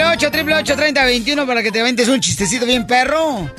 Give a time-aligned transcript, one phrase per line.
[0.00, 3.50] triple 8 triple 8 30 21 para que te ventes un chistecito bien perro.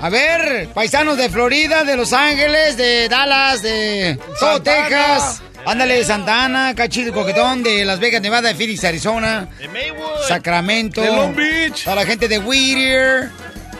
[0.00, 5.42] A ver, paisanos de Florida, de Los Ángeles, de Dallas, de todo Texas.
[5.66, 9.48] Ándale, de Santana, Cachito Coquetón, de Las Vegas, Nevada, de Phoenix, Arizona.
[9.58, 10.28] De Maywood.
[10.28, 11.00] Sacramento.
[11.00, 11.84] De Long Beach.
[11.84, 13.30] Para la gente de Whittier.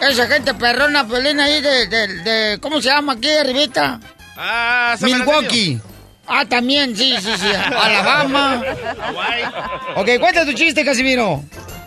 [0.00, 4.00] Esa gente perrona, pelina ahí de, de, de, ¿Cómo se llama aquí, arribita?
[4.36, 5.78] Ah, San Milwaukee.
[6.26, 7.46] Ah, también, sí, sí, sí.
[7.76, 8.62] Alabama.
[9.96, 11.44] ok, cuenta tu chiste, Casimiro.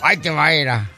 [0.07, 0.89] Ahí te va, era.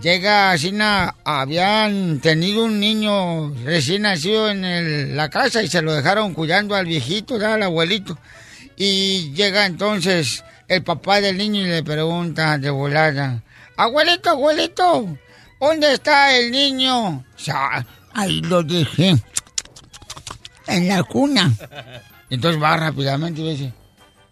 [0.00, 5.92] Llega Sina, habían tenido un niño recién nacido en el- la casa y se lo
[5.92, 8.16] dejaron cuidando al viejito, al abuelito.
[8.74, 13.42] Y llega entonces el papá del niño y le pregunta de volada,
[13.76, 15.18] abuelito, abuelito,
[15.60, 17.22] ¿dónde está el niño?
[17.44, 19.14] "Ya, ahí lo dejé,
[20.68, 21.52] en la cuna.
[22.30, 23.72] Entonces va rápidamente y dice,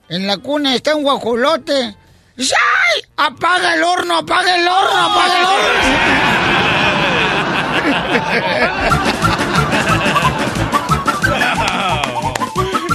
[0.08, 1.96] en la cuna está un guajolote.
[2.40, 3.02] ¡Ay!
[3.16, 5.46] ¡Apaga el horno, apaga el horno, apaga el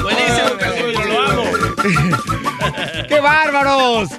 [0.02, 1.42] Buenísimo, Casimiro, lo amo.
[1.42, 3.08] horno!
[3.08, 4.10] ¡Qué bárbaros!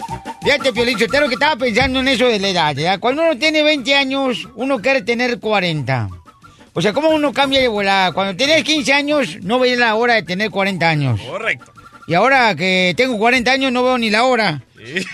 [0.43, 2.75] Fíjate, Piolichotero, que estaba pensando en eso de la edad.
[2.77, 2.99] ¿ya?
[2.99, 6.09] Cuando uno tiene 20 años, uno quiere tener 40.
[6.73, 8.13] O sea, ¿cómo uno cambia de volada?
[8.13, 11.21] Cuando tienes 15 años, no veías la hora de tener 40 años.
[11.21, 11.73] Correcto.
[12.07, 14.63] Y ahora que tengo 40 años, no veo ni la hora.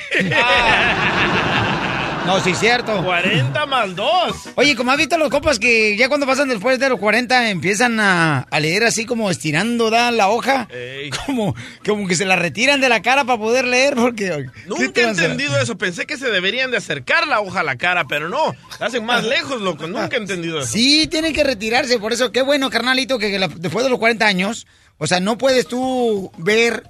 [2.26, 3.02] No, sí, cierto.
[3.02, 4.50] 40 más 2.
[4.54, 7.98] Oye, como has visto los copas que ya cuando pasan después de los 40 empiezan
[7.98, 10.12] a, a leer así como estirando ¿da?
[10.12, 11.10] la hoja, Ey.
[11.10, 14.46] como, como que se la retiran de la cara para poder leer porque...
[14.54, 15.76] ¿qué Nunca he entendido eso.
[15.76, 18.54] Pensé que se deberían de acercar la hoja a la cara, pero no.
[18.78, 19.88] La hacen más lejos, loco.
[19.88, 20.68] Nunca he entendido eso.
[20.72, 24.24] Sí, tienen que retirarse, por eso qué bueno, carnalito, que la- después de los 40
[24.24, 24.68] años,
[24.98, 26.84] o sea, no puedes tú ver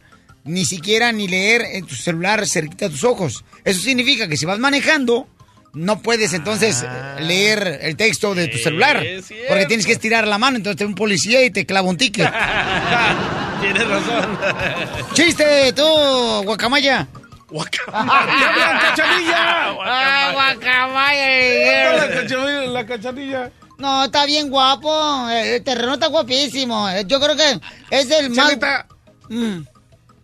[0.44, 3.44] ni siquiera ni leer en tu celular cerquita de tus ojos.
[3.64, 5.28] Eso significa que si vas manejando,
[5.74, 9.22] no puedes entonces eh, leer el texto de tu celular, Ah.
[9.48, 11.96] porque tienes que estirar la mano, entonces te ve un policía y te clava un
[11.96, 12.30] ticket.
[13.60, 14.38] Tienes razón.
[15.14, 15.84] ¡Chiste, tú,
[16.44, 17.06] guacamaya!
[17.48, 18.78] ¡Guacamaya!
[18.96, 19.68] ¡Cachanilla!
[19.84, 21.96] ¡Ah, guacamaya!
[21.96, 23.50] La cachanilla, la cachanilla.
[23.78, 25.28] No, está bien guapo.
[25.30, 26.88] eh, El terreno está guapísimo.
[26.90, 27.60] Eh, Yo creo que
[27.90, 28.48] es el más...
[28.48, 28.86] Chelita,
[29.28, 29.62] Mm.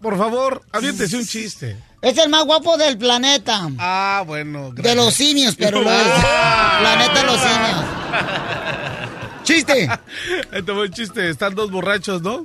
[0.00, 1.76] Por favor, aviéntese un chiste.
[2.00, 3.68] Es el más guapo del planeta.
[3.78, 4.70] Ah, bueno.
[4.72, 5.82] De los simios, pero.
[5.82, 7.84] Planeta de los simios.
[9.42, 9.88] ¡Chiste!
[10.52, 11.28] Ahí te voy un chiste.
[11.30, 12.44] Están dos borrachos, ¿no?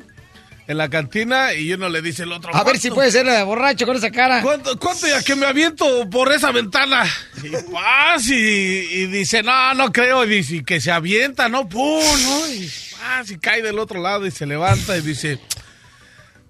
[0.65, 2.55] En la cantina y uno le dice al otro.
[2.55, 4.41] A ver si "¿Cuánto- puede ser la de borracho con esa cara.
[4.41, 7.03] ¿Cuánto, cuánto ya que me aviento por esa ventana?
[7.43, 10.23] Y paz, y, y dice, no, no creo.
[10.23, 11.67] Y dice, que se avienta, ¿no?
[11.67, 12.01] ¡Pum!
[12.01, 12.47] ¿no?
[12.47, 15.37] Y paz, y cae del otro lado y se levanta y dice,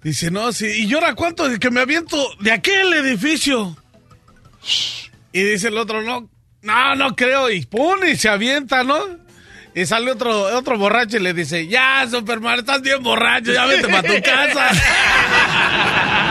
[0.04, 0.68] dice, no, sí.
[0.68, 1.48] ¿Y llora cuánto?
[1.60, 3.76] Que me aviento de aquel edificio.
[5.32, 6.30] Y dice el otro, no,
[6.62, 7.50] no, no creo.
[7.50, 9.00] Y pum, y se avienta, ¿no?
[9.76, 13.88] Y sale otro, otro borracho y le dice, ya, Superman, estás bien borracho, ya vete
[13.88, 14.70] para tu casa.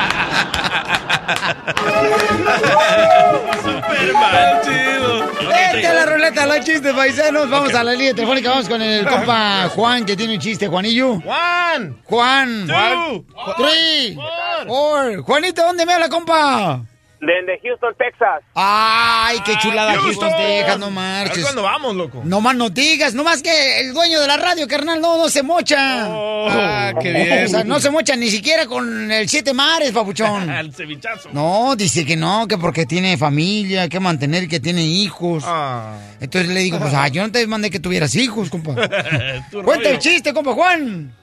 [3.62, 5.26] Superman, chido.
[5.48, 7.48] Vete a la ruleta, los chistes paisanos.
[7.50, 8.50] Vamos a la línea telefónica.
[8.50, 10.68] Vamos con el compa Juan, que tiene un chiste.
[10.68, 11.20] Juanillo.
[11.20, 12.00] Juan.
[12.04, 12.66] Juan.
[12.66, 13.24] Two.
[13.56, 14.18] Three.
[14.66, 15.22] Four.
[15.22, 16.82] Juanito, ¿dónde me habla, compa?
[17.22, 18.42] Desde Houston, Texas.
[18.52, 20.28] Ay, qué chulada Houston.
[20.28, 21.44] Houston, Texas, no marches.
[21.44, 22.20] cuándo vamos, loco.
[22.24, 25.28] No más no digas, no más que el dueño de la radio, carnal, no, no
[25.28, 25.78] se mocha.
[25.78, 27.44] Ah, qué bien.
[27.44, 30.50] O sea, no se mocha ni siquiera con el siete mares, papuchón.
[30.50, 31.28] Al cevichazo.
[31.32, 35.44] No, dice que no, que porque tiene familia, que mantener, que tiene hijos.
[35.46, 35.96] Ah.
[36.20, 38.74] Entonces le digo, pues, ah, yo no te mandé que tuvieras hijos, compa.
[39.64, 41.14] Cuenta el chiste, compa Juan.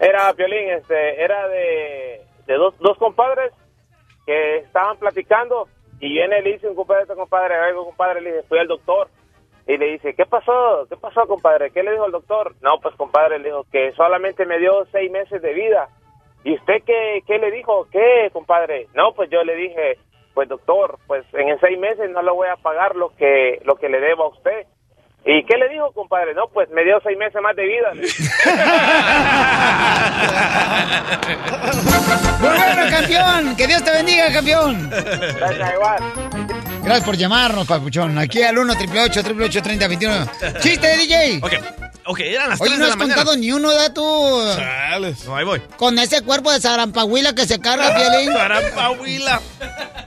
[0.00, 3.52] Era, Piolín, este, era de, de dos, dos compadres
[4.26, 5.68] que estaban platicando
[6.00, 8.68] y viene y le dice un compadre otro compadre, algo compadre, le dice, fui al
[8.68, 9.08] doctor.
[9.68, 10.86] Y le dice, ¿qué pasó?
[10.88, 11.70] ¿Qué pasó, compadre?
[11.70, 12.54] ¿Qué le dijo el doctor?
[12.60, 15.88] No, pues, compadre, le dijo que solamente me dio seis meses de vida.
[16.44, 17.88] ¿Y usted qué, qué le dijo?
[17.90, 18.86] ¿Qué, compadre?
[18.94, 19.98] No, pues yo le dije,
[20.34, 23.88] pues, doctor, pues en seis meses no le voy a pagar lo que, lo que
[23.88, 24.66] le debo a usted.
[25.28, 26.34] ¿Y qué le dijo, compadre?
[26.34, 27.92] No, pues me dio seis meses más de vida.
[32.40, 33.56] Muy bueno, campeón.
[33.56, 34.88] Que Dios te bendiga, campeón.
[34.88, 35.98] Gracias, igual.
[36.84, 38.16] Gracias por llamarnos, papuchón.
[38.18, 40.26] Aquí al 1 888 3021
[40.60, 41.40] ¡Chiste, DJ!
[41.42, 41.54] Ok,
[42.06, 43.16] ok, eran las Oye, 3 no de has la mañana.
[43.16, 44.54] contado ni uno de tu...
[44.56, 45.24] Chales.
[45.24, 45.60] No, ahí voy.
[45.76, 48.32] Con ese cuerpo de zarampahuila que se carga, Pielín.
[48.36, 49.40] Zarampahuila.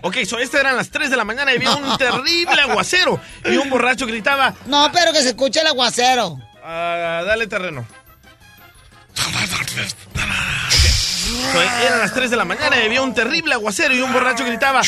[0.02, 3.20] Ok, so estas eran las 3 de la mañana y había un terrible aguacero.
[3.46, 6.40] Y un borracho gritaba, No, pero que se escuche el aguacero.
[6.64, 7.86] "Ah, dale terreno.
[11.52, 14.46] So, eran las 3 de la mañana y había un terrible aguacero y un borracho
[14.46, 14.82] gritaba,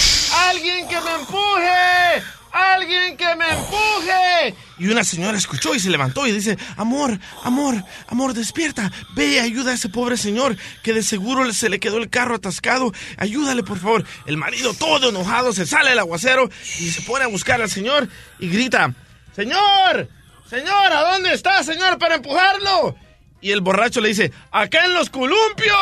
[0.49, 2.23] ¡Alguien que me empuje!
[2.51, 4.55] ¡Alguien que me empuje!
[4.77, 7.75] Y una señora escuchó y se levantó y dice, amor, amor,
[8.07, 11.97] amor, despierta, ve y ayuda a ese pobre señor que de seguro se le quedó
[11.97, 14.03] el carro atascado, ayúdale por favor.
[14.25, 16.49] El marido todo enojado se sale del aguacero
[16.79, 18.09] y se pone a buscar al señor
[18.39, 18.93] y grita,
[19.35, 20.09] Señor,
[20.49, 22.95] señor, ¿a dónde está, señor, para empujarlo?
[23.39, 25.77] Y el borracho le dice, acá en los columpios.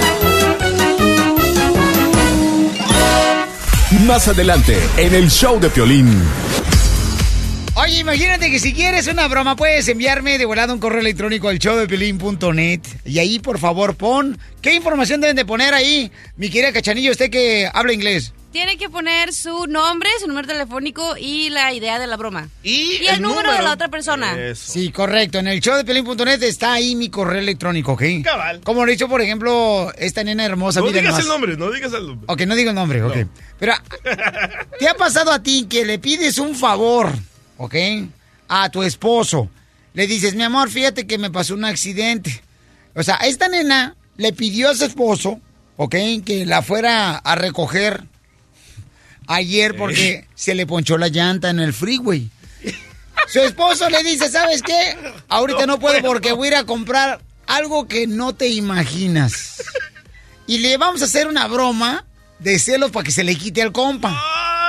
[4.06, 6.22] Más adelante, en el show de Piolín.
[7.74, 11.58] Oye, imagínate que si quieres una broma, puedes enviarme de volada un correo electrónico al
[11.58, 16.12] showdepelín.net y ahí, por favor, pon qué información deben de poner ahí.
[16.36, 18.32] Mi querida Cachanillo, usted que habla inglés.
[18.56, 22.48] Tiene que poner su nombre, su número telefónico y la idea de la broma.
[22.62, 24.32] Y, el, número, de la otra persona.
[24.40, 24.72] Eso.
[24.72, 25.40] Sí, correcto.
[25.40, 28.02] En el showdepelín.net está ahí mi correo electrónico, ¿ok?
[28.24, 28.62] Cabal.
[28.62, 30.80] Como lo he dicho, por ejemplo, esta nena hermosa.
[30.80, 31.20] No digas nomás.
[31.20, 32.24] el nombre, no digas el nombre.
[32.32, 33.16] Ok, no digo el nombre, ok.
[33.58, 33.74] Pero,
[34.78, 37.12] ¿te ha pasado a ti que le pides un favor,
[37.58, 37.74] ok?
[38.48, 39.50] A tu esposo.
[39.92, 42.42] Le dices, mi amor, fíjate que me pasó un accidente.
[42.94, 45.42] O sea, esta nena le pidió a su esposo,
[45.76, 45.94] ok,
[46.24, 48.02] que la fuera a recoger
[49.26, 52.28] ayer porque se le ponchó la llanta en el freeway.
[53.28, 54.96] Su esposo le dice, ¿sabes qué?
[55.28, 59.62] Ahorita no, puedo porque voy a ir a comprar algo que no te imaginas.
[60.46, 62.04] Y le vamos a hacer una broma
[62.38, 64.16] de celos para que se le quite al compa.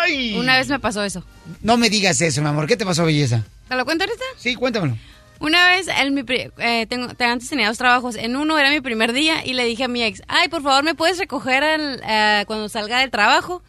[0.01, 0.36] ¡Ay!
[0.38, 1.24] Una vez me pasó eso.
[1.62, 2.65] No me digas eso, mi amor.
[2.65, 3.44] ¿Qué te pasó, belleza?
[3.68, 4.24] ¿Te lo cuento ahorita?
[4.38, 4.98] Sí, cuéntamelo.
[5.39, 8.15] Una vez, en mi eh, tengo, te- antes tenía dos trabajos.
[8.15, 10.83] En uno era mi primer día y le dije a mi ex, ay, por favor,
[10.83, 13.62] ¿me puedes recoger al- eh, cuando salga del trabajo?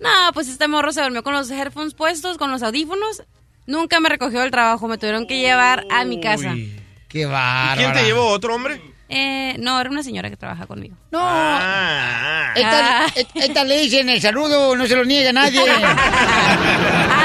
[0.00, 3.22] No, pues este morro se durmió con los headphones puestos, con los audífonos.
[3.66, 6.52] Nunca me recogió del trabajo, me tuvieron que llevar a mi casa.
[6.52, 6.78] Uy.
[7.08, 7.76] Qué ¿Y bárbara.
[7.76, 8.26] quién te llevó?
[8.28, 8.80] ¿Otro hombre?
[9.08, 10.96] Eh, no, era una señora que trabaja conmigo.
[11.12, 11.20] No.
[11.22, 13.06] Ah, Esta, Ah.
[13.14, 15.60] et- esta le dicen el saludo, no se lo niega a nadie.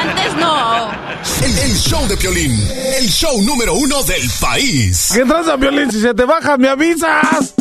[0.02, 0.92] Antes no.
[1.44, 2.52] El, el show de Piolín,
[2.98, 5.10] el show número uno del país.
[5.14, 5.92] ¿Qué tranza, Violín?
[5.92, 7.54] Si se te baja, me avisas.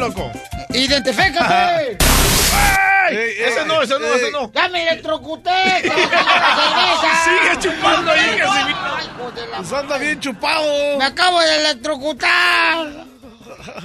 [0.00, 0.32] Loco.
[0.70, 1.98] Identifícate.
[3.10, 3.42] ¡Ey!
[3.42, 4.52] ese no, ese no, ese no.
[4.52, 5.50] Ya me electrocuté.
[7.24, 8.78] Sigue chupando ahí, Casimiro.
[9.56, 10.98] Pues anda bien chupado.
[10.98, 12.86] Me acabo de electrocutar.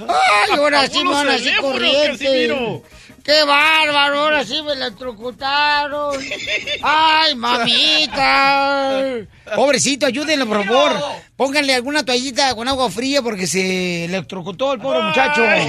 [0.08, 2.24] Ay, ahora sí así teléfonos, corriente.
[2.24, 2.82] Casimiro.
[3.26, 6.14] Qué bárbaro, ahora sí me electrocutaron.
[6.80, 9.02] Ay, mamita.
[9.56, 10.92] Pobrecito, ayúdenlo, por favor.
[11.34, 15.44] Pónganle alguna toallita con agua fría porque se electrocutó el pobre muchacho.
[15.44, 15.64] La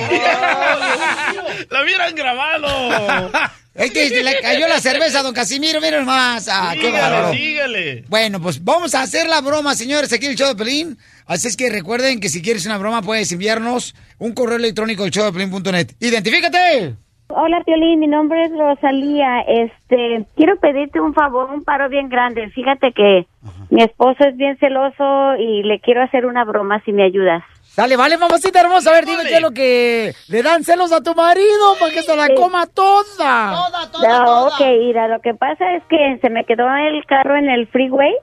[1.81, 3.31] hubieran grabado.
[3.73, 6.47] Es que le cayó la cerveza a don Casimiro, miren más.
[6.51, 7.31] Ah, qué bárbaro.
[7.31, 8.05] Sígale, sígale.
[8.07, 10.99] Bueno, pues vamos a hacer la broma, señores, aquí en el show de Pelín.
[11.25, 15.09] Así es que recuerden que si quieres una broma puedes enviarnos un correo electrónico al
[15.09, 15.93] showdepelín.net.
[15.99, 17.06] ¡Identifícate!
[17.29, 19.41] Hola, Piolín, mi nombre es Rosalía.
[19.41, 22.49] Este, quiero pedirte un favor, un paro bien grande.
[22.49, 23.27] Fíjate que
[23.69, 27.43] mi esposo es bien celoso y le quiero hacer una broma si me ayudas.
[27.75, 28.89] Dale, vale, mamacita hermosa.
[28.89, 32.01] A ver, dime qué es lo que le dan celos a tu marido para que
[32.01, 33.53] se la coma toda.
[33.91, 37.49] Toda, No, ok, mira, lo que pasa es que se me quedó el carro en
[37.49, 38.15] el freeway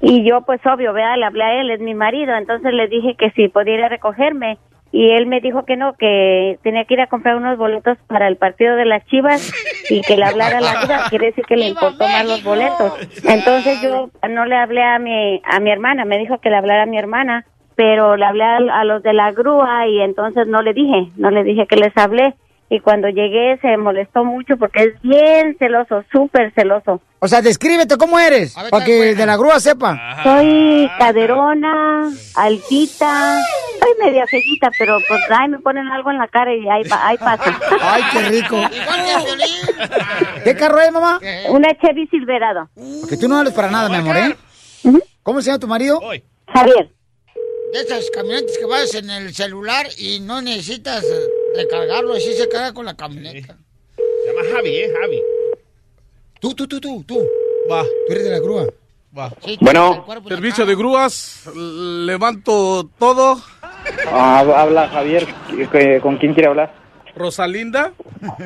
[0.00, 3.14] y yo, pues obvio, vea, le hablé a él, es mi marido, entonces le dije
[3.18, 4.58] que si podía ir a recogerme
[4.94, 8.28] y él me dijo que no, que tenía que ir a comprar unos boletos para
[8.28, 9.52] el partido de las Chivas
[9.90, 12.92] y que le hablara a la vida, quiere decir que le importó más los boletos.
[13.24, 16.84] Entonces yo no le hablé a mi, a mi hermana, me dijo que le hablara
[16.84, 20.62] a mi hermana, pero le hablé a, a los de la grúa y entonces no
[20.62, 22.36] le dije, no le dije que les hablé.
[22.70, 27.00] Y cuando llegué se molestó mucho porque es bien celoso, súper celoso.
[27.20, 30.20] O sea, descríbete cómo eres, para que de la grúa sepa.
[30.22, 33.38] Soy caderona, altita,
[33.80, 37.06] soy media feillita, pero pues ahí me ponen algo en la cara y ahí, pa-
[37.06, 37.58] ahí pasa.
[37.80, 38.56] Ay, qué rico.
[40.44, 41.20] ¿Qué carro es, mamá?
[41.50, 42.68] Una Chevy Silverado.
[43.00, 44.36] Porque tú no hables para nada, mi amor, ¿eh?
[45.22, 46.00] ¿Cómo se llama tu marido?
[46.52, 46.90] Javier.
[47.72, 52.48] De esas camionetas que vas en el celular y no necesitas eh, recargarlo, así se
[52.48, 53.56] carga con la camioneta.
[53.96, 54.92] Se llama Javi, ¿eh?
[55.00, 55.22] Javi.
[56.40, 57.26] Tú, tú, tú, tú, tú.
[57.70, 57.82] Va.
[57.82, 58.66] Tú eres de la grúa.
[59.16, 59.30] Va.
[59.44, 60.04] Sí, Bueno.
[60.28, 63.40] Servicio de grúas, levanto todo.
[64.06, 65.26] Ah, habla Javier,
[65.70, 66.74] ¿qué- ¿con quién quiere hablar?
[67.16, 67.92] Rosalinda,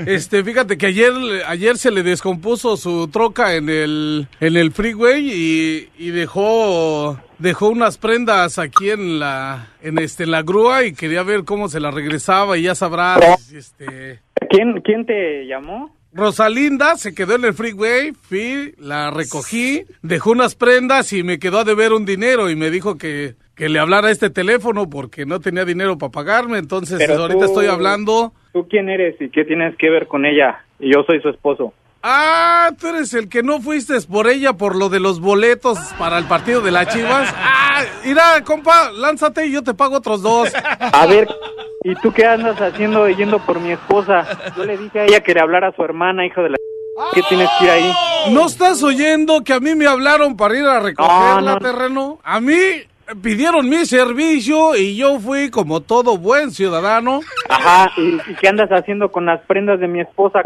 [0.06, 1.12] este, fíjate que ayer,
[1.46, 7.68] ayer se le descompuso su troca en el, en el freeway y, y dejó, dejó
[7.68, 11.80] unas prendas aquí en la, en este, en la grúa y quería ver cómo se
[11.80, 15.94] la regresaba y ya sabrás, este, ¿Quién, quién te llamó?
[16.12, 21.58] Rosalinda se quedó en el freeway, fui, la recogí, dejó unas prendas y me quedó
[21.60, 25.26] a deber un dinero y me dijo que, que le hablara a este teléfono porque
[25.26, 28.32] no tenía dinero para pagarme, entonces Pero ahorita tú- estoy hablando.
[28.52, 30.64] ¿Tú quién eres y qué tienes que ver con ella?
[30.80, 31.74] Y yo soy su esposo.
[32.10, 36.16] Ah, tú eres el que no fuiste por ella por lo de los boletos para
[36.16, 37.34] el partido de las Chivas.
[37.80, 40.50] Ah, mira, compa, lánzate y yo te pago otros dos.
[40.80, 41.28] A ver,
[41.84, 44.26] ¿y tú qué andas haciendo yendo por mi esposa?
[44.56, 46.56] Yo le dije a ella que le hablara a su hermana, hijo de la...
[47.14, 47.92] ¿Qué tienes que ir ahí?
[48.30, 51.58] ¿No estás oyendo que a mí me hablaron para ir a recogerla, No, no.
[51.60, 52.18] terreno?
[52.24, 52.56] A mí
[53.22, 57.20] pidieron mi servicio y yo fui como todo buen ciudadano.
[57.48, 60.40] Ajá, ¿y, y qué andas haciendo con las prendas de mi esposa?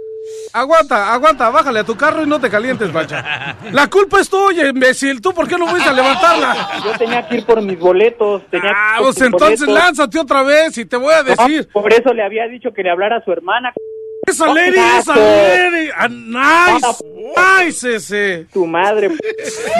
[0.52, 3.56] Aguanta, aguanta, bájale a tu carro y no te calientes, bacha.
[3.72, 5.20] La culpa es tuya, imbécil.
[5.20, 6.68] ¿Tú por qué no fuiste a levantarla?
[6.84, 8.42] Yo tenía que ir por mis boletos.
[8.50, 9.84] Tenía que Ah, pues entonces boletos.
[9.84, 11.68] lánzate otra vez y te voy a No, decir.
[11.72, 13.72] por eso le había dicho que le hablara a su hermana.
[14.26, 15.90] Esa lady, esa lady.
[15.96, 17.02] Ah, nice,
[17.36, 18.46] nice ese.
[18.52, 19.08] Tu madre.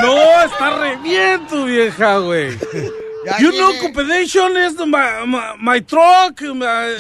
[0.03, 2.59] No, está re bien tu vieja, güey.
[3.25, 6.97] Ya You know, competition is the- my, my, my truck, my,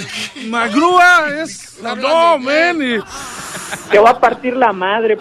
[0.46, 1.80] my grúa es...
[1.82, 3.02] No, man.
[3.90, 5.18] Te va a partir la madre.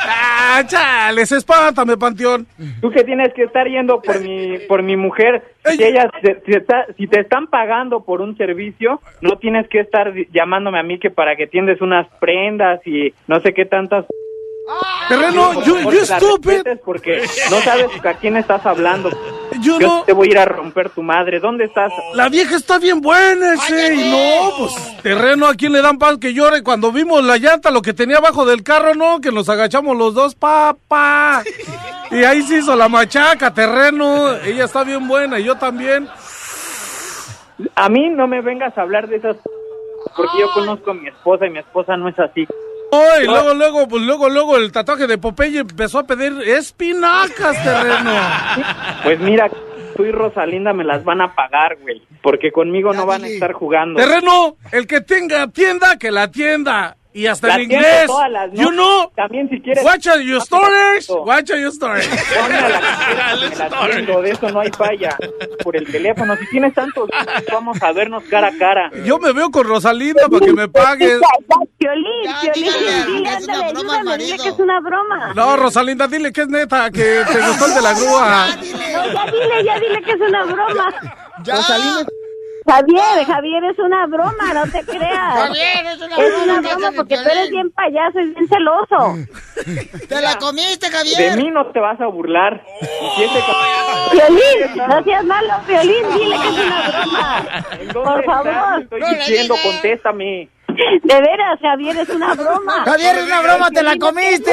[0.00, 2.46] Ah, chales, espántame, panteón.
[2.80, 5.42] Tú que tienes que estar yendo por mi por mi mujer.
[5.66, 5.90] Si Ey.
[5.90, 10.12] ella se- si, está- si te están pagando por un servicio, no tienes que estar
[10.32, 14.04] llamándome a mí que para que tiendes unas prendas y no sé qué tantas.
[15.08, 16.50] Terreno, la stupid.
[16.50, 19.10] respetes Porque no sabes a quién estás hablando.
[19.60, 20.02] Yo Yo no...
[20.04, 21.40] te voy a ir a romper tu madre.
[21.40, 21.92] ¿Dónde estás?
[22.14, 23.94] La vieja está bien buena ese.
[23.94, 26.62] Y no, pues, terreno, ¿a quién le dan pan que llore?
[26.62, 29.20] Cuando vimos la llanta, lo que tenía abajo del carro, ¿no?
[29.20, 31.42] Que nos agachamos los dos, papá.
[32.10, 34.34] Y ahí se hizo la machaca, terreno.
[34.36, 36.08] Ella está bien buena y yo también.
[37.74, 39.36] A mí no me vengas a hablar de esas.
[40.16, 42.46] Porque yo conozco a mi esposa y mi esposa no es así.
[42.90, 47.62] Oh, y luego, luego, pues luego, luego el tatuaje de Popeye empezó a pedir espinacas,
[47.62, 48.12] terreno.
[49.02, 49.50] Pues mira,
[49.96, 52.02] tú y Rosalinda me las van a pagar, güey.
[52.22, 53.98] Porque conmigo no van a estar jugando.
[53.98, 56.96] Terreno, el que tenga tienda, que la tienda.
[57.18, 58.06] Y hasta La en inglés.
[58.06, 59.82] todas las You know, También si quieres.
[59.84, 61.08] watch out your storage.
[61.08, 62.08] Watch out your storage.
[64.22, 65.16] De eso no hay falla.
[65.64, 67.08] Por el teléfono, si tienes tantos,
[67.50, 68.90] vamos a vernos cara a cara.
[69.04, 71.20] Yo me veo con Rosalinda para que me pagues.
[71.80, 71.90] Dile,
[72.52, 75.32] que es una broma dile que es una broma.
[75.34, 78.46] No, Rosalinda, dile que es neta, que te gustó el de la grúa.
[78.48, 80.94] No, ya dile, ya dile que es una broma.
[81.42, 81.56] Ya.
[82.68, 85.34] Javier, Javier, es una broma, no te creas.
[85.34, 88.48] Javier, es una Es broma una que broma porque tú eres bien payaso y bien
[88.48, 89.16] celoso.
[90.08, 91.36] Te la comiste, De Javier.
[91.36, 92.62] mí no te vas a burlar.
[92.80, 97.46] Ca- Piolín, no seas malo, Piolín, dile que es una broma.
[97.80, 98.82] ¿En Por favor.
[98.82, 100.48] Estoy diciendo, contéstame.
[101.02, 102.84] De veras, Javier, es una broma.
[102.84, 104.52] Javier, es una broma, te la comiste.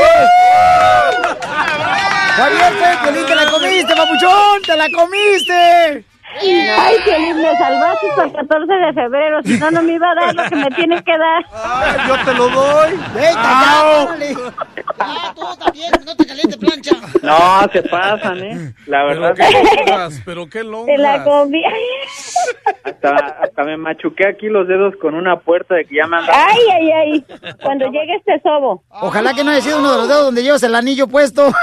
[2.35, 6.05] Javier, te, Piolín, te la comiste, papuchón, te la comiste.
[6.41, 10.15] Ay, Piolín, me salvaste hasta el 14 de febrero, si no, no me iba a
[10.15, 11.45] dar lo que me tienen que dar.
[11.53, 12.91] Ay, yo te lo doy.
[13.13, 14.35] Vete, ya, órale.
[14.97, 16.95] Ya, tú también, no te calientes plancha.
[17.21, 18.73] No, se pasan, ¿eh?
[18.85, 19.51] La Pero verdad, qué
[19.85, 21.23] longas, pero qué Te la longas.
[21.25, 21.63] comí.
[22.83, 26.35] hasta, hasta me machuqué aquí los dedos con una puerta de que ya me andan.
[26.35, 27.25] Ay, ay, ay.
[27.63, 28.83] Cuando llegue este sobo.
[28.89, 31.49] Ojalá que no haya sido uno de los dedos donde llevas el anillo puesto.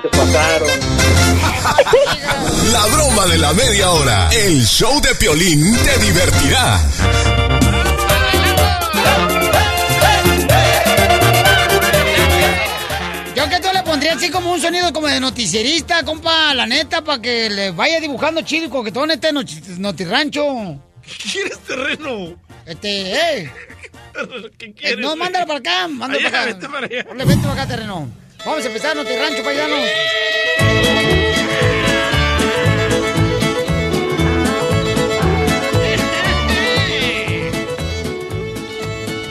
[0.00, 0.68] Se pasaron.
[2.72, 4.30] La broma de la media hora.
[4.32, 6.80] El show de Piolín te divertirá.
[13.34, 17.02] Yo que tú le pondría así como un sonido como de noticierista, compa, la neta,
[17.02, 20.78] para que le vaya dibujando chido y coquetón este noti- notirrancho.
[21.32, 22.36] ¿Quieres terreno?
[22.66, 23.52] Este, eh.
[24.58, 24.98] ¿Qué eh, quieres?
[25.00, 26.54] no, mándalo para acá, mándalo Allá, para acá.
[26.54, 27.04] vete para allá.
[27.08, 28.08] Órale, vente para acá, terreno.
[28.44, 29.88] Vamos a empezar notirrancho, paisanos.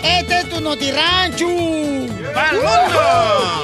[0.01, 1.47] Este es tu notirrancho.
[2.33, 3.63] ¡Pa'l mundo!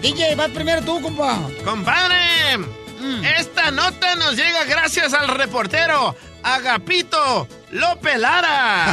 [0.00, 1.40] DJ, vas primero tú, compa.
[1.64, 2.14] Compadre,
[3.36, 8.84] esta nota nos llega gracias al reportero Agapito López Lara.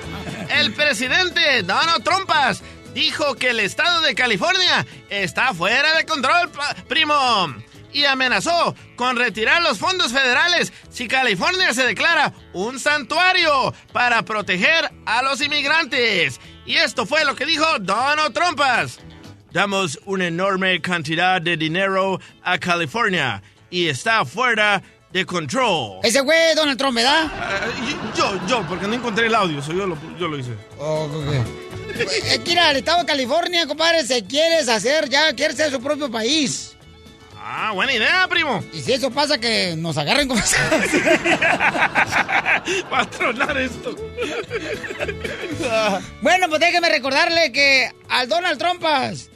[0.50, 6.50] El presidente Donald Trumpas dijo que el estado de California está fuera de control,
[6.88, 7.54] primo.
[7.92, 14.90] Y amenazó con retirar los fondos federales si California se declara un santuario para proteger
[15.06, 16.40] a los inmigrantes.
[16.66, 18.98] Y esto fue lo que dijo Donald Trumpas.
[19.52, 25.98] Damos una enorme cantidad de dinero a California y está fuera de control.
[26.02, 27.26] Ese güey Donald Trump, ¿verdad?
[27.26, 30.52] Eh, yo, yo, porque no encontré el audio, so yo, lo, yo lo hice.
[31.98, 35.80] Es que mira, el estado de California, compadre, se quiere hacer ya, quiere ser su
[35.80, 36.76] propio país.
[37.42, 38.62] Ah, buena idea, primo.
[38.72, 40.40] Y si eso pasa, que nos agarren como...
[42.92, 43.96] Va a tronar esto.
[46.22, 49.28] Bueno, pues déjeme recordarle que al Donald Trumpas,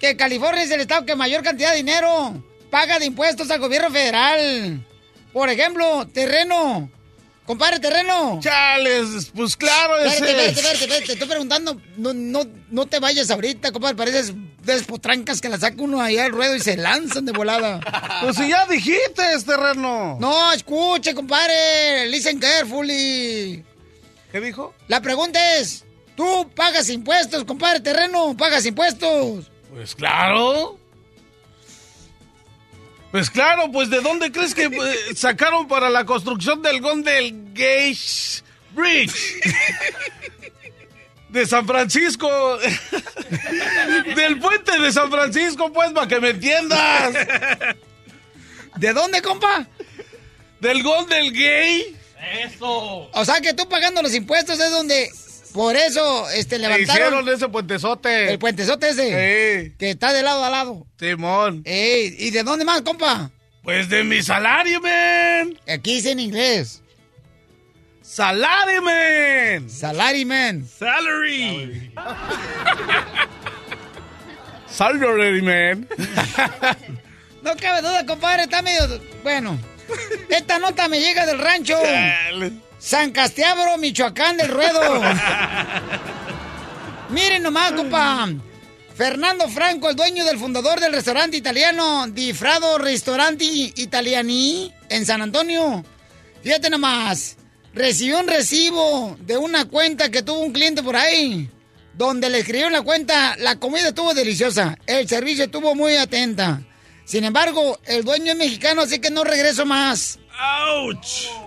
[0.00, 2.34] que California es el estado que mayor cantidad de dinero
[2.70, 4.84] paga de impuestos al gobierno federal.
[5.32, 6.90] Por ejemplo, terreno.
[7.46, 8.38] Compadre, terreno.
[8.40, 10.56] Chales, pues claro, Espérate, ese espérate, es.
[10.58, 14.86] espérate, espérate, te estoy preguntando, no, no, no te vayas ahorita, compadre, pareces de esas
[14.86, 17.80] potrancas que la saca uno ahí al ruedo y se lanzan de volada.
[18.22, 20.16] Pues si ya dijiste, terreno.
[20.20, 23.64] No, escuche, compadre, listen carefully.
[24.30, 24.72] ¿Qué dijo?
[24.86, 25.84] La pregunta es,
[26.16, 28.36] ¿tú pagas impuestos, compadre, terreno?
[28.36, 29.50] ¿Pagas impuestos?
[29.68, 30.78] Pues claro.
[33.12, 38.42] Pues claro, pues ¿de dónde crees que eh, sacaron para la construcción del Golden Gate
[38.72, 39.12] Bridge?
[41.28, 42.28] De San Francisco.
[44.16, 47.14] Del puente de San Francisco, pues, para que me entiendas.
[48.76, 49.66] ¿De dónde, compa?
[50.60, 51.96] Del Golden Gate.
[52.44, 53.08] Eso.
[53.12, 55.10] O sea que tú pagando los impuestos es donde,
[55.52, 56.82] por eso, este, levantaron...
[56.82, 58.32] Hicieron ese puentezote.
[58.32, 59.74] El puentezote ese.
[59.78, 60.86] Que está de lado a lado.
[60.98, 61.62] Simón.
[61.64, 63.30] Ey, ¿y de dónde más, compa?
[63.62, 65.58] Pues de mi salario, man.
[65.68, 66.82] Aquí dice en inglés.
[68.02, 69.70] Salary, man.
[69.70, 70.66] Salary, man.
[70.66, 71.92] Salary.
[74.68, 75.88] Salary, man.
[77.42, 79.00] No cabe duda, compadre, está medio...
[79.24, 79.58] Bueno,
[80.28, 81.78] esta nota me llega del rancho.
[82.78, 84.80] San Castiabro, Michoacán del Ruedo.
[87.10, 88.28] Miren nomás, compa.
[88.94, 95.22] Fernando Franco, el dueño del fundador del restaurante italiano Di Frado Ristoranti Italiani en San
[95.22, 95.84] Antonio.
[96.42, 97.36] Fíjate nomás,
[97.72, 101.48] recibió un recibo de una cuenta que tuvo un cliente por ahí,
[101.94, 106.60] donde le escribió en la cuenta, la comida estuvo deliciosa, el servicio estuvo muy atenta.
[107.04, 110.18] Sin embargo, el dueño es mexicano, así que no regreso más.
[110.38, 110.98] ¡Auch!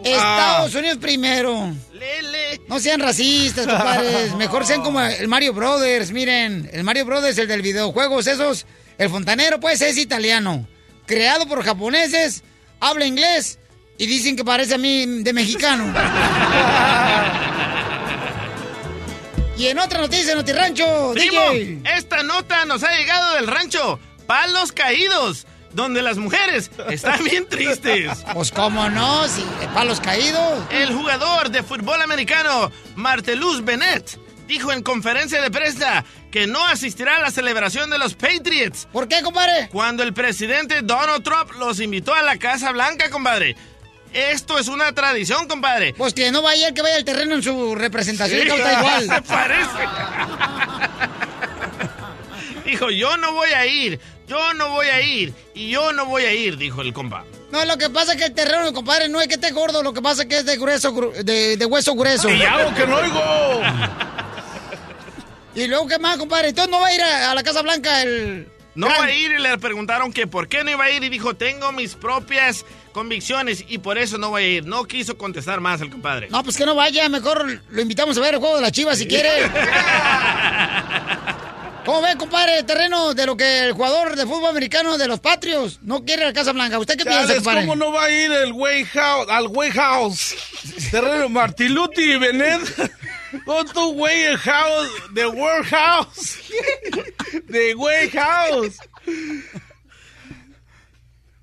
[0.04, 1.74] Estados Unidos primero.
[1.94, 2.62] Lele.
[2.68, 4.36] No sean racistas, compadres.
[4.36, 6.12] Mejor sean como el Mario Brothers.
[6.12, 8.66] Miren, el Mario Brothers, el del videojuegos, esos.
[8.98, 10.68] El fontanero, pues, es italiano.
[11.06, 12.44] Creado por japoneses,
[12.80, 13.60] habla inglés
[13.98, 15.86] y dicen que parece a mí de mexicano.
[19.58, 21.82] y en otra noticia, Notirrancho, Primo, DJ.
[21.96, 28.24] esta nota nos ha llegado del rancho Palos Caídos, donde las mujeres están bien tristes.
[28.34, 30.64] Pues cómo no, si palos caídos.
[30.72, 37.18] El jugador de fútbol americano Marteluz Bennett dijo en conferencia de prensa que no asistirá
[37.18, 38.88] a la celebración de los Patriots.
[38.92, 39.68] ¿Por qué, compadre?
[39.72, 43.56] Cuando el presidente Donald Trump los invitó a la Casa Blanca, compadre.
[44.14, 45.94] Esto es una tradición, compadre.
[45.98, 49.04] Pues que no vaya el que vaya al terreno en su representación, Sí, está igual.
[49.10, 49.70] Se parece.
[52.66, 56.24] dijo, yo no voy a ir, yo no voy a ir, y yo no voy
[56.26, 57.24] a ir, dijo el compa.
[57.52, 59.94] No, lo que pasa es que el terreno, compadre, no es que esté gordo, lo
[59.94, 62.30] que pasa es que es de grueso, gru- de, de hueso grueso.
[62.30, 63.62] Y hago que no oigo.
[65.58, 66.50] Y luego, ¿qué más, compadre?
[66.50, 68.50] Entonces no va a ir a, a la Casa Blanca el...
[68.76, 71.08] No va a ir y le preguntaron que por qué no iba a ir y
[71.08, 74.66] dijo, tengo mis propias convicciones y por eso no voy a ir.
[74.66, 76.28] No quiso contestar más el compadre.
[76.30, 78.98] No, pues que no vaya, mejor lo invitamos a ver el juego de la chivas
[78.98, 79.30] si quiere.
[81.86, 85.20] ¿Cómo ve, compadre, el terreno de lo que el jugador de fútbol americano de los
[85.20, 86.80] Patrios no quiere ir a la Casa Blanca?
[86.80, 87.62] ¿Usted qué piensa, compadre?
[87.62, 90.36] ¿Cómo no va a ir el Way House, al Way House?
[90.90, 92.62] Terreno Martiluti y Benet.
[93.46, 96.40] Con tu Way House, The World House.
[97.52, 98.78] The Way House.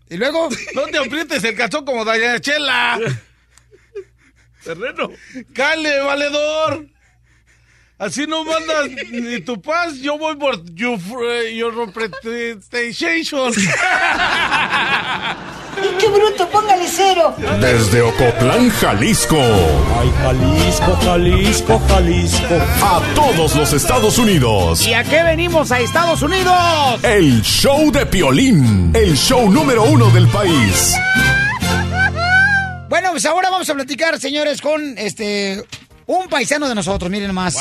[0.09, 0.49] ¿Y luego?
[0.75, 2.99] No te aprietes el cachón como Dayana Chela.
[4.65, 5.11] Terreno.
[5.55, 6.92] Cale, valedor.
[8.03, 10.99] Así no mandas ni tu paz, yo voy por your,
[11.55, 13.53] your representation.
[16.01, 16.49] ¡Qué bruto!
[16.49, 17.33] ¡Póngale cero!
[17.61, 19.37] Desde Ocotlán, Jalisco.
[19.39, 22.55] Ay, Jalisco, Jalisco, Jalisco.
[22.83, 24.85] A todos los Estados Unidos.
[24.85, 27.05] ¿Y a qué venimos a Estados Unidos?
[27.05, 28.91] El show de Piolín.
[28.97, 30.97] El show número uno del país.
[33.13, 35.63] pues ahora vamos a platicar, señores, con este
[36.07, 37.57] un paisano de nosotros, miren más.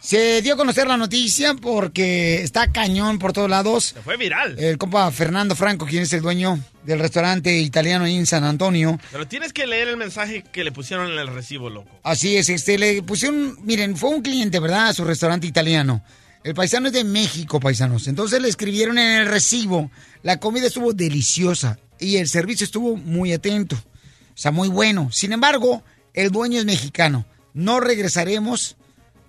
[0.00, 3.86] Se dio a conocer la noticia porque está cañón por todos lados.
[3.86, 4.56] Se fue viral.
[4.56, 9.00] El compa Fernando Franco, quien es el dueño del restaurante italiano ahí en San Antonio.
[9.10, 11.90] Pero tienes que leer el mensaje que le pusieron en el recibo, loco.
[12.04, 14.88] Así es, este, le pusieron, miren, fue un cliente, ¿verdad?
[14.88, 16.04] A su restaurante italiano.
[16.44, 18.06] El paisano es de México, paisanos.
[18.06, 19.90] Entonces le escribieron en el recibo,
[20.22, 23.74] la comida estuvo deliciosa y el servicio estuvo muy atento.
[23.74, 25.10] O sea, muy bueno.
[25.10, 25.82] Sin embargo,
[26.14, 27.26] el dueño es mexicano.
[27.56, 28.76] No regresaremos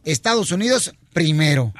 [0.03, 1.73] Estados Unidos primero.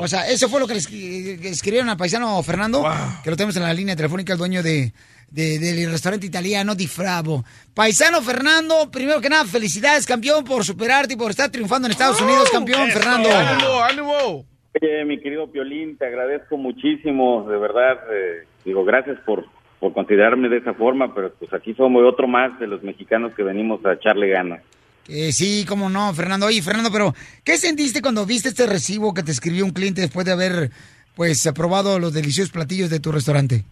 [0.00, 2.84] O sea, eso fue lo que le escri- que escribieron al paisano Fernando,
[3.24, 4.92] que lo tenemos en la línea telefónica, el dueño de,
[5.30, 7.44] de- del restaurante italiano Di Fravo.
[7.72, 12.20] Paisano Fernando, primero que nada, felicidades, campeón, por superarte y por estar triunfando en Estados
[12.20, 13.28] Unidos, campeón, Fernando.
[13.32, 14.46] ¡Ánimo, ánimo!
[14.80, 17.98] Oye, mi querido Piolín, te agradezco muchísimo, de verdad.
[18.12, 19.44] eh, digo, gracias por,
[19.80, 23.42] por considerarme de esa forma, pero pues aquí somos otro más de los mexicanos que
[23.42, 24.62] venimos a echarle ganas.
[25.08, 26.46] Eh, sí, cómo no, Fernando.
[26.46, 27.12] Oye, Fernando, pero
[27.44, 30.70] ¿qué sentiste cuando viste este recibo que te escribió un cliente después de haber,
[31.16, 33.64] pues, aprobado los deliciosos platillos de tu restaurante?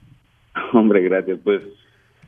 [0.73, 1.39] Hombre, gracias.
[1.45, 1.63] Pues,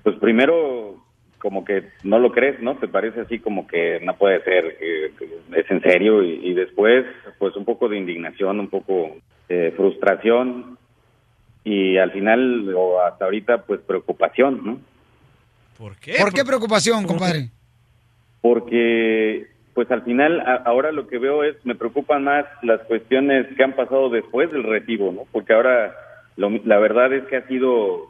[0.03, 1.05] pues primero,
[1.38, 2.77] como que no lo crees, ¿no?
[2.77, 6.23] Te parece así como que no puede ser, que, que es en serio.
[6.23, 7.05] Y, y después,
[7.38, 9.17] pues un poco de indignación, un poco
[9.49, 10.79] de frustración.
[11.65, 14.81] Y al final, o hasta ahorita, pues preocupación, ¿no?
[15.79, 16.15] ¿Por qué?
[16.21, 17.51] ¿Por qué preocupación, compadre?
[18.42, 23.46] Porque pues al final a- ahora lo que veo es me preocupan más las cuestiones
[23.57, 25.22] que han pasado después del recibo, ¿no?
[25.33, 25.94] Porque ahora
[26.37, 28.09] lo- la verdad es que ha sido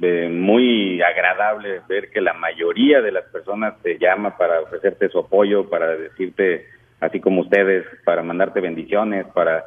[0.00, 5.18] eh, muy agradable ver que la mayoría de las personas te llama para ofrecerte su
[5.18, 6.64] apoyo, para decirte
[6.98, 9.64] así como ustedes, para mandarte bendiciones, para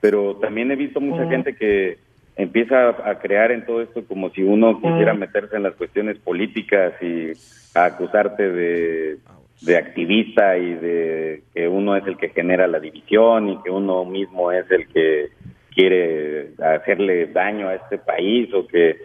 [0.00, 1.98] pero también he visto mucha gente que
[2.36, 6.18] empieza a, a crear en todo esto como si uno quisiera meterse en las cuestiones
[6.18, 7.32] políticas y
[7.78, 9.16] a acusarte de,
[9.60, 14.04] de activista y de que uno es el que genera la división y que uno
[14.04, 15.28] mismo es el que
[15.74, 18.96] quiere hacerle daño a este país o que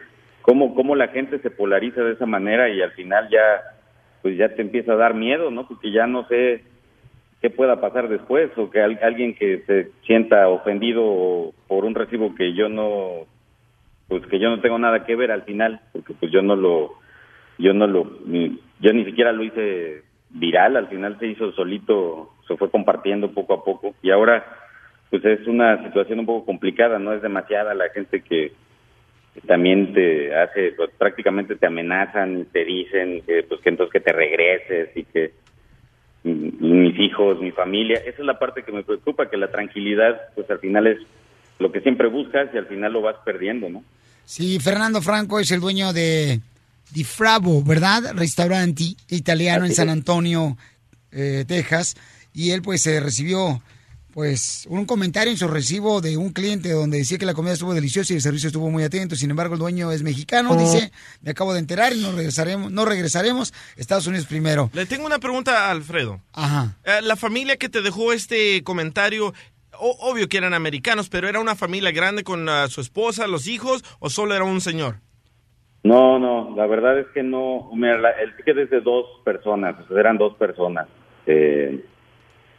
[0.42, 3.62] cómo, cómo la gente se polariza de esa manera y al final ya
[4.22, 5.68] pues ya te empieza a dar miedo, ¿no?
[5.68, 6.64] Porque ya no sé
[7.42, 12.36] qué pueda pasar después o que al- alguien que se sienta ofendido por un recibo
[12.36, 13.26] que yo no
[14.08, 16.92] pues que yo no tengo nada que ver al final porque pues yo no lo
[17.58, 18.04] yo no lo
[18.80, 23.54] yo ni siquiera lo hice viral al final se hizo solito se fue compartiendo poco
[23.54, 24.46] a poco y ahora
[25.10, 28.54] pues es una situación un poco complicada no es demasiada la gente que
[29.46, 34.14] también te hace pues, prácticamente te amenazan te dicen que pues que entonces que te
[34.14, 35.32] regreses y que
[36.24, 40.20] mm, mis hijos, mi familia, esa es la parte que me preocupa, que la tranquilidad,
[40.36, 41.00] pues al final es
[41.60, 43.84] lo que siempre buscas y al final lo vas perdiendo, ¿no?
[44.26, 46.40] Sí, Fernando Franco es el dueño de
[46.92, 48.14] Di Fravo, ¿verdad?
[48.16, 49.90] Restaurante italiano en San.
[49.90, 50.58] Antonio,
[51.12, 51.96] eh, Texas.
[52.34, 53.62] Y él pues eh, recibió
[54.14, 57.74] pues un comentario en su recibo de un cliente donde decía que la comida estuvo
[57.74, 59.16] deliciosa y el servicio estuvo muy atento.
[59.16, 62.84] Sin embargo, el dueño es mexicano, dice, me acabo de enterar y no regresaremos, no
[62.84, 64.70] regresaremos, Estados Unidos primero.
[64.74, 66.20] Le tengo una pregunta a Alfredo.
[66.34, 66.76] Ajá.
[66.84, 69.34] Eh, la familia que te dejó este comentario,
[69.80, 73.48] o- obvio que eran americanos, pero era una familia grande con ah, su esposa, los
[73.48, 75.00] hijos, o solo era un señor.
[75.84, 79.76] No, no, la verdad es que no, mira, la- el ticket es de dos personas,
[79.80, 80.88] o sea, eran dos personas.
[81.26, 81.84] Eh,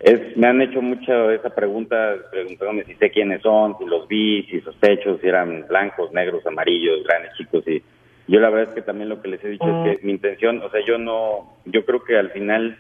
[0.00, 4.42] es, me han hecho mucha esa pregunta, preguntándome si sé quiénes son, si los vi,
[4.50, 7.80] si sospecho, si eran blancos, negros, amarillos, grandes, chicos, y
[8.26, 10.60] yo la verdad es que también lo que les he dicho es que mi intención,
[10.62, 12.76] o sea, yo no, yo creo que al final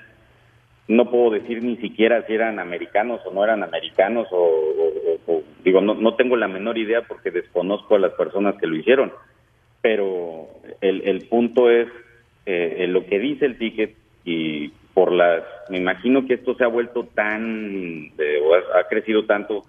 [0.88, 5.32] no puedo decir ni siquiera si eran americanos o no eran americanos o, o- o-
[5.32, 8.74] o- digo no no tengo la menor idea porque desconozco a las personas que lo
[8.76, 9.12] hicieron
[9.82, 10.48] pero
[10.80, 11.88] el, el punto es
[12.46, 16.68] eh, lo que dice el ticket y por las me imagino que esto se ha
[16.68, 19.62] vuelto tan eh, o ha, ha crecido tanto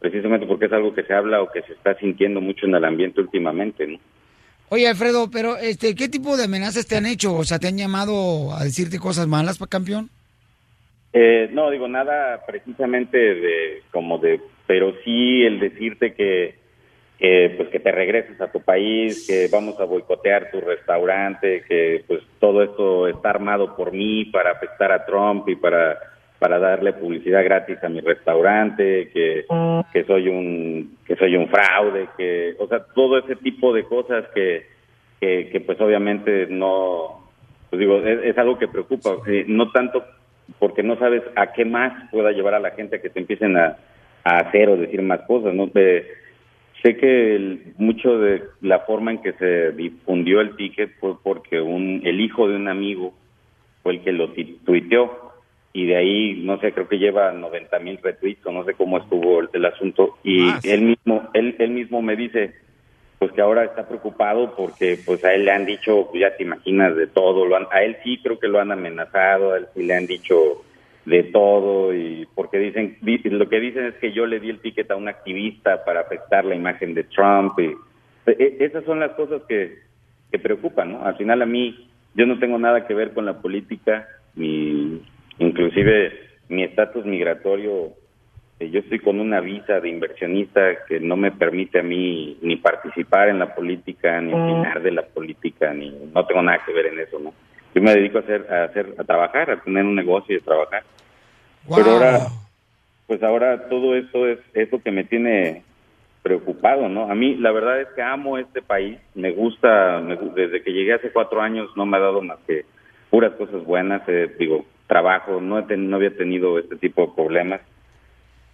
[0.00, 2.84] precisamente porque es algo que se habla o que se está sintiendo mucho en el
[2.84, 3.98] ambiente últimamente ¿no?
[4.70, 7.34] Oye, Alfredo, pero este, ¿qué tipo de amenazas te han hecho?
[7.34, 10.10] O sea, ¿te han llamado a decirte cosas malas, pa- campeón?
[11.14, 16.56] Eh, no, digo nada precisamente de como de, pero sí el decirte que,
[17.18, 22.04] que, pues que te regreses a tu país, que vamos a boicotear tu restaurante, que
[22.06, 25.98] pues todo esto está armado por mí para afectar a Trump y para
[26.38, 29.44] para darle publicidad gratis a mi restaurante, que,
[29.92, 34.24] que soy un que soy un fraude, que o sea todo ese tipo de cosas
[34.32, 34.66] que
[35.20, 37.28] que, que, pues obviamente no
[37.70, 40.04] pues digo es, es algo que preocupa, eh, no tanto
[40.60, 43.56] porque no sabes a qué más pueda llevar a la gente a que te empiecen
[43.56, 43.76] a,
[44.22, 45.68] a hacer o decir más cosas, ¿no?
[45.68, 46.06] Te-
[46.82, 51.60] sé que el- mucho de la forma en que se difundió el ticket fue porque
[51.60, 53.14] un el hijo de un amigo
[53.82, 54.30] fue el que lo
[54.64, 55.26] tuiteó.
[55.72, 58.98] Y de ahí, no sé, creo que lleva 90 mil retweets o no sé cómo
[58.98, 60.16] estuvo el, el asunto.
[60.24, 60.64] Y Más.
[60.64, 62.54] él mismo, él, él mismo me dice
[63.18, 66.44] pues que ahora está preocupado porque pues a él le han dicho, pues, ya te
[66.44, 69.66] imaginas de todo, lo han- a él sí creo que lo han amenazado, a él
[69.74, 70.62] sí le han dicho
[71.04, 74.60] de todo y porque dicen di- lo que dicen es que yo le di el
[74.60, 77.74] ticket a un activista para afectar la imagen de Trump y
[78.26, 79.78] e- esas son las cosas que,
[80.30, 81.04] que preocupan, ¿no?
[81.04, 85.00] Al final a mí yo no tengo nada que ver con la política ni
[85.38, 86.12] inclusive
[86.48, 87.92] mi estatus migratorio
[88.60, 92.56] eh, yo estoy con una visa de inversionista que no me permite a mí ni
[92.56, 96.86] participar en la política, ni opinar de la política, ni no tengo nada que ver
[96.86, 97.32] en eso, ¿no?
[97.74, 100.44] Yo me dedico a hacer, a hacer, a trabajar, a tener un negocio y a
[100.44, 100.82] trabajar.
[101.74, 102.28] Pero ahora,
[103.06, 105.62] pues ahora todo esto es, es lo que me tiene
[106.22, 107.10] preocupado, ¿no?
[107.10, 110.94] A mí la verdad es que amo este país, me gusta, me desde que llegué
[110.94, 112.64] hace cuatro años no me ha dado más que
[113.10, 117.12] puras cosas buenas, eh, digo, trabajo, no, he ten- no había tenido este tipo de
[117.14, 117.60] problemas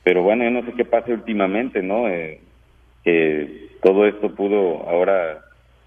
[0.05, 2.07] pero bueno, yo no sé qué pase últimamente, ¿no?
[2.09, 2.39] Eh,
[3.03, 5.43] que todo esto pudo ahora,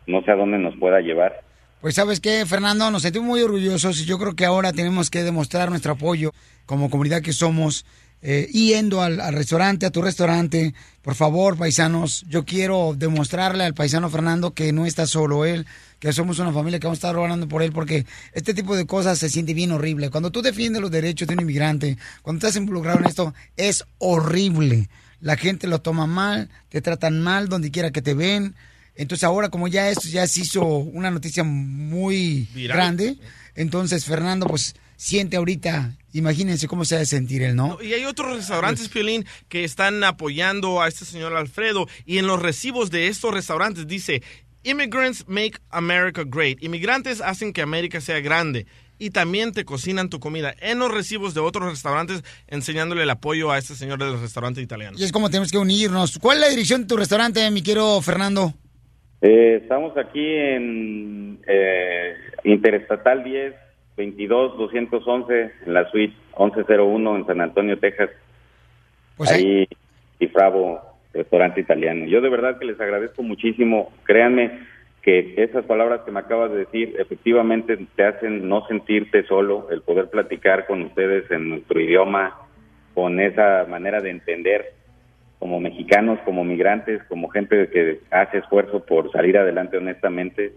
[0.07, 1.41] no sé a dónde nos pueda llevar.
[1.79, 5.21] Pues sabes qué, Fernando, nos sentimos muy orgullosos y yo creo que ahora tenemos que
[5.21, 6.33] demostrar nuestro apoyo
[6.65, 7.85] como comunidad que somos,
[8.23, 10.73] eh, yendo al, restaurante, a tu restaurante.
[11.03, 15.67] Por favor, paisanos, yo quiero demostrarle al paisano Fernando que no está solo él,
[15.99, 18.87] que somos una familia que vamos a estar orando por él, porque este tipo de
[18.87, 20.09] cosas se siente bien horrible.
[20.09, 24.89] Cuando tú defiendes los derechos de un inmigrante, cuando estás involucrado en esto, es horrible.
[25.21, 28.55] La gente lo toma mal, te tratan mal donde quiera que te ven.
[28.97, 32.77] Entonces ahora como ya esto ya se hizo una noticia muy Viral.
[32.77, 33.17] grande,
[33.55, 37.77] entonces Fernando pues siente ahorita, imagínense cómo se ha de sentir él, ¿no?
[37.81, 41.87] Y hay otros restaurantes, Piolín, que están apoyando a este señor Alfredo.
[42.05, 44.23] Y en los recibos de estos restaurantes dice,
[44.63, 46.61] Immigrants make America great.
[46.61, 48.65] Inmigrantes hacen que América sea grande.
[48.99, 50.55] Y también te cocinan tu comida.
[50.59, 54.97] En los recibos de otros restaurantes enseñándole el apoyo a este señor del restaurante italiano.
[54.99, 56.17] Y es como tenemos que unirnos.
[56.17, 58.55] ¿Cuál es la dirección de tu restaurante, mi quiero Fernando?
[59.21, 63.55] Eh, estamos aquí en eh, Interestatal 10,
[63.97, 68.09] 22, 211, en la suite 1101 en San Antonio, Texas.
[69.15, 69.67] Pues ahí,
[70.19, 70.81] y Bravo,
[71.13, 72.05] restaurante italiano.
[72.05, 73.91] Yo de verdad que les agradezco muchísimo.
[74.03, 74.59] Créanme
[75.01, 79.81] que esas palabras que me acabas de decir efectivamente te hacen no sentirte solo, el
[79.81, 82.35] poder platicar con ustedes en nuestro idioma,
[82.93, 84.73] con esa manera de entender
[85.39, 90.53] como mexicanos, como migrantes, como gente que hace esfuerzo por salir adelante honestamente.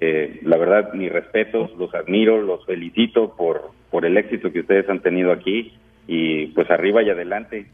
[0.00, 4.88] Eh, la verdad, mis respetos, los admiro, los felicito por, por el éxito que ustedes
[4.88, 5.72] han tenido aquí
[6.06, 7.66] y pues arriba y adelante.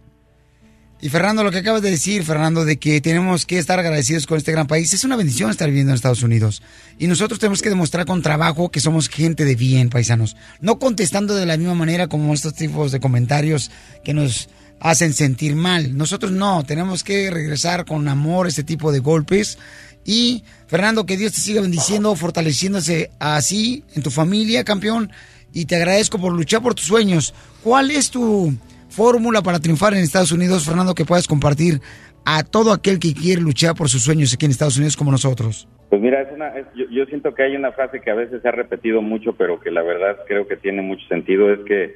[1.01, 4.39] Y Fernando, lo que acabas de decir, Fernando, de que tenemos que estar agradecidos con
[4.39, 6.63] este gran país, es una bendición estar viviendo en Estados Unidos.
[6.97, 10.37] Y nosotros tenemos que demostrar con trabajo que somos gente de bien, paisanos.
[10.61, 13.73] No contestando de la misma manera como estos tipos de comentarios
[14.05, 14.49] que nos
[14.85, 15.97] hacen sentir mal.
[15.97, 19.59] Nosotros no, tenemos que regresar con amor este tipo de golpes.
[20.05, 25.13] Y Fernando, que Dios te siga bendiciendo, fortaleciéndose así en tu familia, campeón.
[25.55, 27.33] Y te agradezco por luchar por tus sueños.
[27.63, 28.53] ¿Cuál es tu
[28.89, 31.81] fórmula para triunfar en Estados Unidos, Fernando, que puedas compartir
[32.25, 35.69] a todo aquel que quiere luchar por sus sueños aquí en Estados Unidos como nosotros?
[35.91, 38.43] Pues mira, es una, es- yo, yo siento que hay una frase que a veces
[38.43, 41.95] se ha repetido mucho, pero que la verdad creo que tiene mucho sentido, es que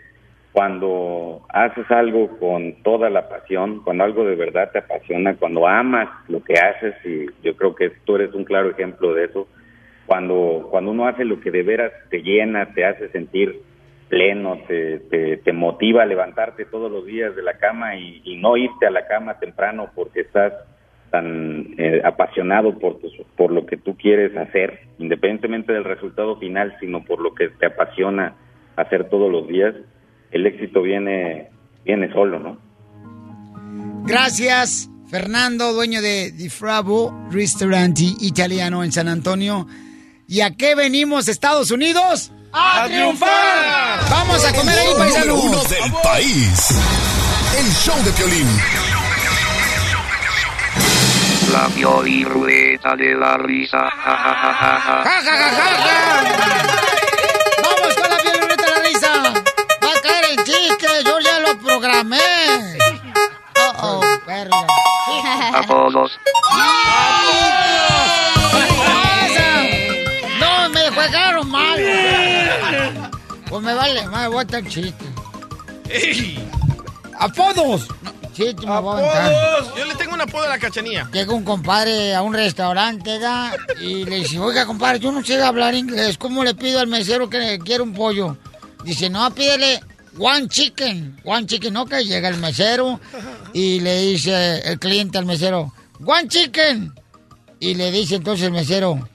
[0.56, 6.08] cuando haces algo con toda la pasión, cuando algo de verdad te apasiona, cuando amas
[6.28, 9.46] lo que haces, y yo creo que tú eres un claro ejemplo de eso,
[10.06, 13.60] cuando, cuando uno hace lo que de veras te llena, te hace sentir
[14.08, 18.56] pleno, te, te, te motiva a levantarte todos los días de la cama y, no
[18.56, 20.54] irte a la cama temprano porque estás
[21.10, 26.74] tan eh, apasionado por, tus- por lo que tú quieres hacer, independientemente del resultado final,
[26.80, 28.32] sino por lo que te apasiona
[28.76, 29.74] hacer todos los días,
[30.37, 31.49] el éxito viene,
[31.85, 32.59] viene solo, ¿no?
[34.05, 39.66] Gracias, Fernando, dueño de Di Fravo Restaurante Italiano en San Antonio.
[40.29, 42.33] ¿Y a qué venimos, Estados Unidos?
[42.53, 44.01] ¡A, triunfar!
[44.11, 45.44] ¡Vamos a comer ahí, paisanos!
[45.44, 46.70] uno del país.
[47.59, 48.46] El show de Piolín.
[51.53, 53.79] La Pioli Rueda de la Risa.
[53.79, 55.03] Ja, ja, ja, ja, ja.
[61.96, 62.78] Programé!
[63.82, 64.66] ¡Oh, oh, perra!
[65.54, 66.18] Apodos.
[70.40, 73.11] ¡No, me jugaron mal!
[73.48, 75.04] Pues me vale, me voy a estar chiste.
[77.18, 77.88] ¡Apodos!
[78.37, 78.68] Me a.
[78.76, 79.74] ¡Apodos!
[79.76, 81.09] Yo le tengo un apodo a la cachanía.
[81.12, 83.54] Llega un compadre a un restaurante, ¿da?
[83.80, 86.18] Y le dice, oiga, compadre, yo no sé hablar inglés.
[86.18, 88.37] ¿Cómo le pido al mesero que quiera un pollo?
[88.85, 89.80] Dice, no, pídele
[90.18, 91.16] one chicken.
[91.24, 93.00] One chicken, no, que llega el mesero
[93.52, 95.72] y le dice el cliente al mesero,
[96.05, 96.92] one chicken.
[97.59, 99.09] Y le dice entonces el mesero,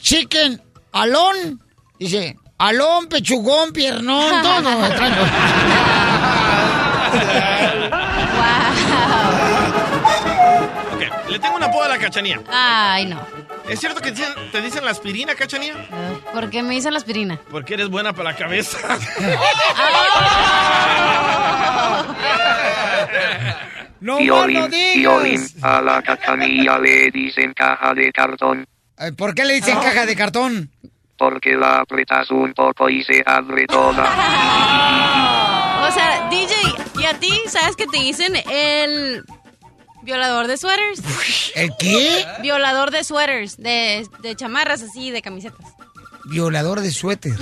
[0.00, 0.60] chicken,
[0.92, 1.62] alón.
[1.98, 4.70] Dice, alón, pechugón, piernón, todo.
[11.44, 12.40] tengo una poda a la cachanía.
[12.50, 13.20] Ay, no.
[13.68, 15.74] ¿Es cierto que dicen- te dicen la aspirina, cachanía?
[16.32, 17.38] ¿Por qué me dicen la aspirina?
[17.50, 18.78] Porque eres buena para la cabeza.
[24.00, 28.66] No, Piolín, Piolín, a la cachanilla le dicen caja de cartón,
[29.16, 30.70] ¿Por qué le dicen caja de cartón?
[31.16, 34.04] porque la apretas un poco y se abre toda.
[35.88, 36.54] O sea, DJ,
[36.98, 39.22] ¿y a ti sabes que te dicen el
[40.04, 41.00] violador de suéteres?
[41.54, 42.26] ¿El qué?
[42.42, 45.66] Violador de suéteres, de, de chamarras así, de camisetas.
[46.26, 47.34] Violador de suéter.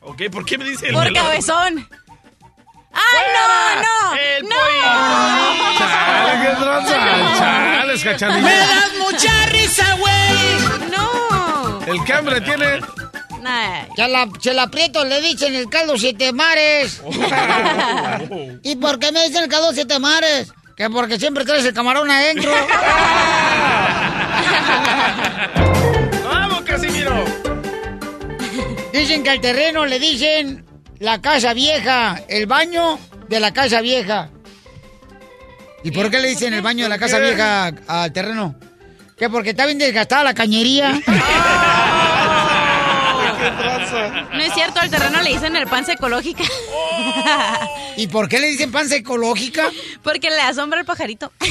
[0.00, 1.30] ok, ¿por qué me dice el Por violador?
[1.30, 1.88] cabezón.
[2.98, 4.48] ¡Ay, no, no!
[4.48, 5.78] ¡No!
[5.78, 6.94] Chale, qué tranza.
[7.38, 8.40] Chales, cachanilla.
[8.42, 10.90] ¡Me das mucha risa, güey!
[10.90, 11.80] ¡No!
[11.92, 12.80] El que hambre tiene.
[13.42, 13.84] Nah.
[13.94, 17.00] Chela, Chela Prieto le dicen el caldo siete mares.
[18.62, 20.52] ¿Y por qué me dicen el caldo siete mares?
[20.76, 22.52] Que porque siempre traes el camarón adentro.
[26.24, 27.24] ¡Vamos, Casimiro!
[28.92, 30.66] Dicen que al terreno le dicen
[30.98, 34.28] la casa vieja, el baño de la casa vieja.
[35.82, 38.54] ¿Y por qué le dicen el baño de la casa vieja al terreno?
[39.16, 41.00] Que porque está bien desgastada la cañería.
[44.32, 46.42] No es cierto, al terreno le dicen el panza ecológica.
[47.96, 49.70] ¿Y por qué le dicen panza ecológica?
[50.02, 51.32] Porque le asombra el pajarito.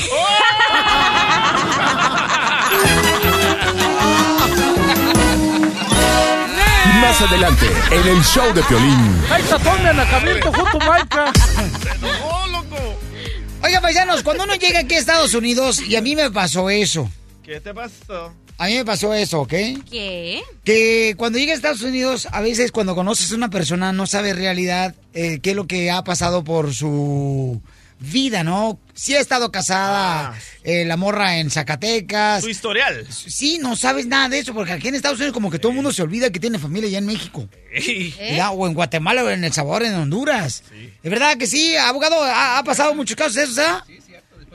[7.02, 9.24] Más adelante, en el show de Piolín.
[9.30, 11.32] ¡Ay, tapón de anacamiento junto Maica!
[13.64, 17.10] Oiga, paisanos, cuando uno llega aquí a Estados Unidos, y a mí me pasó eso.
[17.44, 18.34] ¿Qué te pasó?
[18.58, 19.54] A mí me pasó eso, ¿ok?
[19.90, 20.42] ¿Qué?
[20.64, 24.30] Que cuando llega a Estados Unidos, a veces cuando conoces a una persona no sabe
[24.30, 27.62] en realidad eh, qué es lo que ha pasado por su
[28.00, 28.80] vida, ¿no?
[28.94, 32.44] Si ha estado casada eh, la morra en Zacatecas.
[32.44, 33.08] Su historial.
[33.10, 35.76] Sí, no sabes nada de eso, porque aquí en Estados Unidos como que todo el
[35.76, 37.48] mundo se olvida que tiene familia allá en México.
[38.20, 38.52] ¿Verdad?
[38.54, 40.64] O en Guatemala o en El Salvador, en Honduras.
[41.02, 43.58] Es verdad que sí, abogado, ha, ha pasado muchos casos de esos,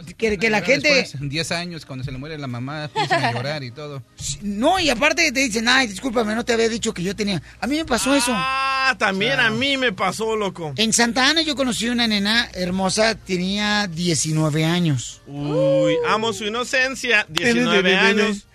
[0.01, 0.13] ¿ah?
[0.17, 0.93] Que, que la gente...
[0.93, 4.03] Después, 10 años, cuando se le muere la mamá, empiezan a llorar y todo.
[4.43, 7.43] No, y aparte te dicen, ay, discúlpame, no te había dicho que yo tenía...
[7.61, 8.33] A mí me pasó eso.
[8.35, 10.73] Ah, también a mí me pasó, loco.
[10.77, 15.23] En Santa Ana yo conocí una nena hermosa, tenía 19 años.
[15.27, 17.27] Uy, amo su inocencia.
[17.29, 18.47] 19 años.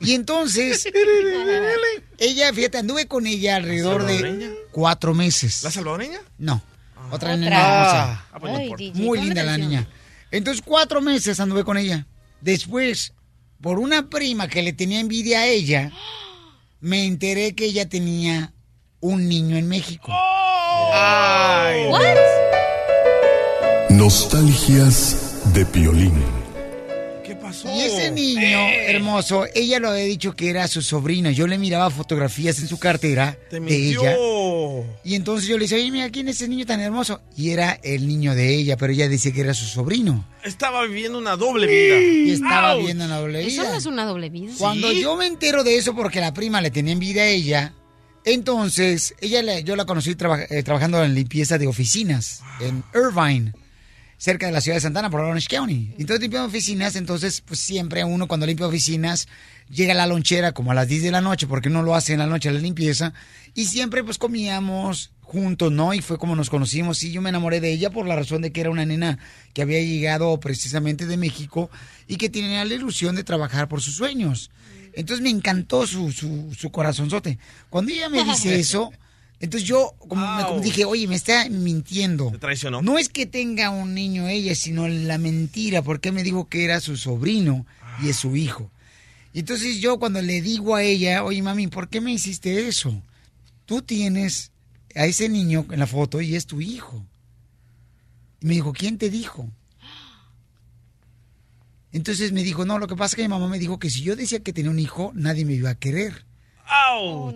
[0.00, 0.88] Y entonces,
[2.18, 5.62] ella, fíjate, anduve con ella alrededor de cuatro meses.
[5.62, 6.20] ¿La salvadoreña?
[6.38, 6.62] No,
[7.10, 7.36] otra Otra.
[7.36, 8.24] nena hermosa.
[8.32, 8.84] Ah, pues no Ay, importa.
[8.84, 9.86] DJ, Muy linda la niña.
[10.30, 12.06] Entonces, cuatro meses anduve con ella.
[12.40, 13.12] Después,
[13.60, 15.92] por una prima que le tenía envidia a ella,
[16.80, 18.52] me enteré que ella tenía
[19.00, 20.12] un niño en México.
[20.92, 21.84] Ay.
[23.90, 26.39] Nostalgias de Piolín.
[27.64, 31.30] Y ese niño hermoso, ella lo había dicho que era su sobrino.
[31.30, 34.02] Yo le miraba fotografías en su cartera Te de mintió.
[34.02, 34.86] ella.
[35.04, 37.20] Y entonces yo le decía, oye, mira, ¿quién es ese niño tan hermoso?
[37.36, 40.24] Y era el niño de ella, pero ella decía que era su sobrino.
[40.44, 42.00] Estaba viviendo una doble vida.
[42.00, 42.84] Y estaba Ouch.
[42.84, 43.70] viendo una doble Eso vida.
[43.72, 44.52] no es una doble vida.
[44.58, 47.74] Cuando yo me entero de eso porque la prima le tenía envidia a ella,
[48.24, 53.52] entonces ella la- yo la conocí traba- eh, trabajando en limpieza de oficinas en Irvine,
[54.20, 55.94] cerca de la ciudad de Santana, por Orange County.
[55.98, 59.28] Entonces limpiando oficinas, entonces pues siempre uno cuando limpia oficinas
[59.70, 62.12] llega a la lonchera como a las 10 de la noche, porque no lo hace
[62.12, 63.14] en la noche la limpieza,
[63.54, 65.94] y siempre pues comíamos juntos, ¿no?
[65.94, 68.52] Y fue como nos conocimos y yo me enamoré de ella por la razón de
[68.52, 69.18] que era una nena
[69.54, 71.70] que había llegado precisamente de México
[72.06, 74.50] y que tenía la ilusión de trabajar por sus sueños.
[74.92, 77.38] Entonces me encantó su, su, su corazonzote.
[77.70, 78.92] Cuando ella me dice eso,
[79.40, 82.30] entonces yo como, me- como dije, oye, me está mintiendo.
[82.30, 82.82] ¿Te traicionó?
[82.82, 86.80] No es que tenga un niño ella, sino la mentira, porque me dijo que era
[86.80, 87.66] su sobrino
[88.02, 88.70] y es su hijo.
[89.32, 93.02] Y entonces yo cuando le digo a ella, oye mami, ¿por qué me hiciste eso?
[93.66, 94.50] Tú tienes
[94.94, 97.06] a ese niño en la foto y es tu hijo.
[98.40, 99.48] Y me dijo, ¿quién te dijo?
[101.92, 104.02] Entonces me dijo, no, lo que pasa es que mi mamá me dijo que si
[104.02, 106.24] yo decía que tenía un hijo, nadie me iba a querer.
[106.66, 107.32] ¡Au!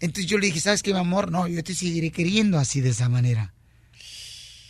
[0.00, 1.30] Entonces yo le dije, ¿sabes qué, mi amor?
[1.30, 3.54] No, yo te seguiré queriendo así de esa manera.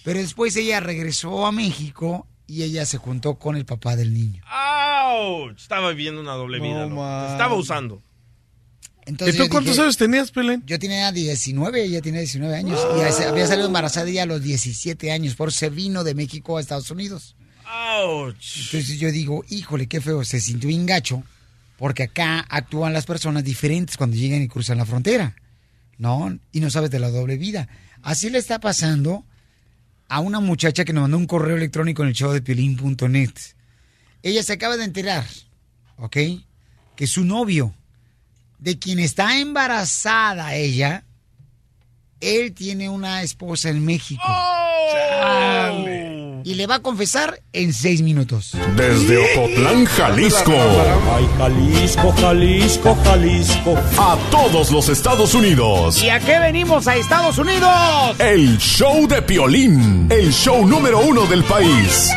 [0.04, 4.42] Pero después ella regresó a México y ella se juntó con el papá del niño.
[4.48, 5.56] ¡Auch!
[5.56, 6.86] Estaba viviendo una doble vida.
[6.86, 8.02] No, estaba usando.
[9.04, 10.62] Entonces ¿Y tú cuántos dije- años tenías, Pelín?
[10.66, 12.80] Yo tenía 19, ella tiene 19 años.
[12.96, 15.34] Y había salido embarazada ella a los 17 años.
[15.34, 17.36] Por eso se vino de México a Estados Unidos.
[17.98, 21.22] Entonces yo digo, híjole, qué feo, se sintió bien gacho,
[21.76, 25.36] porque acá actúan las personas diferentes cuando llegan y cruzan la frontera,
[25.98, 26.38] ¿no?
[26.52, 27.68] Y no sabes de la doble vida.
[28.02, 29.24] Así le está pasando
[30.08, 33.32] a una muchacha que nos mandó un correo electrónico en el show de piolín.net.
[34.22, 35.26] Ella se acaba de enterar,
[35.98, 36.16] ¿ok?
[36.96, 37.74] Que su novio,
[38.58, 41.04] de quien está embarazada ella,
[42.20, 44.22] él tiene una esposa en México.
[46.46, 48.52] Y le va a confesar en seis minutos.
[48.76, 50.52] Desde Ocotlán, Jalisco.
[51.12, 53.74] Ay, Jalisco, Jalisco, Jalisco.
[53.98, 56.00] A todos los Estados Unidos.
[56.00, 57.68] ¿Y a qué venimos a Estados Unidos?
[58.20, 60.06] El show de Piolín.
[60.08, 62.12] El show número uno del país.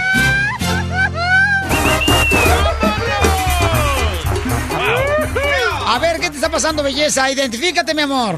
[5.88, 7.32] A ver, ¿qué te está pasando, belleza?
[7.32, 8.36] Identifícate, mi amor.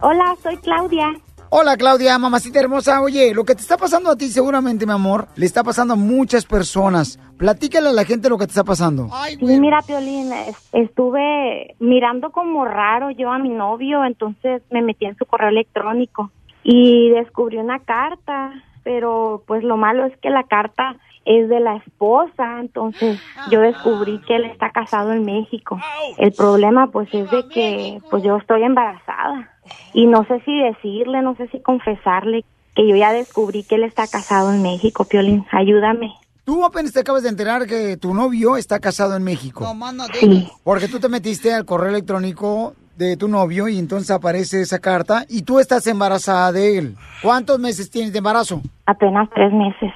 [0.00, 1.12] Hola, soy Claudia.
[1.48, 3.00] Hola, Claudia, mamacita hermosa.
[3.00, 5.96] Oye, lo que te está pasando a ti seguramente, mi amor, le está pasando a
[5.96, 7.18] muchas personas.
[7.38, 9.08] Platícale a la gente lo que te está pasando.
[9.38, 15.06] Sí, mira, Piolín, es- estuve mirando como raro yo a mi novio, entonces me metí
[15.06, 16.30] en su correo electrónico
[16.64, 18.50] y descubrí una carta,
[18.82, 23.20] pero pues lo malo es que la carta es de la esposa, entonces
[23.50, 25.78] yo descubrí que él está casado en México.
[26.18, 29.50] El problema pues es de que pues yo estoy embarazada
[29.92, 33.82] y no sé si decirle, no sé si confesarle que yo ya descubrí que él
[33.82, 36.14] está casado en México, Piolín, ayúdame.
[36.44, 39.66] Tú apenas te acabas de enterar que tu novio está casado en México.
[40.12, 40.48] Sí.
[40.62, 45.24] Porque tú te metiste al correo electrónico de tu novio y entonces aparece esa carta
[45.28, 46.96] y tú estás embarazada de él.
[47.20, 48.62] ¿Cuántos meses tienes de embarazo?
[48.86, 49.90] Apenas tres meses.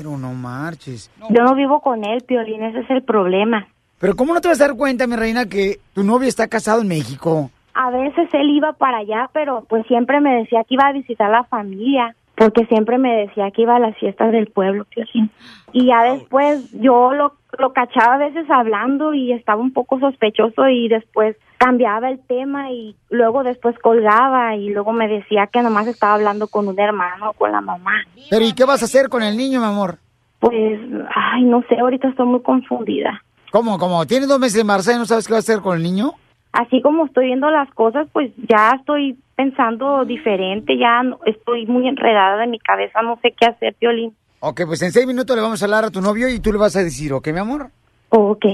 [0.00, 1.10] Pero no marches.
[1.28, 3.68] Yo no vivo con él, Piolín, ese es el problema.
[3.98, 6.80] Pero ¿cómo no te vas a dar cuenta, mi reina, que tu novio está casado
[6.80, 7.50] en México?
[7.74, 11.28] A veces él iba para allá, pero pues siempre me decía que iba a visitar
[11.28, 15.30] a la familia, porque siempre me decía que iba a las fiestas del pueblo, Piolín.
[15.74, 20.66] Y ya después yo lo, lo cachaba a veces hablando y estaba un poco sospechoso
[20.66, 25.86] y después cambiaba el tema y luego después colgaba y luego me decía que nomás
[25.86, 28.06] estaba hablando con un hermano o con la mamá.
[28.30, 29.98] Pero ¿y qué vas a hacer con el niño, mi amor?
[30.38, 30.80] Pues,
[31.14, 33.22] ay, no sé, ahorita estoy muy confundida.
[33.52, 34.06] ¿Cómo, cómo?
[34.06, 36.14] ¿Tienes dos meses de embarazo y no sabes qué vas a hacer con el niño?
[36.52, 41.88] así como estoy viendo las cosas, pues ya estoy pensando diferente, ya no- estoy muy
[41.88, 44.14] enredada de mi cabeza, no sé qué hacer, Piolín.
[44.40, 46.58] Ok, pues en seis minutos le vamos a hablar a tu novio y tú le
[46.58, 47.70] vas a decir, ¿ok, mi amor?
[48.10, 48.44] Ok.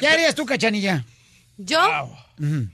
[0.00, 1.04] ¿Qué harías tú, cachanilla?
[1.58, 1.78] ¿Yo?
[2.40, 2.68] Ujú.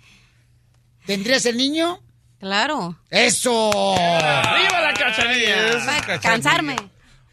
[1.07, 1.99] ¿Tendrías el niño?
[2.39, 2.97] Claro.
[3.11, 3.71] ¡Eso!
[3.99, 5.57] ¡Arriba la cachanilla!
[6.07, 6.77] Para cansarme.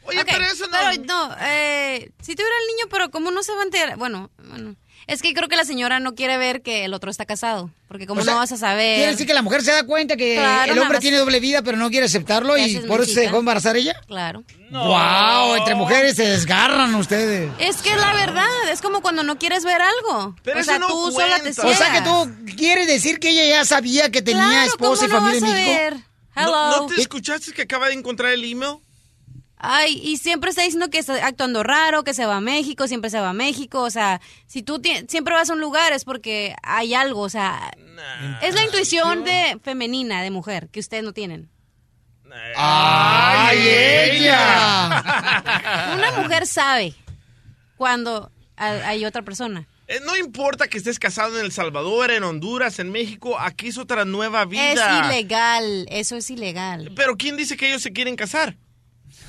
[0.03, 0.77] Oye, pero eso no...
[0.91, 3.97] Pero no, eh, si tuviera el niño, pero ¿cómo no se va a enterar?
[3.97, 4.75] Bueno, bueno.
[5.07, 7.71] Es que creo que la señora no quiere ver que el otro está casado.
[7.87, 8.97] Porque como O sea, no vas a saber...
[8.97, 11.61] Quiere decir que la mujer se da cuenta que Claro, el hombre tiene doble vida,
[11.61, 13.95] pero no quiere aceptarlo y es por eso se dejó embarazar ella.
[14.05, 14.43] Claro.
[14.69, 15.55] ¡Wow!
[15.55, 17.49] Entre mujeres se desgarran ustedes.
[17.57, 20.35] Es que la verdad, es como cuando no quieres ver algo.
[20.43, 21.67] Pero o sea, no tú sola te cuenta.
[21.67, 22.03] O sea que ciegas.
[22.03, 25.37] tú quieres decir que ella ya sabía que tenía Claro, esposa y ¿cómo no familia
[25.37, 25.81] en vas a México.
[25.83, 25.93] ver?
[26.35, 26.81] ¿No, Hello.
[26.81, 28.79] ¿No te escuchaste que acaba de encontrar el email?
[29.59, 33.09] Ay, y siempre está diciendo que está actuando raro, que se va a México, siempre
[33.09, 33.81] se va a México.
[33.81, 37.21] O sea, si tú siempre vas a un lugar es porque hay algo.
[37.21, 37.71] O sea,
[38.41, 41.49] es la intuición de femenina, de mujer, que ustedes no tienen.
[42.55, 45.03] ¡Ay, ella!
[45.97, 46.93] Una mujer sabe
[47.77, 49.67] cuando hay hay otra persona.
[49.87, 53.77] Eh, no importa que estés casado en El Salvador, en Honduras, en México, aquí es
[53.77, 54.73] otra nueva vida.
[54.73, 56.91] Es ilegal, eso es ilegal.
[56.95, 58.57] Pero ¿quién dice que ellos se quieren casar?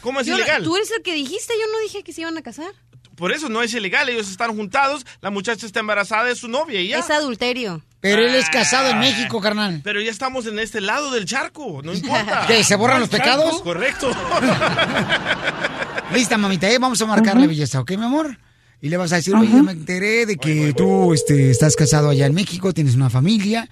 [0.00, 0.62] ¿Cómo es Yo- ilegal?
[0.62, 2.72] Tú eres el que dijiste, yo no dije que se iban a casar.
[3.16, 6.80] Por eso no es ilegal, ellos están juntados, la muchacha está embarazada de su novia
[6.80, 7.00] y ya.
[7.00, 7.82] Es adulterio.
[8.00, 9.80] Pero él es casado en México, carnal.
[9.82, 12.44] Pero ya estamos en este lado del charco, no importa.
[12.46, 13.60] ¿Que se borran los pecados?
[13.62, 14.08] Correcto.
[16.14, 16.78] Lista, mamita, ¿eh?
[16.78, 18.38] vamos a marcarle belleza, ¿ok, mi amor?
[18.80, 22.10] Y le vas a decir, oye, ya me enteré de que tú este, estás casado
[22.10, 23.68] allá en México, tienes una familia,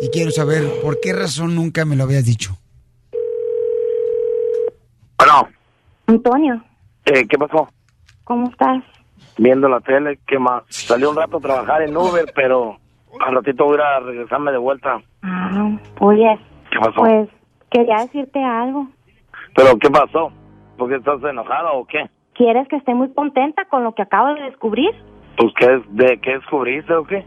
[0.00, 2.58] y quiero saber por qué razón nunca me lo habías dicho.
[5.18, 5.48] Bueno,
[6.08, 6.62] Antonio,
[7.04, 7.68] eh, ¿qué pasó?
[8.24, 8.82] ¿cómo estás?
[9.36, 10.62] Viendo la tele, ¿qué más?
[10.68, 12.76] Salí un rato a trabajar en Uber, pero
[13.20, 15.00] al ratito voy a regresarme de vuelta.
[15.22, 16.38] Ah, oye,
[16.70, 17.00] ¿Qué pasó?
[17.00, 17.28] pues
[17.70, 18.88] quería decirte algo.
[19.54, 20.32] ¿Pero qué pasó?
[20.78, 22.08] ¿Por qué estás enojada o qué?
[22.34, 24.90] ¿Quieres que esté muy contenta con lo que acabo de descubrir?
[25.36, 27.26] Pues, ¿qué es, ¿de qué descubriste o qué?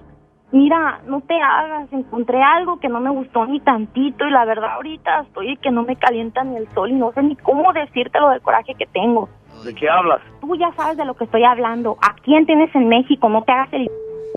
[0.51, 4.73] Mira, no te hagas, encontré algo que no me gustó ni tantito y la verdad
[4.73, 8.29] ahorita estoy que no me calienta ni el sol y no sé ni cómo decírtelo
[8.29, 9.29] del coraje que tengo.
[9.63, 10.19] ¿De qué hablas?
[10.41, 11.97] Tú ya sabes de lo que estoy hablando.
[12.01, 13.29] ¿A quién tienes en México?
[13.29, 13.89] No te hagas el...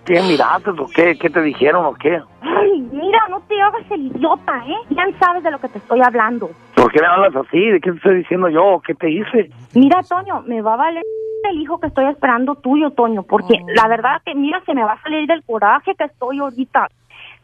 [0.04, 1.16] qué miraste o qué?
[1.18, 2.20] ¿Qué te dijeron o qué?
[2.42, 4.76] Ay, mira, no te hagas el idiota, ¿eh?
[4.90, 6.50] Ya sabes de lo que te estoy hablando.
[6.76, 7.58] ¿Por qué me hablas así?
[7.58, 8.80] ¿De qué te estoy diciendo yo?
[8.86, 9.50] ¿Qué te hice?
[9.74, 11.02] Mira, Toño, me va a valer
[11.50, 14.92] el hijo que estoy esperando tuyo, Toño, porque la verdad que, mira, se me va
[14.92, 16.88] a salir del coraje que estoy ahorita.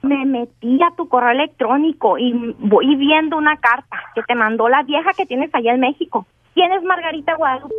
[0.03, 4.83] Me metí a tu correo electrónico y voy viendo una carta que te mandó la
[4.83, 6.27] vieja que tienes allá en México.
[6.55, 7.75] ¿Quién es Margarita Guadalupe?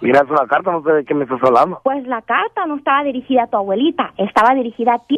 [0.00, 1.80] Mira, es una carta, no sé de qué me estás hablando.
[1.84, 5.16] Pues la carta no estaba dirigida a tu abuelita, estaba dirigida a ti.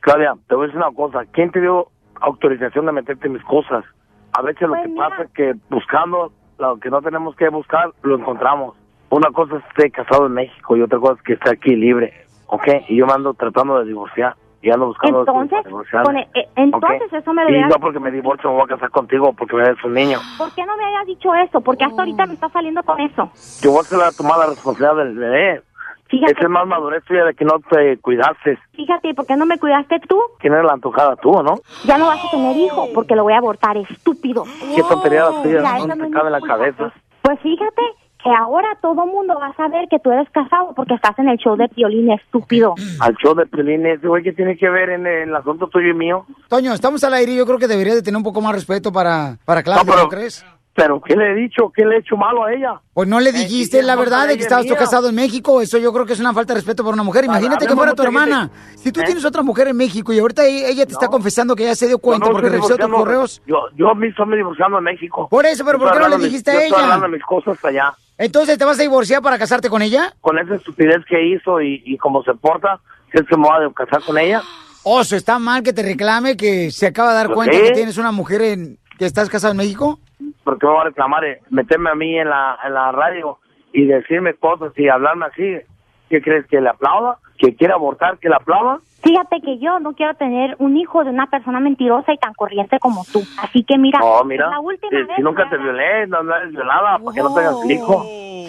[0.00, 1.24] Claudia, te voy a decir una cosa.
[1.32, 1.88] ¿Quién te dio
[2.20, 3.84] autorización de meterte en mis cosas?
[4.32, 5.08] A veces lo Pues que mira.
[5.08, 8.76] pasa es que buscando lo que no tenemos que buscar, lo encontramos.
[9.10, 11.74] Una cosa es que esté casado en México y otra cosa es que esté aquí
[11.74, 12.12] libre,
[12.46, 12.68] ¿ok?
[12.88, 15.60] Y yo me ando tratando de divorciar y ando buscando Entonces,
[16.04, 17.18] con eh, entonces ¿ok?
[17.18, 19.62] eso me lo Y no porque me divorcio me voy a casar contigo porque me
[19.62, 20.18] eres un niño.
[20.36, 21.60] ¿Por qué no me hayas dicho eso?
[21.60, 23.30] Porque hasta ahorita me estás saliendo con eso.
[23.62, 25.62] Yo voy a hacer la, tomar la responsabilidad del bebé.
[26.08, 26.32] Fíjate.
[26.32, 28.58] Esa es más madurez tuya de que no te cuidaste.
[28.72, 30.18] Fíjate, ¿por qué no me cuidaste tú?
[30.40, 31.56] ¿Quién era la antojada tú o no?
[31.84, 34.44] Ya no vas a tener hijo porque lo voy a abortar, estúpido.
[34.74, 35.62] ¿Qué tontería las tuyas?
[35.62, 36.54] Ya, No te no es cabe la culpa.
[36.56, 36.92] cabeza.
[37.22, 37.82] Pues fíjate
[38.24, 41.36] que ahora todo mundo va a saber que tú eres casado porque estás en el
[41.38, 42.74] show de violín, estúpido.
[43.00, 45.94] Al show de Pelín, ese güey que tiene que ver en el asunto tuyo y
[45.94, 46.26] mío.
[46.48, 48.90] Toño, estamos al aire y yo creo que deberías de tener un poco más respeto
[48.92, 50.44] para, para Claudia, No, pero- ¿no crees?
[50.78, 51.72] ¿Pero qué le he dicho?
[51.74, 52.80] ¿Qué le he hecho malo a ella?
[52.94, 55.60] Pues no le dijiste la verdad de que es estabas tú casado en México.
[55.60, 57.24] Eso yo creo que es una falta de respeto por una mujer.
[57.24, 58.48] Imagínate que fuera tu hermana.
[58.76, 59.04] Si tú ¿Eh?
[59.04, 61.88] tienes otra mujer en México y ahorita e- ella te está confesando que ya se
[61.88, 63.42] dio cuenta porque revisó tus correos.
[63.44, 65.26] Yo, yo mismo me divorciando en México.
[65.28, 67.08] Por eso, pero ¿por qué no le dijiste a ella?
[67.08, 67.92] mis cosas allá.
[68.16, 70.14] Entonces, ¿te vas a divorciar para casarte con ella?
[70.20, 72.78] Con esa estupidez que hizo y, cómo se porta,
[73.10, 74.42] ¿crees que me voy a casar con ella?
[74.84, 77.98] Oso, está mal que te reclame que se acaba de dar ¿Por cuenta que tienes
[77.98, 79.98] una mujer en que estás casado en México.
[80.48, 83.36] Porque me va a reclamar, eh, meterme a mí en la, en la radio
[83.70, 85.58] y decirme cosas y hablarme así.
[86.08, 86.46] ¿Qué crees?
[86.46, 87.18] ¿Que le aplauda?
[87.36, 88.16] ¿Que quiere abortar?
[88.16, 88.78] ¿Que le aplauda?
[89.02, 92.78] Fíjate que yo no quiero tener un hijo de una persona mentirosa y tan corriente
[92.78, 93.20] como tú.
[93.42, 96.34] Así que mira, No, mira, la última si, vez si nunca te violé, no, no
[96.34, 98.04] eres violada, para que no tengas hijo.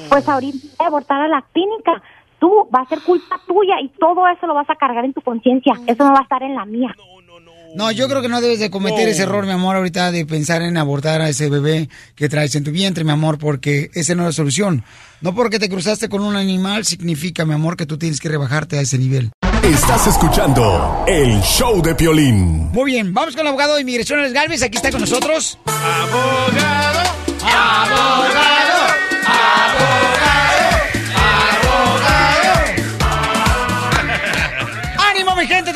[0.08, 2.02] Pues ahorita voy a abortar a la clínica.
[2.40, 5.20] Tú, va a ser culpa tuya y todo eso lo vas a cargar en tu
[5.20, 5.74] conciencia.
[5.86, 6.96] Eso no va a estar en la mía.
[7.76, 10.62] No, yo creo que no debes de cometer ese error, mi amor, ahorita de pensar
[10.62, 14.24] en abortar a ese bebé que traes en tu vientre, mi amor, porque esa no
[14.24, 14.84] es la solución.
[15.22, 18.78] No porque te cruzaste con un animal significa, mi amor, que tú tienes que rebajarte
[18.78, 19.32] a ese nivel.
[19.64, 22.72] Estás escuchando el show de Piolín.
[22.72, 25.60] Muy bien, vamos con el abogado de inmigración, Alex Galvez, aquí está con nosotros.
[25.66, 27.00] Abogado,
[27.44, 28.59] abogado,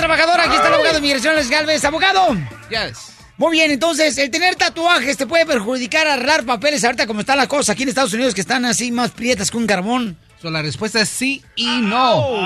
[0.03, 0.43] trabajadora!
[0.43, 1.85] Aquí está el abogado de inmigración, Alex Galvez.
[1.85, 2.35] ¡Abogado!
[2.69, 3.13] Yes.
[3.37, 7.37] Muy bien, entonces, el tener tatuajes te puede perjudicar a arreglar papeles ahorita como están
[7.37, 10.17] las cosas aquí en Estados Unidos que están así más prietas que un carbón.
[10.41, 12.41] So, la respuesta es sí y no.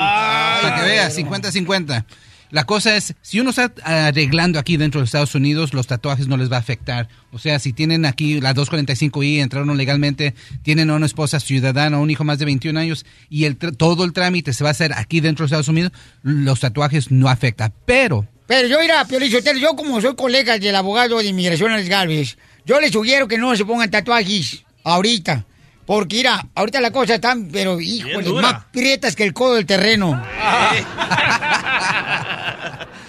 [0.61, 2.05] Para que veas, 50-50.
[2.49, 6.37] La cosa es, si uno está arreglando aquí dentro de Estados Unidos, los tatuajes no
[6.37, 7.09] les va a afectar.
[7.31, 10.33] O sea, si tienen aquí la 245I, entraron legalmente,
[10.63, 14.13] tienen a una esposa ciudadana, un hijo más de 21 años, y el todo el
[14.13, 15.91] trámite se va a hacer aquí dentro de Estados Unidos,
[16.23, 17.73] los tatuajes no afectan.
[17.85, 21.89] Pero Pero yo, mira, Piolín Sotelo, yo como soy colega del abogado de inmigración, Alex
[21.89, 25.45] Galvez, yo le sugiero que no se pongan tatuajes ahorita.
[25.85, 30.21] Porque, mira, ahorita la cosa está, pero, híjole, más prietas que el codo del terreno.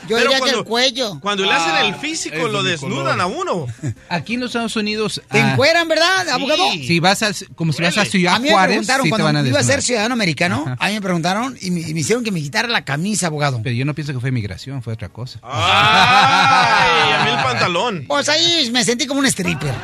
[0.08, 1.20] Yo Pero diría que cuando- el cuello.
[1.20, 3.20] Cuando le hacen el Ah, físico, lo desnudan color.
[3.20, 3.66] a uno.
[4.08, 5.20] aquí en los Estados Unidos...
[5.30, 6.62] ¿Te ah, encueran, verdad, abogado?
[6.72, 9.10] Si vas a, como si vas a Ciudad A mí me Juárez, preguntaron sí te
[9.10, 10.76] cuando van a iba a ser ciudadano americano, Ajá.
[10.80, 13.60] a mí me preguntaron y me, y me hicieron que me quitara la camisa, abogado.
[13.62, 15.38] Pero yo no pienso que fue migración, fue otra cosa.
[15.42, 18.04] Ay, a mí el pantalón.
[18.06, 19.74] Pues ahí me sentí como un stripper.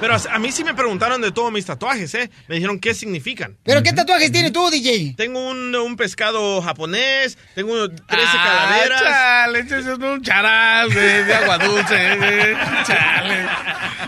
[0.00, 2.30] Pero a mí sí me preguntaron de todos mis tatuajes, ¿eh?
[2.48, 3.56] Me dijeron qué significan.
[3.64, 5.14] ¿Pero qué tatuajes tienes tú, DJ?
[5.16, 9.00] Tengo un, un pescado japonés, tengo 13 Ah, calaveras.
[9.02, 12.56] Chale, es un charal, güey, de agua dulce.
[12.86, 13.46] Chale.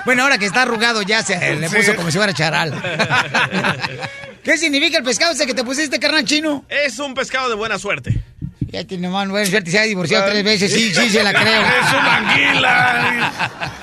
[0.05, 1.77] Bueno, ahora que está arrugado ya se le Sí.
[1.77, 2.73] puso como si fuera charal.
[4.45, 6.65] ¿Qué significa el pescado ese que te pusiste, carnal chino?
[6.69, 8.15] Es un pescado de buena suerte.
[8.69, 11.63] Ya tiene mano, buena suerte, se ha divorciado tres veces, sí, sí, se la creo.
[11.63, 13.81] Es una anguila.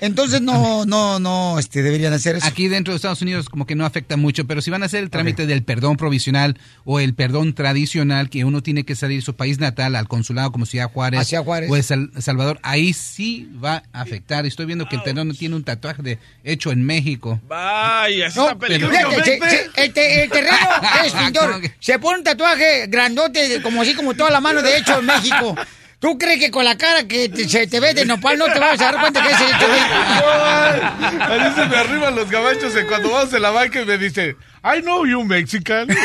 [0.00, 2.46] Entonces no, no, no, este, deberían hacer eso.
[2.46, 5.02] Aquí dentro de Estados Unidos como que no afecta mucho, pero si van a hacer
[5.02, 9.24] el trámite del perdón provisional o el perdón tradicional que uno tiene que salir de
[9.24, 11.70] su país natal al consulado como Ciudad Juárez, Hacia Juárez.
[11.70, 14.46] o El Sal- Salvador, ahí sí va a afectar.
[14.46, 17.40] Estoy viendo que el terreno tiene un tatuaje de, hecho en México.
[17.48, 18.92] Vaya, eso No, está peligroso.
[18.94, 20.56] fíjate, se- se- el, te- el terreno
[21.04, 21.46] es pintor.
[21.50, 21.74] ¿Cómo que?
[21.80, 25.56] Se pone un tatuaje grandote, como así como toda la mano de hecho en México.
[25.98, 28.58] ¿Tú crees que con la cara que te- se te ve de nopal no te
[28.58, 32.86] vas a dar cuenta que es el A mí se me arriban los gabachos de
[32.86, 35.88] cuando vamos en la banca y me dice, I know you Mexican.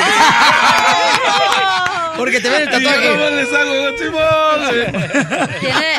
[2.18, 3.10] Porque te ven el Y yo tatuaje.
[3.18, 3.72] nomás les hago,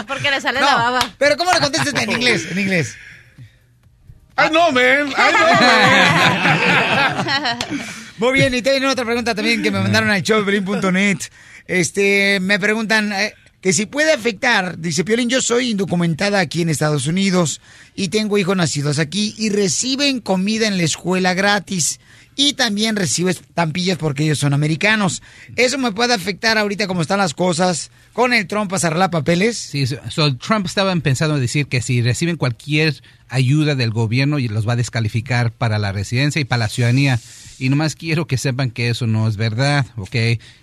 [0.07, 1.01] porque le sale No, la baba.
[1.18, 2.47] Pero ¿cómo le contestas en inglés?
[2.51, 2.97] En inglés.
[4.38, 5.09] I know, man.
[5.09, 7.59] I know, man.
[8.18, 11.18] Muy bien, y tienen otra pregunta también que me mandaron al showbelín.net.
[11.66, 16.69] Este, me preguntan eh, que si puede afectar, dice Piolín, yo soy indocumentada aquí en
[16.69, 17.61] Estados Unidos
[17.95, 22.01] y tengo hijos nacidos aquí y reciben comida en la escuela gratis
[22.35, 25.23] y también recibo estampillas porque ellos son americanos.
[25.55, 29.59] ¿Eso me puede afectar ahorita como están las cosas con el Trump para arreglar papeles?
[29.59, 34.67] Sí, so- Trump estaba pensando decir que si reciben cualquier ayuda del gobierno y los
[34.67, 37.21] va a descalificar para la residencia y para la ciudadanía.
[37.63, 40.17] Y nomás quiero que sepan que eso no es verdad, ¿ok?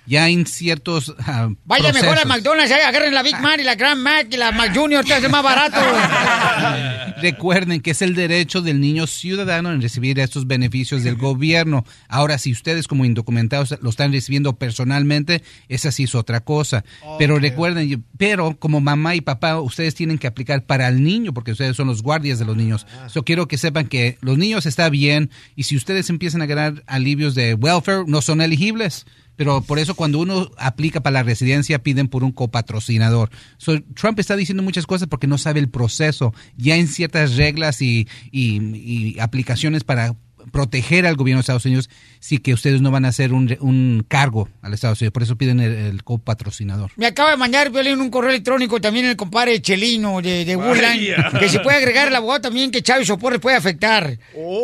[0.05, 3.75] Ya en ciertos ah, Vaya mejor al McDonald's, eh, agarren la Big Mac y la
[3.75, 5.77] Grand Mac y la Mac Junior, te hace más barato.
[7.21, 11.85] Recuerden que es el derecho del niño ciudadano en recibir estos beneficios del gobierno.
[12.07, 16.83] Ahora, si ustedes como indocumentados lo están recibiendo personalmente, esa sí es otra cosa.
[17.17, 21.33] Pero recuerden, yo- pero como mamá y papá, ustedes tienen que aplicar para el niño,
[21.33, 22.87] porque ustedes son los guardias de los niños.
[23.13, 26.83] Yo quiero que sepan que los niños está bien y si ustedes empiezan a ganar
[26.89, 29.05] alivios de welfare, no son elegibles.
[29.35, 33.29] Pero por eso cuando uno aplica para la residencia piden por un copatrocinador.
[33.57, 36.33] So, Trump está diciendo muchas cosas porque no sabe el proceso.
[36.57, 40.15] Ya en ciertas reglas y, y- y aplicaciones para
[40.49, 41.89] proteger al gobierno de Estados Unidos,
[42.19, 45.13] sí que ustedes no van a hacer un, un cargo al Estados Unidos.
[45.13, 46.91] Por eso piden el, el copatrocinador.
[46.95, 51.39] Me acaba de mandar Violín un correo electrónico también el compadre Chelino de, de Woodland,
[51.39, 54.17] que se puede agregar el abogado también que Chávez Sopor les puede afectar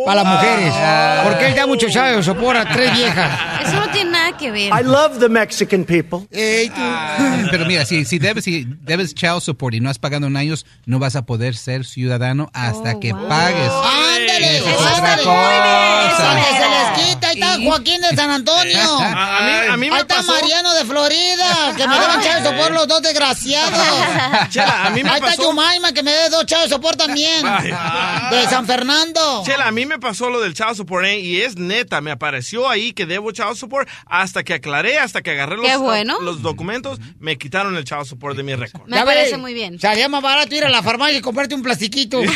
[0.07, 0.73] a las mujeres.
[0.75, 1.21] Ah.
[1.25, 3.67] Porque él da mucho Chávez Sopor a tres viejas.
[3.67, 4.71] Eso no tiene nada que ver.
[4.73, 6.27] I love the Mexican people.
[6.29, 10.65] Pero mira, si, si debes, si debes child support y no has pagado en años,
[10.85, 13.71] no vas a poder ser ciudadano hasta que pagues.
[13.71, 14.57] ¡Ándale!
[14.57, 15.23] Eso es otra ándale.
[15.75, 16.35] Cosa.
[16.35, 17.24] Que se les quita.
[17.35, 18.79] Ahí está Joaquín de San Antonio.
[18.99, 21.73] A- a mí- a mí me Ahí está pasó- Mariano de Florida.
[21.77, 23.79] Que me deban Chávez Sopor los dos desgraciados.
[24.49, 27.45] Chela, a mí me Ahí está Yumaima que me dé dos Chávez Sopor también.
[27.45, 27.71] Ay.
[28.31, 29.43] De San Fernando.
[29.45, 31.19] Chela, a mí me pasó lo del child support ¿eh?
[31.19, 35.31] y es neta, me apareció ahí que debo child support hasta que aclaré, hasta que
[35.31, 36.17] agarré los, Qué bueno.
[36.21, 38.83] los documentos, me quitaron el child support de mi récord.
[38.87, 39.79] Me parece muy bien.
[39.79, 42.21] Salía más barato ir a la farmacia y comprarte un plastiquito.
[42.21, 42.27] Y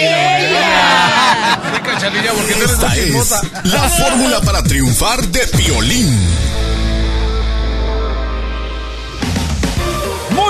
[1.74, 3.42] Sí, cachanilla, porque tú eres Esta muy es chismosa.
[3.66, 6.51] la fórmula para triunfar de Piolín.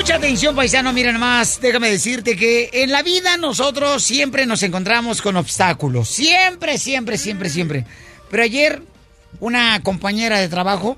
[0.01, 1.61] Mucha atención, paisano, miren más.
[1.61, 6.09] Déjame decirte que en la vida nosotros siempre nos encontramos con obstáculos.
[6.09, 7.85] Siempre, siempre, siempre, siempre.
[8.31, 8.81] Pero ayer
[9.39, 10.97] una compañera de trabajo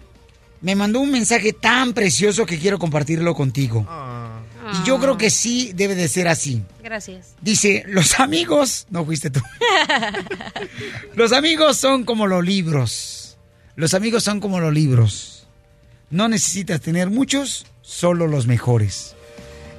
[0.61, 3.85] me mandó un mensaje tan precioso que quiero compartirlo contigo.
[4.71, 6.63] Y yo creo que sí debe de ser así.
[6.81, 7.35] Gracias.
[7.41, 9.41] Dice, los amigos, no fuiste tú.
[11.15, 13.37] Los amigos son como los libros.
[13.75, 15.45] Los amigos son como los libros.
[16.09, 19.15] No necesitas tener muchos, solo los mejores.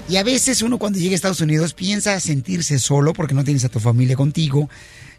[0.09, 3.65] Y a veces uno cuando llega a Estados Unidos piensa sentirse solo porque no tienes
[3.65, 4.69] a tu familia contigo.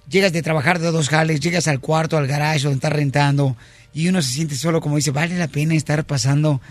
[0.09, 3.57] Llegas de trabajar de dos jales, llegas al cuarto, al garage donde estás rentando
[3.93, 6.61] y uno se siente solo como dice, vale la pena estar pasando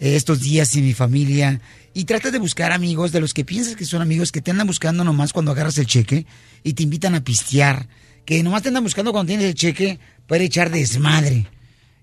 [0.00, 1.60] eh, estos días sin mi familia.
[1.92, 4.66] Y tratas de buscar amigos de los que piensas que son amigos que te andan
[4.66, 6.24] buscando nomás cuando agarras el cheque
[6.62, 7.88] y te invitan a pistear.
[8.24, 11.48] Que nomás te andan buscando cuando tienes el cheque para echar desmadre.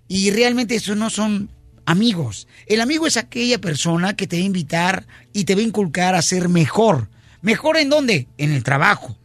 [0.08, 1.50] Y realmente eso no son
[1.86, 2.48] amigos.
[2.68, 6.16] El amigo es aquella persona que te va a invitar y te va a inculcar
[6.16, 7.10] a ser mejor.
[7.42, 8.28] Mejor en dónde?
[8.38, 9.18] En el trabajo.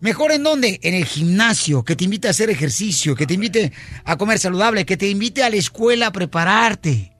[0.00, 0.80] Mejor en dónde?
[0.82, 3.72] En el gimnasio, que te invite a hacer ejercicio, que te invite
[4.04, 7.12] a comer saludable, que te invite a la escuela a prepararte.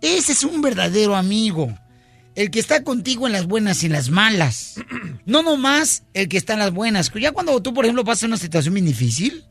[0.00, 1.76] Ese es un verdadero amigo.
[2.36, 4.76] El que está contigo en las buenas y en las malas.
[5.26, 7.12] No nomás el que está en las buenas.
[7.20, 9.44] Ya cuando tú, por ejemplo, pasas una situación bien difícil,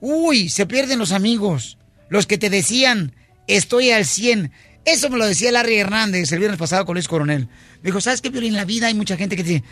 [0.00, 1.76] uy, se pierden los amigos.
[2.08, 3.12] Los que te decían,
[3.46, 4.52] estoy al 100.
[4.84, 7.48] Eso me lo decía Larry Hernández el viernes pasado con Luis Coronel.
[7.82, 8.52] Me dijo, ¿sabes qué, Piolín?
[8.52, 9.64] En la vida hay mucha gente que te dice,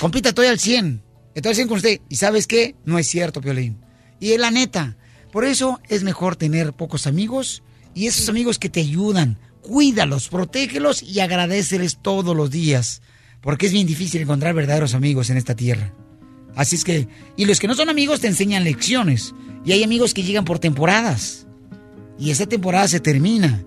[0.00, 1.02] compita, estoy al 100.
[1.34, 2.00] Estoy al 100 con usted.
[2.08, 2.74] ¿Y sabes qué?
[2.84, 3.78] No es cierto, Piolín.
[4.18, 4.96] Y es la neta.
[5.30, 7.62] Por eso es mejor tener pocos amigos
[7.94, 9.38] y esos amigos que te ayudan.
[9.62, 13.02] Cuídalos, protégelos y agradeceles todos los días.
[13.40, 15.92] Porque es bien difícil encontrar verdaderos amigos en esta tierra.
[16.54, 17.06] Así es que,
[17.36, 19.34] y los que no son amigos te enseñan lecciones.
[19.64, 21.45] Y hay amigos que llegan por temporadas.
[22.18, 23.64] Y esa temporada se termina.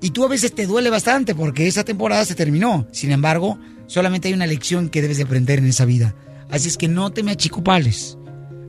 [0.00, 2.86] Y tú a veces te duele bastante porque esa temporada se terminó.
[2.92, 6.14] Sin embargo, solamente hay una lección que debes de aprender en esa vida.
[6.50, 8.18] Así es que no te me achicopales.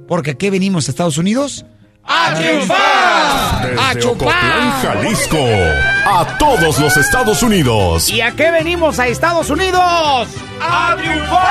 [0.07, 1.65] Porque aquí venimos a Estados Unidos
[2.07, 3.75] a triunfar.
[3.77, 4.81] A Desde chupar.
[4.81, 5.37] Jalisco,
[6.05, 8.09] a todos los Estados Unidos.
[8.09, 10.27] ¿Y a qué venimos a Estados Unidos?
[10.61, 11.43] ¡A triunfar!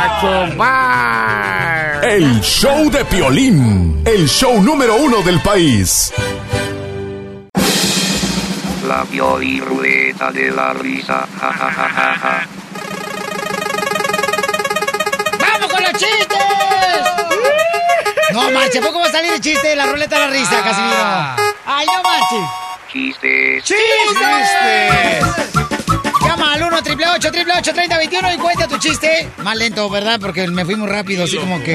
[0.00, 2.04] ¡A chupar!
[2.04, 6.12] El show de Piolín, el show número uno del país.
[8.86, 11.26] La Pioli Rueda de la Risa.
[11.40, 12.46] Ja, ja, ja, ja, ja.
[15.38, 16.28] ¡Vamos con los chistes!
[18.32, 20.62] No manches, ¿a poco va a salir el chiste de la ruleta de la risa,
[20.64, 20.96] Casimiro?
[21.66, 22.50] ¡Ay, no manches!
[22.92, 23.64] Chistes.
[23.64, 24.52] ¡Chistes!
[26.24, 29.30] Llama al 1 888 3021 y cuenta tu chiste.
[29.38, 30.18] Más lento, ¿verdad?
[30.20, 31.74] Porque me fui muy rápido, así como que.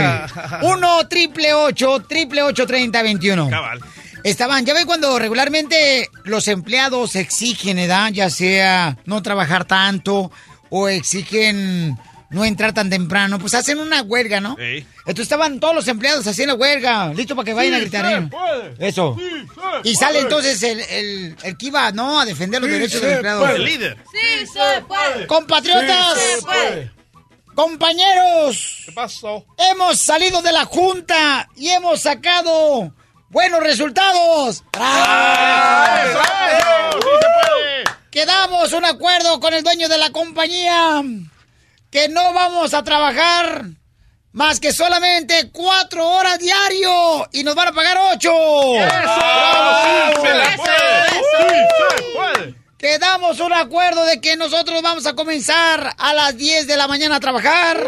[0.61, 3.79] 1 888 3021 Cabal.
[4.23, 10.31] Estaban, ya ven cuando regularmente los empleados exigen edad, ya sea no trabajar tanto
[10.69, 11.97] o exigen
[12.29, 14.57] no entrar tan temprano, pues hacen una huelga, ¿no?
[14.59, 14.85] Ey.
[14.99, 18.05] Entonces estaban todos los empleados haciendo huelga, listo para que vayan a gritar.
[18.23, 18.75] ¿eh?
[18.79, 19.15] Eso.
[19.85, 22.19] Y sale entonces el, el, el que iba, ¿no?
[22.19, 23.43] A defender los Sí derechos de los empleados.
[23.43, 23.55] puede.
[23.55, 23.97] El líder.
[24.11, 25.25] Sí, se puede.
[25.27, 26.91] Compatriotas, Sí se puede.
[27.55, 29.45] compañeros, ¿Qué pasó?
[29.71, 32.93] hemos salido de la junta y hemos sacado
[33.29, 34.63] buenos resultados.
[38.11, 41.03] Quedamos un acuerdo con el dueño de la compañía
[41.91, 43.65] que no vamos a trabajar
[44.31, 48.31] más que solamente cuatro horas diario y nos van a pagar ocho.
[48.73, 50.23] ¡Bravo!
[52.77, 57.15] Quedamos un acuerdo de que nosotros vamos a comenzar a las 10 de la mañana
[57.15, 57.83] a trabajar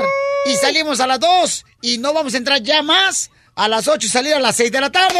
[0.46, 3.30] y salimos a las 2 y no vamos a entrar ya más
[3.60, 5.20] a las 8 y salir a las 6 de la tarde.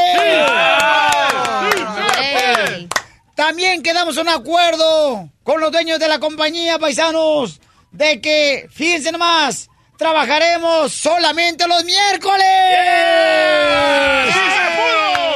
[2.18, 2.88] Ey.
[3.36, 7.60] También quedamos un acuerdo con los dueños de la compañía, paisanos,
[7.92, 12.46] de que, fíjense nomás, trabajaremos solamente los miércoles.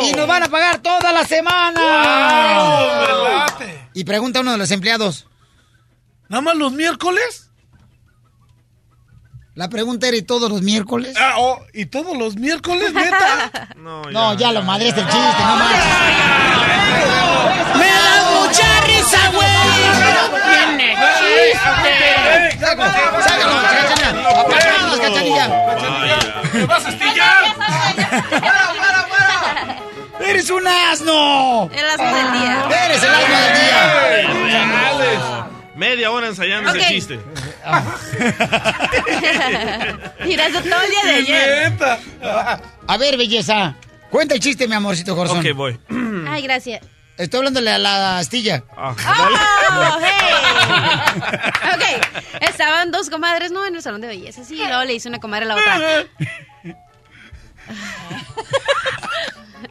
[0.01, 1.82] Y nos van a pagar toda la semana.
[3.93, 5.28] Y pregunta uno de los empleados.
[6.30, 7.49] ¿Nada más los miércoles?
[9.56, 11.16] La pregunta era, ¿y todos los miércoles?
[11.16, 13.70] Ah, oh, ¿Y todos los miércoles, neta?
[13.78, 15.84] No, ya, lo madre es el chiste, no manches.
[17.78, 19.47] ¡Me da mucha risa, güey!
[20.16, 22.58] ¡No tiene chiste!
[22.60, 24.10] ¡Sácalo, cachanilla!
[24.41, 25.45] ¡Apagados, cachanilla!
[26.54, 27.43] ¡Me vas a estillar!
[30.20, 31.70] ¡Eres un asno!
[31.72, 32.86] El asno del día.
[32.86, 35.47] ¡Eres el asno del día!
[35.76, 37.20] Media hora ensayando ese chiste.
[40.26, 41.72] Mira, eso todo el día de ayer.
[42.88, 43.76] A ver, belleza.
[44.09, 45.39] Cuenta el chiste, mi amorcito corazón.
[45.39, 45.80] Ok, voy.
[46.28, 46.82] Ay, gracias.
[47.18, 48.64] Estoy hablándole a la astilla.
[48.76, 49.36] ¡Oh, hey!
[51.74, 51.82] Ok,
[52.41, 53.66] estaban dos comadres, ¿no?
[53.66, 55.80] En el salón de belleza, sí, y luego le hice una comadre a la otra.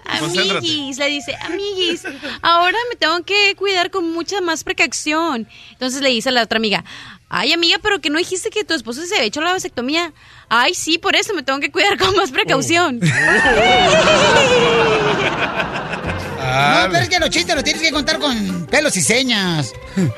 [0.05, 2.05] Amiguis, le dice, amiguis,
[2.43, 5.49] ahora me tengo que cuidar con mucha más precaución.
[5.73, 6.85] Entonces le dice a la otra amiga,
[7.33, 10.13] ay amiga, pero que no dijiste que tu esposo se había hecho la vasectomía.
[10.49, 13.01] Ay, sí, por eso me tengo que cuidar con más precaución.
[16.53, 19.73] No, pero es que los chistes los tienes que contar con pelos y señas.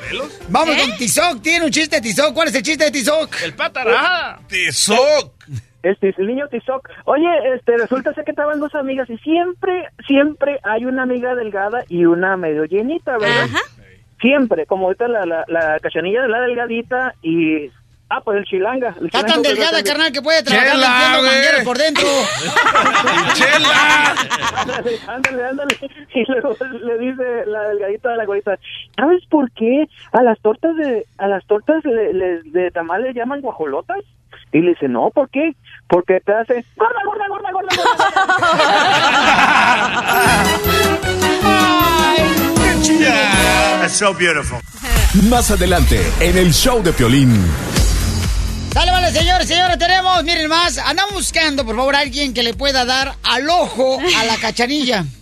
[0.09, 0.37] ¿Pelos?
[0.49, 0.81] Vamos ¿Eh?
[0.81, 1.41] con Tizoc.
[1.41, 2.33] Tiene un chiste, Tizoc.
[2.33, 3.41] ¿Cuál es el chiste de Tizoc?
[3.41, 4.39] El patara.
[4.49, 5.33] ¡Tizoc!
[5.81, 6.89] El, el niño Tizoc.
[7.05, 11.85] Oye, este, resulta ser que estaban dos amigas y siempre, siempre hay una amiga delgada
[11.87, 13.43] y una medio llenita, ¿verdad?
[13.45, 13.61] Ajá.
[14.25, 17.69] Siempre, como ahorita la, la, la cachanilla de la delgadita y
[18.07, 18.93] Ah, pues el chilanga.
[18.99, 22.03] El Está chilanga tan delgada, carnal, que puede trabajar Chela, mangueras por dentro.
[24.61, 25.75] Ándale, ándale, ándale.
[26.13, 28.59] Y luego le dice la delgadita de la gorita,
[28.95, 33.13] ¿sabes por qué a las tortas de a las tortas le- le- de tamal le
[33.13, 33.97] llaman guajolotas?
[34.51, 35.55] Y le dice, no, ¿por qué?
[35.87, 37.69] Porque te hace gorda, gorda, gorda, gorda,
[43.85, 44.57] That's so beautiful.
[45.29, 47.39] Más adelante, en el show de Piolín.
[48.73, 52.55] Dale, vale, señores, señores, tenemos, miren más, andamos buscando, por favor, a alguien que le
[52.55, 55.05] pueda dar al ojo a la cachanilla.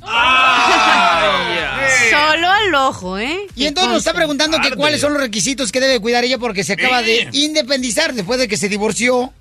[2.09, 3.47] Solo al ojo, ¿eh?
[3.53, 6.63] Y entonces nos está preguntando que cuáles son los requisitos que debe cuidar ella porque
[6.63, 9.33] se acaba de independizar después de que se divorció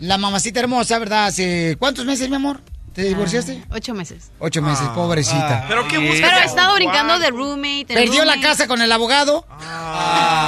[0.00, 1.28] la mamacita hermosa, ¿verdad?
[1.28, 2.60] Hace ¿cuántos meses, mi amor?
[2.96, 3.62] ¿Te divorciaste?
[3.70, 4.30] Ocho meses.
[4.38, 5.66] Ocho meses, pobrecita.
[5.68, 6.30] ¿Pero qué buscas?
[6.30, 7.92] Pero he estado brincando de roommate.
[7.92, 9.46] Perdió la casa con el abogado,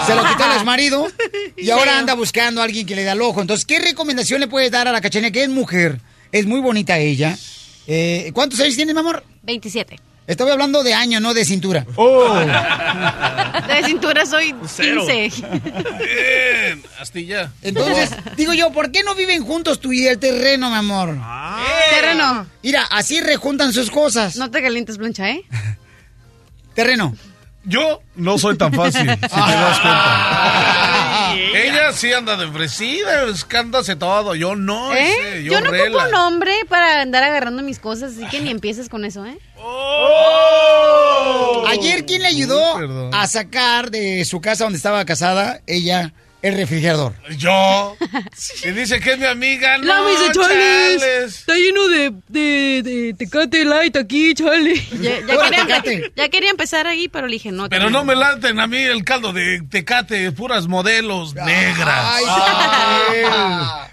[0.06, 1.06] se lo quitó al exmarido
[1.58, 3.42] y ahora anda buscando a alguien que le da el ojo.
[3.42, 6.00] Entonces, ¿qué recomendación le puedes dar a la cachanilla que es mujer?
[6.32, 7.36] Es muy bonita ella.
[7.86, 9.22] Eh, ¿Cuántos años tienes, mi amor?
[9.42, 9.96] 27.
[10.28, 11.86] Estoy hablando de año, no de cintura.
[13.66, 15.06] De cintura soy Cero.
[15.06, 15.46] 15.
[15.98, 17.50] Bien, astilla.
[17.62, 21.16] Entonces, digo yo, ¿por qué no viven juntos tú y el terreno, mi amor?
[21.90, 22.46] Terreno.
[22.62, 24.36] Mira, así rejuntan sus cosas.
[24.36, 25.44] No te calientes, plancha, ¿eh?
[26.74, 27.16] Terreno.
[27.64, 30.94] Yo no soy tan fácil, si te das cuenta.
[31.34, 34.34] Ella sí anda de fresida, escándase todo.
[34.34, 35.08] Yo no, ¿Eh?
[35.10, 35.96] ese, Yo, yo, no rela.
[35.98, 39.38] ocupo un hombre para andar agarrando mis cosas, así que ni empieces con eso, ¿eh?
[41.66, 46.12] Ayer, ¿quién le ayudó a sacar de su casa donde estaba casada ella
[46.42, 47.14] el refrigerador?
[47.36, 47.96] Yo.
[48.64, 49.78] Y dice que es mi amiga.
[49.78, 51.34] No, No, me dice, Charles, chales.
[51.40, 54.80] está lleno de, de, de Tecate Light aquí, Charlie.
[55.00, 57.68] Ya, ya quería, ya quería empezar ahí, pero le dije no.
[57.68, 62.22] Pero no me laten a mí el caldo de tecate, puras modelos negras.
[62.22, 63.22] Ay.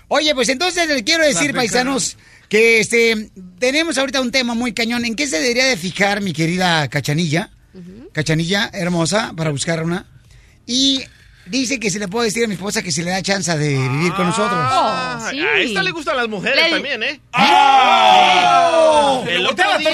[0.07, 2.17] Oye, pues entonces les quiero decir, paisanos,
[2.49, 3.29] que este
[3.59, 5.03] tenemos ahorita un tema muy cañón.
[5.05, 7.49] ¿En qué se debería de fijar mi querida Cachanilla?
[8.13, 10.05] Cachanilla, hermosa, para buscar una.
[10.65, 11.03] Y
[11.45, 13.69] dice que se le puede decir a mi esposa que se le da chance de
[13.89, 14.51] vivir con nosotros.
[14.57, 17.19] Ah, A esta le gustan las mujeres Le- también, ¿eh?
[17.33, 19.23] ¡Oh!
[19.27, 19.91] El otro día...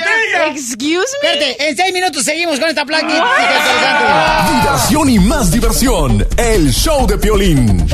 [0.47, 1.29] Excuse me.
[1.29, 4.53] Espérate, en seis minutos seguimos con esta plática interesante.
[4.61, 6.27] Diversión y más diversión.
[6.37, 7.85] El show de Piolín.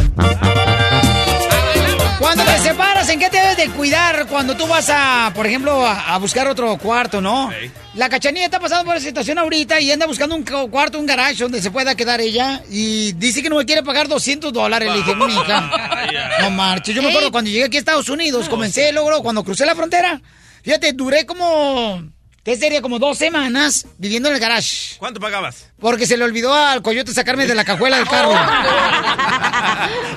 [2.19, 5.85] Cuando te separas, ¿en qué te debes de cuidar cuando tú vas a, por ejemplo,
[5.85, 7.51] a, a buscar otro cuarto, no?
[7.93, 11.05] La cachanilla está pasando por esa situación ahorita y anda buscando un cu- cuarto, un
[11.05, 14.89] garage donde se pueda quedar ella y dice que no me quiere pagar 200 dólares.
[14.91, 15.71] Le dije, mija,
[16.41, 16.95] no marches.
[16.95, 20.19] Yo me acuerdo cuando llegué aquí a Estados Unidos, comencé, luego cuando crucé la frontera,
[20.63, 22.03] fíjate, duré como,
[22.47, 22.81] ¿qué sería?
[22.81, 24.95] Como dos semanas viviendo en el garage.
[24.99, 25.69] ¿Cuánto pagabas?
[25.81, 28.31] Porque se le olvidó al coyote sacarme de la cajuela del carro.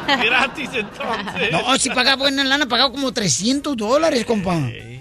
[0.07, 1.51] Gratis entonces.
[1.51, 4.55] No, si pagaba buena lana, pagaba como 300 dólares, compa.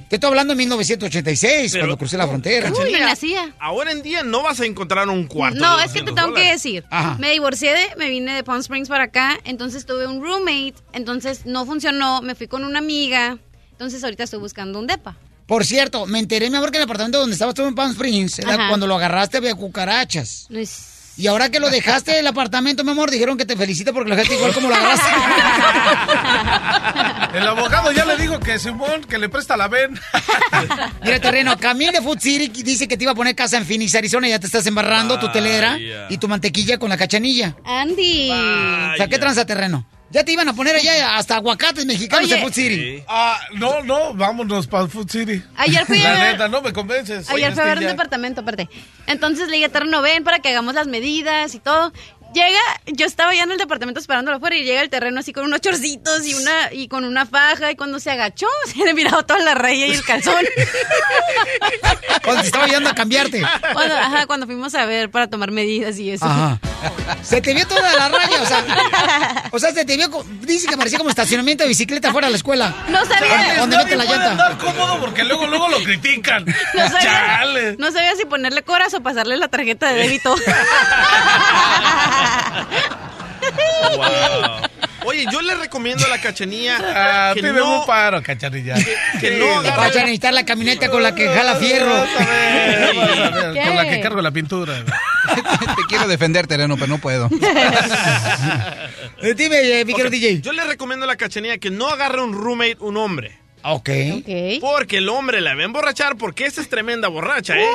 [0.10, 2.72] Te estoy hablando de 1986, Pero- cuando crucé la frontera.
[2.72, 3.54] Uy, me nacía.
[3.60, 5.60] Ahora en día no vas a encontrar un cuarto.
[5.60, 6.84] No, de es que te 200 tengo que decir.
[6.90, 7.16] Ajá.
[7.20, 11.46] Me divorcié de, me vine de Palm Springs para acá, entonces tuve un roommate, entonces
[11.46, 13.38] no funcionó, me fui con una amiga,
[13.72, 15.16] entonces ahorita estoy buscando un depa.
[15.50, 17.92] Por cierto, me enteré, mi amor, que en el apartamento donde estabas tú en Palm
[17.92, 18.40] Springs,
[18.70, 20.46] cuando lo agarraste había cucarachas.
[20.50, 20.86] No es-
[21.18, 24.16] Y ahora que lo dejaste del apartamento, mi amor, dijeron que te felicito porque lo
[24.16, 25.10] dejaste igual como lo agarraste.
[27.38, 30.00] El abogado ya le dijo que Simón, que le presta la ven.
[31.04, 33.94] Mira, terreno, Camille de Food City dice que te iba a poner casa en Phoenix,
[33.96, 35.78] Arizona, y ya te estás embarrando tu telera
[36.10, 37.56] y tu mantequilla con la cachanilla.
[37.66, 38.30] Andy.
[38.32, 39.86] O sea, ¿qué tranza terreno?
[40.12, 42.36] Ya te iban a poner allá hasta aguacates mexicanos Oye.
[42.36, 43.04] en Food City.
[43.08, 45.44] Ah, no, no, vámonos para Food City.
[45.56, 47.30] Ayer fui La a- neta, no me convences.
[47.30, 48.68] Ayer fui a ver un departamento, aparte.
[49.06, 51.94] Entonces le dije, terreno, ven para que hagamos las medidas y todo.
[52.34, 55.46] Llega, yo estaba ya en el departamento esperándolo afuera y llega el terreno así con
[55.46, 59.24] unos chorcitos y una y con una faja y cuando se agachó se le miraba
[59.24, 60.36] toda la raya y el calzón.
[62.24, 63.42] Cuando te estaba ayudando a cambiarte.
[63.74, 66.26] cuando, ajá, cuando fuimos a ver para tomar medidas y eso.
[66.26, 66.60] Ajá.
[67.24, 68.66] Se te vio toda la raya, o sea.
[69.52, 70.10] O sea, se te vio.
[70.42, 72.74] Dice que parecía como estacionamiento de bicicleta fuera de la escuela.
[72.90, 73.56] No sabía.
[73.60, 74.32] ¿Dónde Nadie mete la llanta?
[74.32, 76.46] andar cómodo porque luego, luego lo critican.
[76.46, 77.76] No sabía, Chale.
[77.78, 80.36] no sabía si ponerle coras o pasarle la tarjeta de débito.
[83.96, 84.70] Wow.
[85.06, 88.76] Oye, yo le recomiendo a la cachanilla Ah, que no, un paro, cachanilla.
[89.20, 91.90] que no Vas agarre- a necesitar la camioneta con la que jala fierro.
[91.94, 93.62] Vas a ver, vas a ver, ¿Qué?
[93.68, 94.84] Con la que cargo la pintura.
[95.36, 97.30] Te quiero defender, terreno, pero no puedo.
[97.30, 97.50] Dime,
[99.80, 100.42] eh, mi DJ.
[100.42, 103.40] Yo le recomiendo a la cachanilla que no agarre un roommate un hombre.
[103.64, 103.90] Ok.
[104.18, 104.62] Ok.
[104.62, 107.68] Porque el hombre la a emborrachar porque esta es tremenda borracha, ¿eh?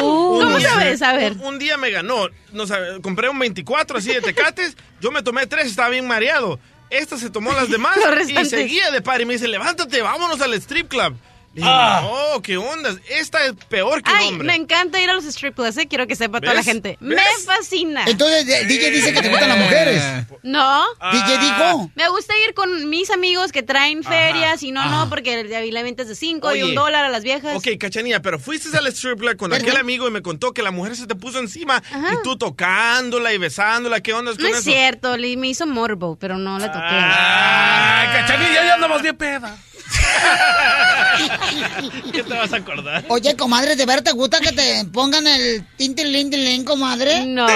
[0.00, 0.06] Uh,
[0.38, 1.02] Un ¿Cómo día- sabes?
[1.02, 1.32] A ver.
[1.32, 2.28] Un, un día me ganó.
[2.52, 4.76] No sabe, compré un 24 así de tecates.
[5.00, 6.58] Yo me tomé tres, estaba bien mareado.
[6.88, 7.96] Esta se tomó las demás
[8.28, 11.16] y seguía de par y me dice, levántate, vámonos al strip club.
[11.56, 12.02] Dije, Ah.
[12.34, 14.46] no, qué onda, esta es peor que Ay, un hombre.
[14.48, 16.98] me encanta ir a los strip clubs, eh, quiero que sepa toda la gente.
[17.00, 17.16] ¿Ves?
[17.16, 18.04] Me fascina.
[18.06, 20.02] Entonces, de- DJ dice que te gustan las mujeres.
[20.42, 20.84] No.
[21.12, 21.90] DJ dijo.
[21.94, 25.82] Me gusta ir con mis amigos que traen ferias y no, no, porque el la
[25.82, 27.56] venta es de 5 y un dólar a las viejas.
[27.56, 30.70] Ok, cachanilla, pero fuiste al strip club con aquel amigo y me contó que la
[30.70, 31.82] mujer se te puso encima
[32.12, 34.00] y tú tocándola y besándola.
[34.00, 34.58] ¿Qué onda con No eso?
[34.58, 36.84] es cierto, le- me hizo morbo, pero no la toqué.
[36.86, 39.56] Ay, cachanilla, ya andamos bien peda.
[42.12, 43.04] ¿Qué te vas a acordar?
[43.08, 47.24] Oye, comadre, ¿de verdad te gusta que te pongan el tintilín, tilín, comadre?
[47.26, 47.46] No.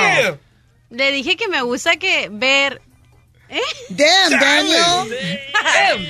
[0.91, 2.81] Le dije que me gusta que ver.
[3.49, 3.61] ¿Eh?
[3.91, 5.13] Damn, Daniel.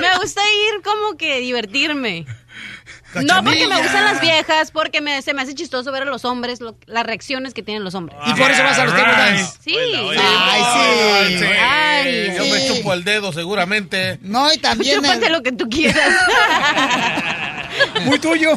[0.00, 2.26] me gusta ir como que divertirme.
[3.22, 6.24] No porque me gustan las viejas, porque me, se me hace chistoso ver a los
[6.24, 8.18] hombres, lo- las reacciones que tienen los hombres.
[8.26, 9.52] Y por eso vas a los dance.
[9.62, 9.76] Sí.
[9.76, 10.13] Ay,
[12.94, 14.18] El dedo seguramente.
[14.22, 15.02] No, y también.
[15.02, 16.14] Chúpate lo que tú quieras.
[18.04, 18.52] Muy tuyo.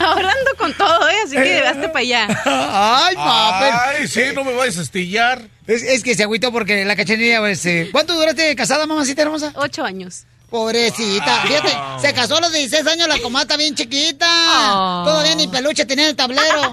[0.00, 1.16] Ahora ando con todo, ¿eh?
[1.24, 2.28] Así que hazte para allá.
[2.44, 3.72] Ay, papel.
[3.72, 5.42] Ay, sí, no me vayas a estillar.
[5.66, 9.52] Es, es que se agüitó porque la cachanilla, pues, eh, ¿cuánto duraste casada, mamacita hermosa?
[9.56, 10.24] Ocho años.
[10.48, 14.28] Pobrecita, fíjate, se casó a los 16 años, la comata bien chiquita.
[14.28, 15.02] Oh.
[15.04, 16.72] Todavía ni peluche tenía en el tablero.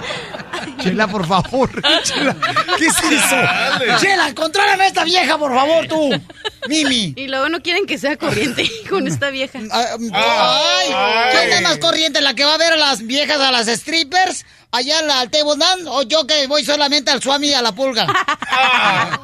[0.80, 1.70] Chela, por favor.
[2.02, 2.36] Chela,
[2.78, 3.36] ¿qué es eso?
[4.00, 6.10] Chela, contrólame a esta vieja, por favor, tú.
[6.68, 7.14] Mimi.
[7.16, 9.58] Y luego no quieren que sea corriente con esta vieja.
[9.70, 10.92] Ay,
[11.32, 12.20] ¿quién es más corriente?
[12.20, 15.84] ¿La que va a ver a las viejas, a las strippers, allá al, table dance,
[15.86, 18.06] o yo que voy solamente al swami y a la pulga?
[18.08, 19.18] A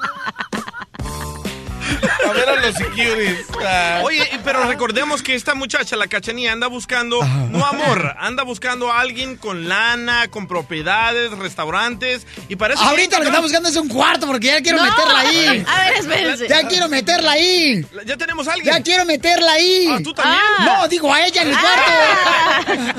[2.32, 3.46] ver a los securities.
[3.64, 4.00] Ah.
[4.04, 9.00] Oye, pero recordemos que esta muchacha, la cachanilla, anda buscando, no amor, anda buscando a
[9.00, 13.88] alguien con lana, con propiedades, restaurantes, y parece Ahorita lo que está buscando es un
[13.88, 14.84] cuarto porque ya quiero No.
[14.84, 15.64] meterla ahí.
[15.66, 16.48] A ver, espérense.
[16.48, 17.84] Ya quiero meterla ahí.
[18.04, 18.74] Ya tenemos a alguien.
[18.74, 19.88] Ya quiero meterla ahí.
[19.90, 20.40] Ah, ¿tú también?
[20.64, 22.96] No, digo a ella en el cuarto.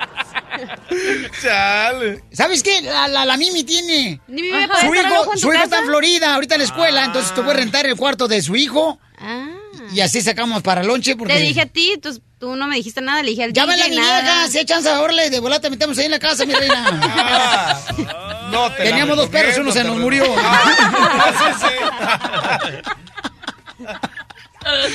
[1.42, 2.24] Chale.
[2.32, 2.80] ¿Sabes qué?
[2.82, 4.20] La, la, la Mimi tiene.
[4.28, 7.96] Su hijo, su está en Florida, ahorita en la escuela, entonces tú puedes rentar el
[7.96, 8.98] cuarto de su hijo.
[9.18, 9.48] Ah.
[9.92, 11.34] Y así sacamos para lonche porque...
[11.34, 13.88] Te dije a ti, tú, tú no me dijiste nada, le dije al Llámala a
[13.88, 14.20] mi nada.
[14.22, 17.80] vieja, si hay chance, órale, de volada te metemos ahí en la casa, mi reina.
[18.50, 20.24] No te la Teníamos dos perros, uno se nos murió.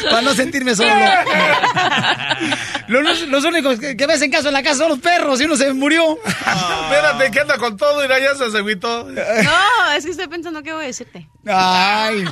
[0.10, 0.90] Para no sentirme solo.
[2.88, 5.46] los, los únicos que, que ves en casa en la casa son los perros y
[5.46, 6.18] uno se murió.
[6.26, 9.06] Espérate, que anda con todo y ya se agüitó.
[9.06, 11.28] No, es que estoy pensando qué voy a decirte.
[11.48, 12.26] Ay.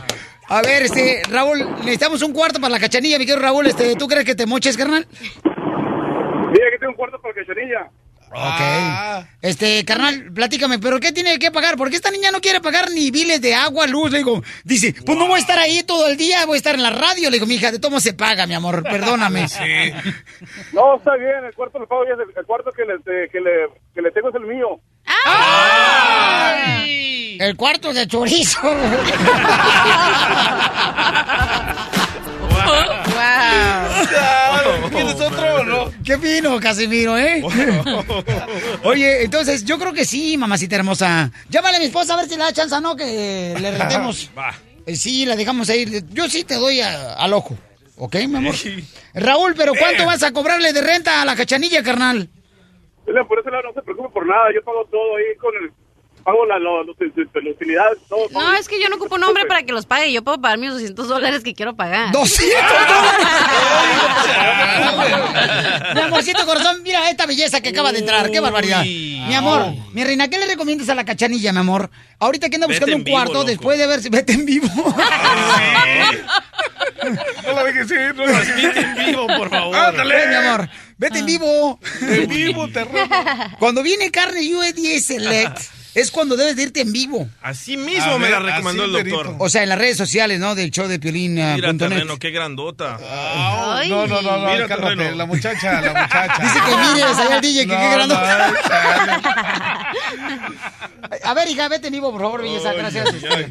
[0.49, 3.65] A ver, este, Raúl, necesitamos un cuarto para la cachanilla, mi querido Raúl.
[3.67, 5.07] Este, ¿Tú crees que te moches, carnal?
[5.43, 7.89] Mira, que tengo un cuarto para cachanilla.
[8.35, 9.25] Ok.
[9.41, 11.77] Este, carnal, platícame, ¿pero qué tiene que pagar?
[11.77, 14.11] Porque esta niña no quiere pagar ni biles de agua, luz.
[14.11, 16.73] Le digo, dice, pues no voy a estar ahí todo el día, voy a estar
[16.73, 17.29] en la radio.
[17.29, 19.45] Le digo, mija, de todo se paga, mi amor, perdóname.
[20.73, 22.95] No, está bien, el cuarto lo pago yo, el, el cuarto que le,
[23.29, 23.51] que, le,
[23.93, 24.79] que le tengo es el mío.
[27.39, 28.59] El cuarto de chorizo.
[34.91, 35.91] ¿Tienes otro o no?
[36.05, 37.43] Qué fino, Casimiro, ¿eh?
[38.83, 41.31] Oye, entonces, yo creo que sí, mamacita hermosa.
[41.49, 42.95] Llámale a mi esposa a ver si le da chance, ¿no?
[42.95, 44.29] Que le rentemos.
[44.37, 44.53] Va.
[44.85, 46.03] Eh, Sí, la dejamos ahí.
[46.11, 47.57] Yo sí te doy a- al ojo.
[47.97, 48.55] ¿Ok, mi amor?
[49.13, 52.27] Raúl, ¿pero cuánto vas a cobrarle de renta a la cachanilla, carnal?
[53.07, 55.71] Mira, Por ese lado no se preocupe por nada, yo pago todo ahí con el...
[56.23, 58.27] Pago la, lo- los- las utilidades, todo.
[58.31, 60.11] No, es que yo no ocupo un hombre para que los pague.
[60.13, 62.13] Yo puedo pagar mis 200 dólares que quiero pagar.
[62.13, 62.23] ¡200
[65.95, 68.29] Mi amorcito corazón, mira esta belleza que acaba de entrar.
[68.31, 68.83] ¡Qué barbaridad!
[68.83, 71.89] Mi amor, mi reina, ¿qué le recomiendas a la cachanilla, mi amor?
[72.19, 73.45] Ahorita que anda buscando un vivo, cuarto loco.
[73.45, 74.09] después de verse...
[74.09, 74.67] Vete en vivo.
[77.45, 78.67] No la dejes ir, no la dejes ir.
[78.69, 79.75] Vete en vivo, por favor.
[80.07, 81.79] Ven, mi amor, vete en vivo.
[82.01, 82.97] En vivo, te robo.
[83.59, 85.59] Cuando viene carne USDA Select,
[85.95, 87.27] es cuando debes de irte en vivo.
[87.41, 89.35] Así mismo me la recomendó el doctor.
[89.39, 90.55] O sea, en las redes sociales, ¿no?
[90.55, 91.39] Del show de Piolín.
[91.39, 92.97] ah, Mira, terreno, qué grandota.
[93.77, 93.89] Ay.
[93.89, 96.37] No, no, no, no, Mira, cálmate, la muchacha, la muchacha.
[96.41, 98.51] Dice que mires allá al DJ, que No, qué grandota.
[99.21, 99.29] no.
[101.23, 102.69] A ver, hija, vete en vivo, por favor, belleza.
[102.71, 103.07] Ay, Gracias.
[103.13, 103.45] ay, ay.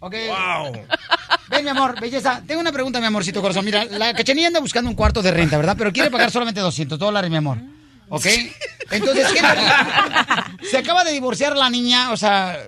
[0.00, 0.14] Ok.
[0.28, 0.82] Wow.
[1.48, 2.42] Ven, mi amor, belleza.
[2.46, 3.64] Tengo una pregunta, mi amorcito corazón.
[3.64, 5.74] Mira, la cachanilla anda buscando un cuarto de renta, ¿verdad?
[5.78, 7.58] Pero quiere pagar solamente 200 dólares, mi amor.
[8.08, 8.26] ¿Ok?
[8.90, 9.40] Entonces, ¿qué?
[10.70, 12.58] Se acaba de divorciar la niña, o sea,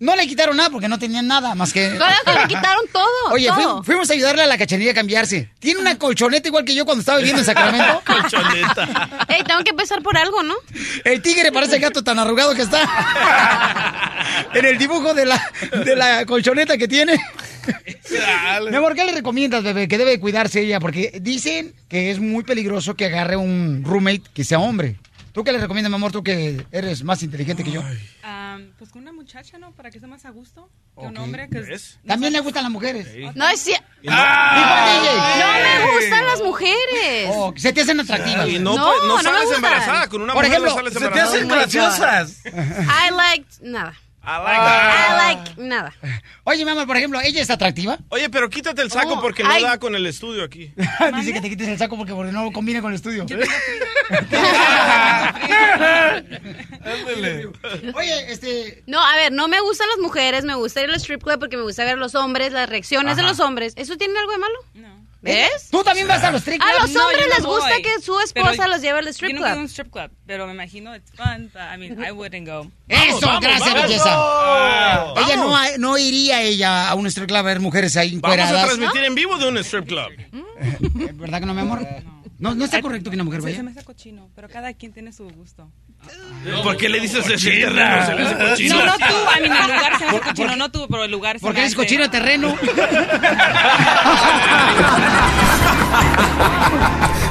[0.00, 1.94] No le quitaron nada porque no tenían nada más que.
[1.96, 3.48] Claro que le quitaron todo, Oye,
[3.84, 5.50] fuimos a ayudarle a la cachanilla a cambiarse.
[5.60, 8.02] Tiene una colchoneta igual que yo cuando estaba viviendo en Sacramento.
[8.06, 9.26] colchoneta.
[9.28, 10.54] Ey, tengo que empezar por algo, ¿no?
[11.04, 12.80] El tigre parece gato tan arrugado que está.
[14.54, 15.52] en el dibujo de la,
[15.84, 17.18] de la colchoneta que tiene.
[18.70, 19.88] Mi amor, ¿qué le recomiendas, bebé?
[19.88, 24.44] Que debe cuidarse ella, porque dicen que es muy peligroso que agarre un roommate que
[24.44, 24.96] sea hombre.
[25.32, 27.82] ¿Tú qué le recomiendas, mi amor, tú que eres más inteligente que yo?
[28.22, 29.72] Ah, pues con una muchacha, ¿no?
[29.72, 31.22] Para que esté más a gusto que un Ok.
[31.24, 33.08] hombre que También le gustan las mujeres.
[33.34, 33.84] No es cierto.
[34.06, 34.96] ¡Ah!
[35.40, 37.30] No me gustan las mujeres.
[37.32, 38.48] Oh, se te hacen atractivas.
[38.48, 40.06] Y no, pues, no me sales embarazada.
[40.08, 41.36] Con una Por mujer ejemplo, no sales se te embarazada.
[41.36, 42.42] hacen graciosas.
[42.46, 43.94] I like nada.
[44.26, 45.92] I I like nada.
[46.44, 47.98] Oye, mi amor, por ejemplo, ¿ella es atractiva?
[48.08, 49.62] Oye, pero quítate el saco Oh, porque no ay.
[49.62, 50.72] da con el estudio aquí.
[51.16, 53.26] Dice que te quites el saco porque, porque no combina con el estudio.
[57.94, 58.82] Oye, este...
[58.86, 61.56] No, a ver, no me gustan las mujeres, me gusta ir al strip club porque
[61.56, 63.72] me gusta ver los hombres, las reacciones de los hombres.
[63.76, 64.54] ¿Eso tiene algo de malo?
[64.74, 65.03] No.
[65.24, 65.68] ¿Ves?
[65.70, 66.82] ¿Tú también vas a los strip A clubs?
[66.82, 67.82] los No, hombres yo no les gusta voy.
[67.82, 69.40] que su Pero esposa los lleve al strip yo club.
[69.40, 72.46] no quiero un strip club, pero me imagino it's fun, but I mean, I wouldn't
[72.46, 72.70] go.
[72.88, 74.10] Eso, gracias, belleza.
[75.16, 78.42] Ella no, no iría ella a un strip club a ver mujeres ahí Vamos a
[78.42, 78.66] encueradas.
[78.76, 80.08] transmitir en vivo de un strip club.
[81.14, 81.86] ¿Verdad que no, mi amor?
[82.38, 83.62] No, no está correcto que una mujer Sí, se vaya.
[83.62, 85.70] me hace cochino, pero cada quien tiene su gusto.
[86.62, 88.06] ¿Por qué le dices ese terreno?
[88.06, 88.76] Se le hace cochino.
[88.76, 91.10] No, no tú, a mí el lugar se me hace cochino, no tú, pero el
[91.10, 92.54] lugar se Porque me eres hace- cochino terreno.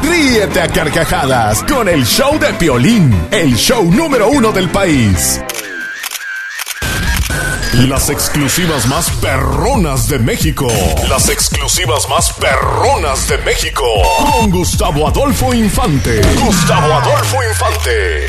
[0.01, 5.41] Ríete a carcajadas con el show de Piolín, el show número uno del país.
[7.87, 10.67] Las exclusivas más perronas de México.
[11.09, 13.83] Las exclusivas más perronas de México.
[14.31, 16.21] Con Gustavo Adolfo Infante.
[16.39, 18.27] Gustavo Adolfo Infante.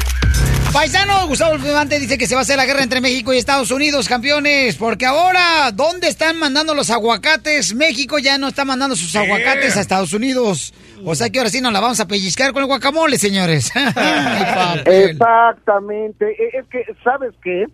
[0.75, 3.71] Paisano, Gustavo Infante dice que se va a hacer la guerra entre México y Estados
[3.71, 4.75] Unidos, campeones.
[4.77, 7.77] Porque ahora, ¿dónde están mandando los aguacates?
[7.77, 10.75] México ya no está mandando sus aguacates a Estados Unidos.
[11.05, 13.71] O sea que ahora sí nos la vamos a pellizcar con el guacamole, señores.
[14.85, 16.31] Exactamente.
[16.33, 17.67] E- Es que, ¿sabes qué?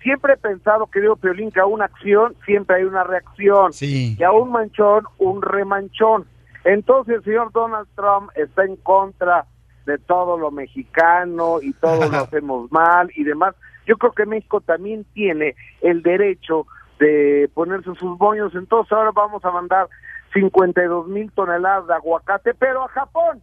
[0.00, 3.72] Siempre he pensado, querido Piolín, que a una acción siempre hay una reacción.
[3.72, 4.16] Sí.
[4.16, 6.26] Y a un manchón, un remanchón.
[6.64, 9.44] Entonces el señor Donald Trump está en contra
[9.86, 13.54] de todo lo mexicano y todo lo hacemos mal y demás.
[13.86, 16.66] Yo creo que México también tiene el derecho
[16.98, 18.54] de ponerse sus boños.
[18.54, 19.88] Entonces ahora vamos a mandar
[20.32, 23.42] 52 mil toneladas de aguacate, pero a Japón.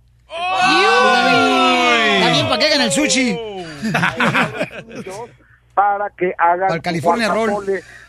[2.22, 3.38] También para que hagan el sushi.
[5.74, 7.49] Para que hagan Para el California Roll.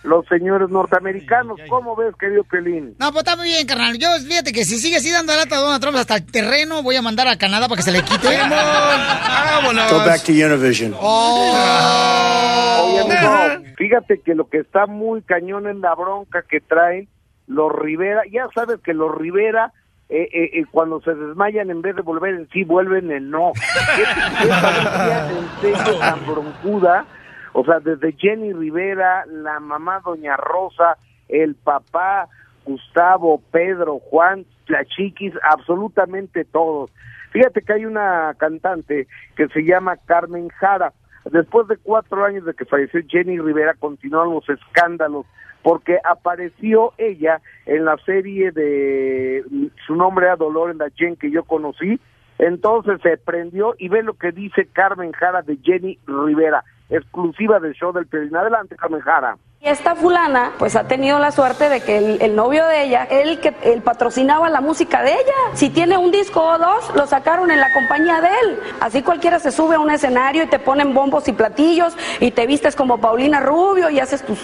[0.02, 1.58] los señores norteamericanos.
[1.68, 2.94] ¿Cómo ves, querido Pelín?
[2.98, 3.96] No, pues está muy bien, carnal.
[3.98, 6.96] Yo, fíjate que si sigue así dando lata a Donald Trump hasta el terreno, voy
[6.96, 8.36] a mandar a Canadá para que se le quite.
[8.36, 9.90] ¡Vámonos!
[9.92, 10.94] Go back to Univision.
[11.00, 17.08] Oye, amigo, fíjate que lo que está muy cañón es la bronca que traen
[17.46, 18.22] los Rivera.
[18.30, 19.72] Ya sabes que los Rivera,
[20.08, 23.52] eh, eh, eh, cuando se desmayan, en vez de volver en sí, vuelven en no.
[23.96, 27.04] ¿Qué- qué parecía en serio tan broncuda?
[27.53, 30.96] O sea, desde Jenny Rivera, la mamá Doña Rosa,
[31.28, 32.28] el papá
[32.64, 36.90] Gustavo, Pedro, Juan, la chiquis, absolutamente todos.
[37.30, 40.92] Fíjate que hay una cantante que se llama Carmen Jara.
[41.30, 45.26] Después de cuatro años de que falleció Jenny Rivera, continuaron los escándalos
[45.62, 49.44] porque apareció ella en la serie de
[49.86, 52.00] su nombre era Dolor en la Jen que yo conocí.
[52.38, 57.74] Entonces se prendió y ve lo que dice Carmen Jara de Jenny Rivera, exclusiva del
[57.74, 58.37] show del Pelín.
[58.37, 59.37] Adelante, Carmen Jara.
[59.64, 63.38] Y esta fulana, pues ha tenido la suerte de que el, novio de ella, él
[63.38, 65.34] que él patrocinaba la música de ella.
[65.54, 68.60] Si tiene un disco o dos, lo sacaron en la compañía de él.
[68.80, 72.44] Así cualquiera se sube a un escenario y te ponen bombos y platillos y te
[72.48, 74.40] vistes como Paulina Rubio y haces tus,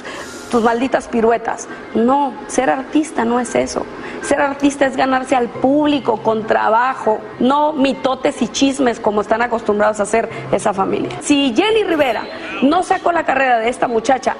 [0.52, 1.66] tus malditas piruetas.
[1.96, 3.84] No, ser artista no es eso.
[4.22, 9.98] Ser artista es ganarse al público con trabajo, no mitotes y chismes como están acostumbrados
[9.98, 11.18] a hacer esa familia.
[11.22, 12.22] Si Jenny Rivera
[12.62, 14.36] no sacó la carrera de esta muchacha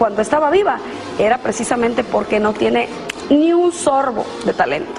[0.00, 0.78] cuando estaba viva,
[1.18, 2.88] era precisamente porque no tiene
[3.28, 4.98] ni un sorbo de talento.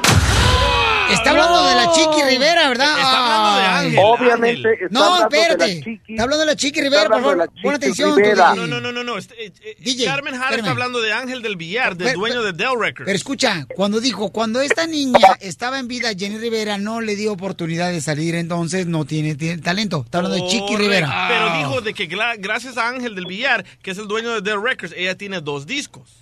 [1.14, 2.98] Está hablando de la Chiqui Rivera, ¿verdad?
[2.98, 3.66] Está hablando de.
[3.66, 4.86] Ángel, Obviamente Ángel.
[4.86, 6.02] está No, espérate.
[6.08, 7.50] Está hablando de la Chiqui Rivera, por favor.
[7.62, 8.16] Pon atención.
[8.56, 9.18] No, no, no, no, no.
[9.18, 12.44] este, eh, eh, DJ, Carmen Jara está hablando de Ángel del Villar, del Pero- dueño
[12.44, 13.06] de Dell Records.
[13.06, 17.32] Pero escucha, cuando dijo, cuando esta niña estaba en vida, Jenny Rivera no le dio
[17.34, 20.02] oportunidad de salir, entonces no tiene, tiene talento.
[20.06, 20.76] Está hablando de Chiqui.
[20.76, 21.28] Rivera.
[21.28, 24.62] Pero dijo de que gracias a Ángel del Villar, que es el dueño de Dell
[24.64, 26.21] Records, ella tiene dos discos.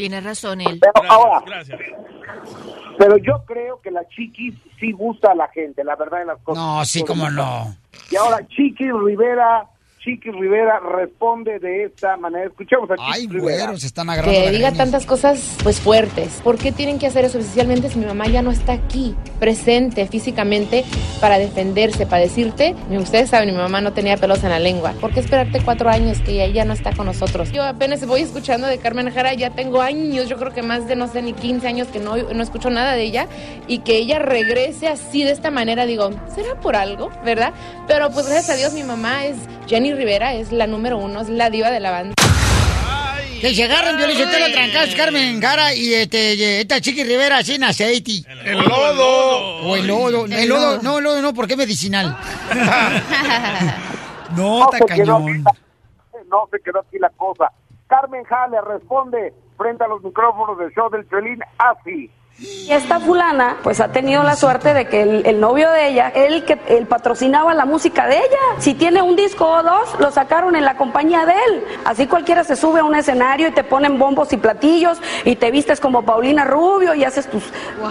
[0.00, 0.80] Tiene razón él.
[0.80, 1.78] Pero ahora, Gracias.
[2.96, 6.38] pero yo creo que la Chiquis sí gusta a la gente, la verdad de las
[6.38, 6.64] cosas.
[6.64, 7.76] No, sí, cómo no.
[8.10, 9.66] Y ahora Chiqui Rivera
[10.02, 12.46] Chiqui Rivera responde de esta manera.
[12.46, 13.64] Escuchemos a Chiqui Ay, Rivera.
[13.64, 16.40] güero, se están agarrando que diga tantas cosas pues fuertes.
[16.42, 20.06] ¿Por qué tienen que hacer eso especialmente si mi mamá ya no está aquí, presente
[20.06, 20.84] físicamente
[21.20, 22.74] para defenderse, para decirte?
[22.90, 24.94] Ustedes saben, mi mamá no tenía pelos en la lengua.
[25.00, 27.52] ¿Por qué esperarte cuatro años que ella ya no está con nosotros?
[27.52, 30.96] Yo apenas voy escuchando de Carmen Jara, ya tengo años, yo creo que más de
[30.96, 33.26] no sé ni 15 años que no, no escucho nada de ella
[33.68, 37.52] y que ella regrese así de esta manera, digo, ¿será por algo, verdad?
[37.86, 39.36] Pero pues gracias a Dios mi mamá es
[39.66, 42.14] Jenny Rivera, es la número uno, es la diva de la banda.
[43.40, 47.04] Que se agarren, Violín, se te lo trancas, Carmen Gara y este, y esta Chiqui
[47.04, 48.22] Rivera sin aceite.
[48.44, 49.66] El lodo.
[49.66, 50.26] O el lodo.
[50.26, 50.82] El El lodo, lodo.
[50.82, 52.14] no, el lodo no, porque es medicinal.
[54.36, 55.44] no, No está aquí cañón.
[56.30, 57.50] no se quedó aquí la cosa.
[57.88, 62.10] Carmen Jale responde frente a los micrófonos del show del Piolín así.
[62.40, 66.08] Y esta fulana, pues ha tenido la suerte de que el, el novio de ella,
[66.14, 68.38] él que él patrocinaba la música de ella.
[68.58, 71.64] Si tiene un disco o dos, lo sacaron en la compañía de él.
[71.84, 75.50] Así cualquiera se sube a un escenario y te ponen bombos y platillos y te
[75.50, 77.42] vistes como Paulina Rubio y haces tus,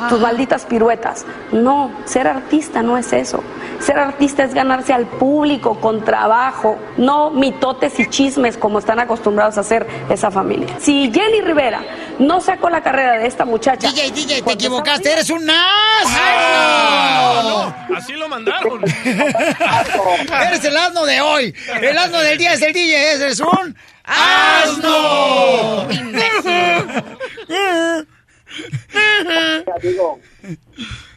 [0.10, 1.28] tus malditas piruetas.
[1.52, 3.44] No, ser artista no es eso.
[3.80, 9.58] Ser artista es ganarse al público con trabajo, no mitotes y chismes como están acostumbrados
[9.58, 10.76] a hacer esa familia.
[10.80, 11.82] Si Jenny Rivera
[12.20, 13.90] no sacó la carrera de esta muchacha.
[13.90, 16.06] DJ, DJ, te equivocaste, eres un nas.
[16.06, 18.82] No, no, así lo mandaron.
[20.48, 21.54] Eres el asno de hoy.
[21.82, 25.88] El asno del día es el DJ, ese es un asno.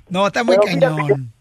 [0.09, 1.33] No, está muy Pero cañón.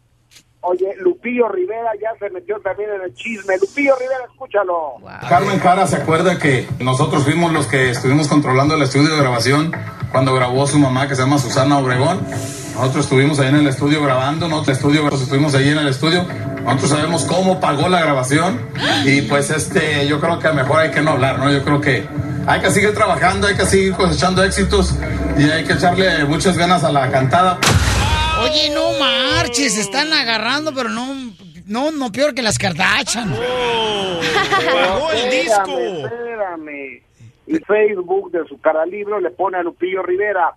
[0.64, 3.58] Oye, Lupillo Rivera ya se metió también en el chisme.
[3.58, 4.96] Lupillo Rivera, escúchalo.
[5.28, 9.76] Carmen Jara se acuerda que nosotros fuimos los que estuvimos controlando el estudio de grabación
[10.12, 12.20] cuando grabó su mamá que se llama Susana Obregón.
[12.76, 14.64] Nosotros estuvimos ahí en el estudio grabando, ¿no?
[14.64, 16.26] El estudio, nosotros estuvimos ahí en el estudio.
[16.64, 18.60] Nosotros sabemos cómo pagó la grabación
[19.04, 21.52] y pues este, yo creo que mejor hay que no hablar, ¿no?
[21.52, 22.06] Yo creo que
[22.46, 24.96] hay que seguir trabajando, hay que seguir cosechando éxitos
[25.38, 27.58] y hay que echarle muchas ganas a la cantada.
[28.44, 31.16] Oye, no marches, se están agarrando, pero no,
[31.68, 33.30] no, no peor que las Kardashian.
[33.32, 35.78] Pagó el disco.
[35.78, 37.04] Espérame.
[37.48, 40.56] Y Facebook de su cara libro le pone a Lupillo Rivera.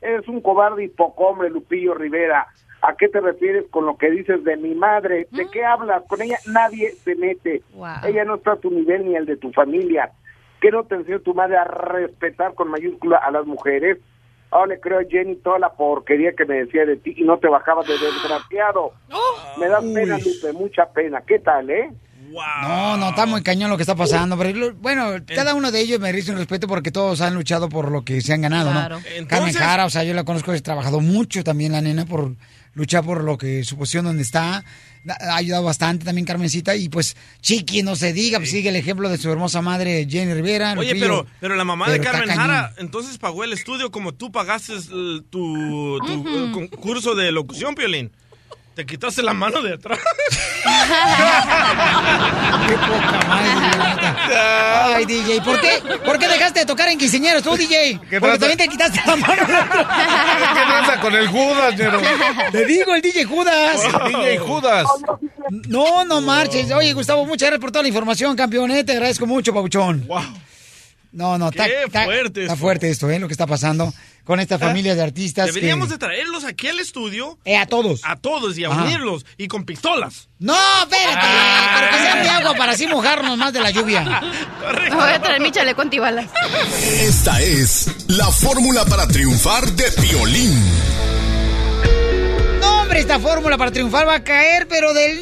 [0.00, 2.46] Eres un cobarde y poco hombre, Lupillo Rivera.
[2.82, 5.26] ¿A qué te refieres con lo que dices de mi madre?
[5.30, 6.02] ¿De qué hablas?
[6.06, 7.62] Con ella nadie se mete.
[8.04, 10.10] Ella no está a tu nivel ni el de tu familia.
[10.60, 13.98] ¿Qué no te enseñó tu madre a respetar con mayúscula a las mujeres?
[14.54, 17.38] Ahora le creo a Jenny toda la porquería que me decía de ti y no
[17.38, 18.92] te bajabas de desgraciado.
[19.58, 21.20] Me da pena, Lupe, mucha pena.
[21.26, 21.90] ¿Qué tal, eh?
[22.62, 24.36] No, no, está muy cañón lo que está pasando.
[24.38, 28.04] Pero bueno, cada uno de ellos merece un respeto porque todos han luchado por lo
[28.04, 28.96] que se han ganado, Claro.
[29.00, 29.02] ¿no?
[29.06, 32.30] Entonces- Carmen Jara, o sea, yo la conozco, ha trabajado mucho también la nena por
[32.74, 34.64] luchar por lo que su posición donde está.
[35.06, 39.10] Ha ayudado bastante también Carmencita y pues Chiqui, no se diga, pues, sigue el ejemplo
[39.10, 40.72] de su hermosa madre Jenny Rivera.
[40.78, 41.24] Oye, Lupillo.
[41.24, 42.34] pero, pero la mamá de Pero Carmen.
[42.34, 47.30] Jara entonces pagó el estudio como tú pagaste el- tu, tu, eh, con- curso de
[47.32, 48.12] locución, Piolín.
[48.74, 50.00] Te quitaste la mano de atrás.
[54.94, 55.70] Ay, DJ, ¿por qué,
[56.04, 58.00] ¿por qué dejaste de tocar en quinceañeros tú, DJ?
[58.20, 59.42] Porque también te quitaste la mano.
[59.46, 62.00] ¿Qué tranza con el Judas, ñero?
[62.52, 63.80] Le digo el DJ Judas.
[64.06, 64.86] El DJ Judas.
[65.68, 66.70] No, no marches.
[66.72, 68.70] Oye, Gustavo, muchas gracias por toda la información, campeón.
[68.70, 70.06] eh, Te agradezco mucho, Pabuchón.
[71.12, 72.56] No, no, está, Qué está- fuerte está esto.
[72.56, 73.18] fuerte esto, ¿eh?
[73.20, 73.92] Lo que está pasando
[74.24, 75.46] con esta familia de artistas.
[75.46, 77.38] Deberíamos que- de traerlos aquí al estudio.
[77.44, 78.00] Eh, a todos.
[78.04, 78.84] A todos y a Ajá.
[78.84, 79.24] unirlos.
[79.36, 80.28] Y con pistolas.
[80.38, 81.26] No, espérate,
[81.78, 84.02] pero que sea de agua para así mojarnos más de la lluvia.
[84.90, 86.30] Me voy a traer mi chaleco antibalas.
[86.82, 90.58] Esta es la fórmula para triunfar de Piolín.
[92.60, 95.18] No, hombre, esta fórmula para triunfar va a caer, pero del...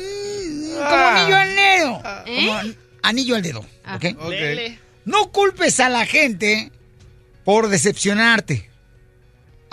[0.75, 1.21] como Ah.
[1.21, 2.03] anillo al dedo.
[2.27, 2.47] ¿Eh?
[2.47, 2.61] Como
[3.03, 4.05] anillo al dedo, ¿ok?
[4.29, 4.79] Lele.
[5.05, 6.71] No culpes a la gente
[7.45, 8.71] por decepcionarte.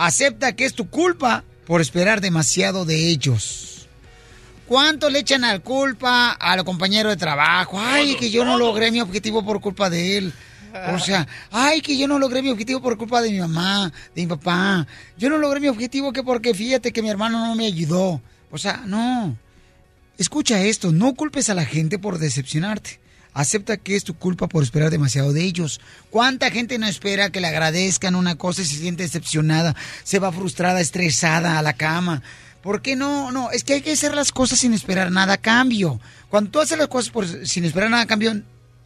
[0.01, 3.85] Acepta que es tu culpa por esperar demasiado de ellos.
[4.65, 7.77] ¿Cuánto le echan la culpa a los compañeros de trabajo?
[7.77, 10.34] Ay, que yo no logré mi objetivo por culpa de él.
[10.93, 14.21] O sea, ay, que yo no logré mi objetivo por culpa de mi mamá, de
[14.21, 14.88] mi papá.
[15.17, 18.21] Yo no logré mi objetivo que porque fíjate que mi hermano no me ayudó.
[18.51, 19.35] O sea, no.
[20.17, 23.01] Escucha esto, no culpes a la gente por decepcionarte.
[23.34, 25.80] Acepta que es tu culpa por esperar demasiado de ellos.
[26.10, 29.76] ¿Cuánta gente no espera que le agradezcan una cosa y se siente decepcionada?
[30.03, 32.22] Se va frustrada, estresada a la cama.
[32.61, 33.31] ¿Por qué no?
[33.31, 36.01] No, es que hay que hacer las cosas sin esperar nada a cambio.
[36.30, 38.41] Cuando tú haces las cosas por- sin esperar nada a cambio,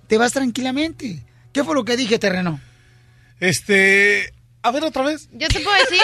[0.08, 1.24] te vas tranquilamente.
[1.52, 2.60] ¿Qué fue lo que dije, terreno?
[3.40, 4.33] Este,
[4.66, 5.28] A ver, otra vez.
[5.34, 6.00] ¿Yo te puedo decir?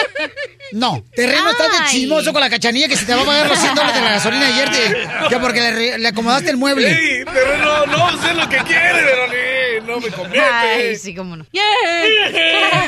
[0.72, 1.90] No, terreno estás de Ay.
[1.90, 4.10] chismoso con la cachanilla que se te va a pagar los 100 dólares de la
[4.10, 6.94] gasolina ayer te- que porque le, acomodaste el mueble.
[6.94, 9.86] Sí, pero no, sé lo que quiere, Veroni.
[9.86, 10.40] No me convence.
[10.52, 11.46] Ay, sí, cómo no.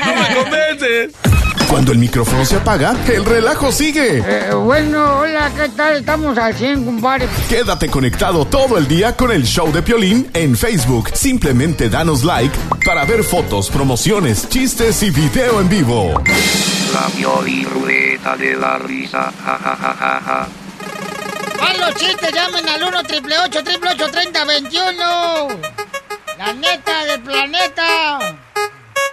[0.05, 1.11] No me convences.
[1.73, 4.23] Cuando el micrófono se apaga, el relajo sigue.
[4.23, 5.95] Eh, bueno, hola, ¿qué tal?
[5.95, 7.27] Estamos al 100, compadre.
[7.49, 11.09] Quédate conectado todo el día con el show de Piolín en Facebook.
[11.15, 12.55] Simplemente danos like
[12.85, 16.21] para ver fotos, promociones, chistes y video en vivo.
[16.93, 19.33] La Pioli Ruleta de la Risa.
[19.43, 20.47] Ja, ja, ja, ja, ja.
[21.59, 22.31] ¡Haz los chistes!
[22.35, 25.47] ¡Llamen al 1 triple 8 triple 8 30 21!
[26.37, 28.19] ¡La neta del planeta!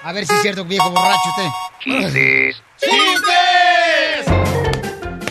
[0.03, 1.49] A ver si es cierto, viejo borracho usted.
[1.81, 2.63] Chistes.
[2.81, 4.27] ¡Chistes!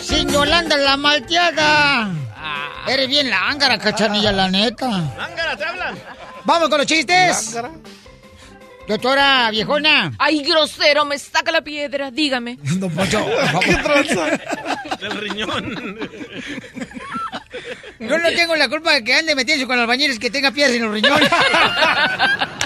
[0.02, 2.12] ¡Sin Yolanda la malteada!
[2.88, 4.88] Eres bien lángara, cachanilla, la neta.
[5.18, 5.96] Lángara, te hablan.
[6.44, 7.58] ¡Vamos con los chistes!
[8.88, 10.14] Doctora viejona.
[10.18, 12.58] Ay, grosero, me saca la piedra, dígame.
[12.62, 13.24] Don Poncho,
[13.62, 14.26] ¿Qué tranza?
[15.00, 16.00] Del riñón.
[18.00, 20.84] Yo no tengo la culpa de que ande metiéndose con albañiles que tenga piedras en
[20.84, 21.30] los riñones.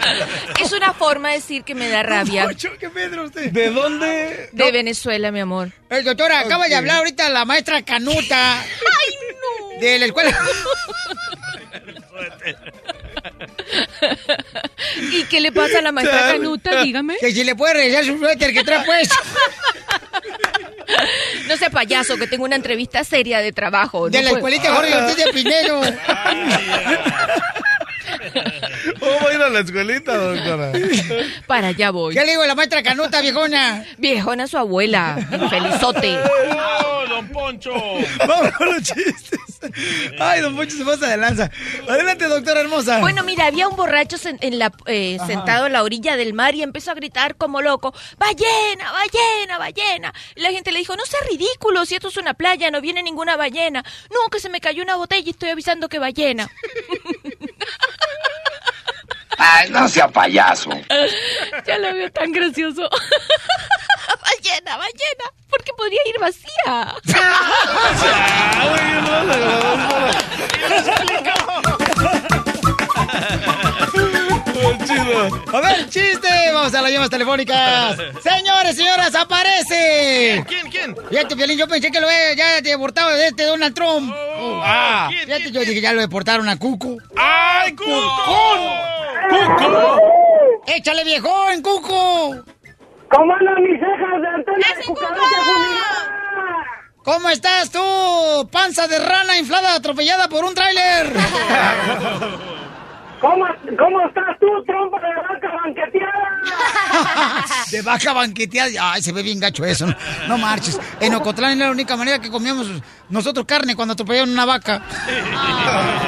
[0.62, 2.46] Es una forma de decir que me da rabia.
[2.78, 3.50] ¿Qué Pedro usted?
[3.50, 4.48] ¿De dónde?
[4.52, 5.70] De Venezuela, mi amor.
[5.90, 8.60] El doctora, acaba de hablar ahorita la maestra Canuta.
[8.60, 9.14] ¡Ay,
[9.74, 9.80] no!
[9.80, 10.38] De la escuela.
[15.12, 16.82] ¿Y qué le pasa a la maestra Canuta?
[16.82, 17.16] Dígame.
[17.18, 19.14] Que si le puede regresar su suéter que trae puesto.
[21.48, 24.08] No sea payaso, que tengo una entrevista seria de trabajo.
[24.08, 25.80] De no la puedo- escuelita Jorge Ortiz de Pinero.
[29.00, 30.72] ¿Cómo va a ir a la escuelita, doctora?
[31.46, 32.14] Para allá voy.
[32.14, 33.84] ¿Qué le digo a la maestra Canuta, viejona?
[33.98, 35.16] Viejona su abuela.
[35.50, 36.18] Felizote.
[36.56, 37.72] ¡Oh, don Poncho!
[38.26, 39.40] Vamos con los chistes.
[40.18, 41.50] Ay, don Poncho se pasa de lanza.
[41.88, 43.00] Adelante, doctora hermosa.
[43.00, 46.54] Bueno, mira, había un borracho sen- en la, eh, sentado en la orilla del mar
[46.54, 50.14] y empezó a gritar como loco, ballena, ballena, ballena.
[50.34, 53.02] Y la gente le dijo, no sea ridículo, si esto es una playa, no viene
[53.02, 53.84] ninguna ballena.
[54.10, 56.48] No, que se me cayó una botella y estoy avisando que ballena.
[59.38, 60.70] Ay, no sea payaso.
[61.66, 62.88] ya lo veo tan gracioso.
[64.22, 66.94] ballena, ballena, porque podría ir vacía.
[75.52, 76.28] A ver, chiste.
[76.52, 77.96] Vamos a las llamas telefónicas.
[78.22, 80.44] Señores, señoras, aparece.
[80.46, 80.96] ¿Quién, quién?
[81.08, 84.12] Fíjate, Violín, yo pensé que lo había ya deportado de este Donald Trump.
[84.14, 85.08] Ah.
[85.10, 86.96] Fíjate, yo dije, ya lo deportaron a Cuco.
[87.16, 88.60] ¡Ay, Cucón!
[89.30, 90.00] ¡Cuco!
[90.66, 92.44] ¡Échale, viejón, Cuco!
[93.10, 95.20] ¿Cómo andan mis cejas de antena de cucaracha?
[97.04, 98.48] ¿Cómo estás tú?
[98.50, 101.12] Panza de rana inflada atropellada por un tráiler.
[103.20, 103.46] ¿Cómo,
[103.78, 106.40] ¿Cómo estás tú, trompa de vaca banqueteada?
[107.70, 108.92] De vaca banqueteada.
[108.92, 109.86] Ay, se ve bien gacho eso.
[109.86, 109.94] No,
[110.28, 110.78] No marches.
[111.00, 112.70] En Ocotlán es la única manera que comíamos
[113.08, 114.82] nosotros carne cuando atropellaron una vaca.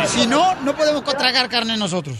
[0.07, 2.17] Si no, no podemos tragar carne nosotros.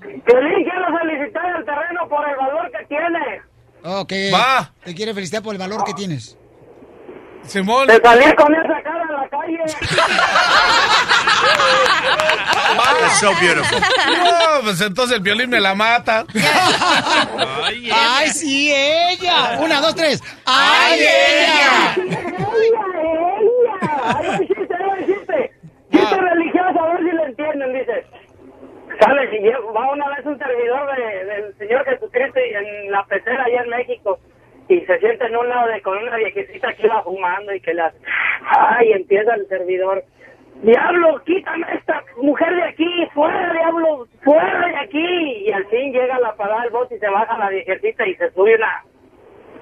[0.00, 3.42] Piolín, quiero felicitar al terreno por el valor que tiene.
[3.82, 4.12] Ok.
[4.32, 4.72] Va.
[4.84, 6.38] Te quiere felicitar por el valor que tienes.
[7.44, 7.86] Simón.
[7.86, 9.07] De salir con esa cara
[9.56, 9.88] a la calle.
[13.00, 13.78] That's so beautiful.
[13.80, 16.24] No, pues entonces el violín me la mata.
[17.64, 19.58] Ay, ¡Ay, sí, ella!
[19.60, 20.22] Una, dos, tres.
[20.46, 21.94] ¡Ay, ella!
[21.96, 22.80] ¡Ella, ella!
[24.04, 25.52] Ahí va el chiste, ahí va el chiste.
[25.92, 28.06] Chiste religioso, a ver si lo entienden, dice.
[29.00, 33.44] Sale, si va una vez un servidor de- del Señor Jesucristo y en la pecera
[33.44, 34.18] allá en México
[34.68, 37.74] y se sienta en un lado de con una viejecita que iba fumando y que
[37.74, 37.94] las...
[38.42, 38.92] ¡Ay!
[38.92, 40.04] Empieza el servidor.
[40.62, 43.08] ¡Diablo, quítame esta mujer de aquí!
[43.14, 44.06] ¡Fuera, diablo!
[44.22, 45.44] ¡Fuera de aquí!
[45.46, 48.30] Y al fin llega la parada del bote y se baja la viejecita y se
[48.32, 48.84] sube una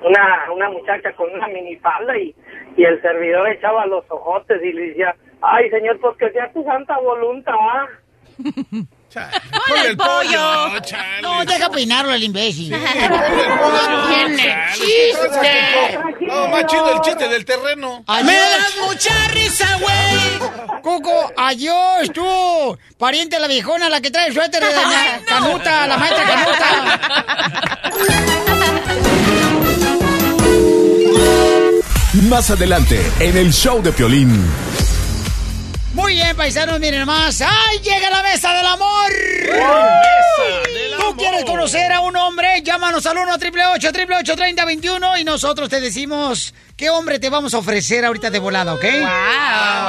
[0.02, 2.34] una, una muchacha con una minifalda y,
[2.76, 6.62] y el servidor echaba los ojotes y le decía, ay señor, pues que sea tu
[6.64, 7.54] santa voluntad.
[9.12, 10.70] Con el pollo.
[11.22, 12.68] No, deja peinarlo el imbécil.
[14.08, 15.98] tiene chiste.
[16.20, 18.04] No, más chido el chiste del terreno.
[18.24, 20.38] ¡Me das mucha risa, güey!
[20.82, 22.78] Cuco, adiós, tú.
[22.98, 27.76] Pariente la viejona, la que trae el suéter de doña Canuta, la maestra Canuta.
[32.28, 34.75] Más adelante, en el show de Piolín.
[35.96, 37.40] Muy bien, paisanos, miren más.
[37.40, 39.10] ¡Ay, llega la mesa del amor!
[39.48, 45.70] Mesa del ¿Tú quieres conocer a un hombre, llámanos al 1 888 3021 y nosotros
[45.70, 48.84] te decimos qué hombre te vamos a ofrecer ahorita de volada, ¿ok?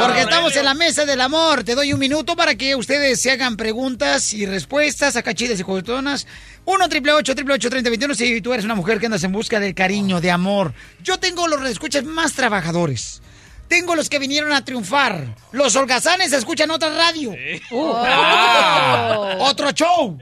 [0.01, 1.65] Porque estamos en la mesa del amor.
[1.65, 5.63] Te doy un minuto para que ustedes se hagan preguntas y respuestas acá chidas y
[5.63, 6.25] cotonas.
[6.63, 10.31] 1 888 3021 si tú eres una mujer que andas en busca de cariño, de
[10.31, 10.73] amor.
[11.03, 13.21] Yo tengo los escuchas más trabajadores.
[13.67, 15.35] Tengo los que vinieron a triunfar.
[15.51, 17.35] Los holgazanes escuchan otra radio.
[17.71, 19.35] Oh.
[19.39, 20.17] Otro show.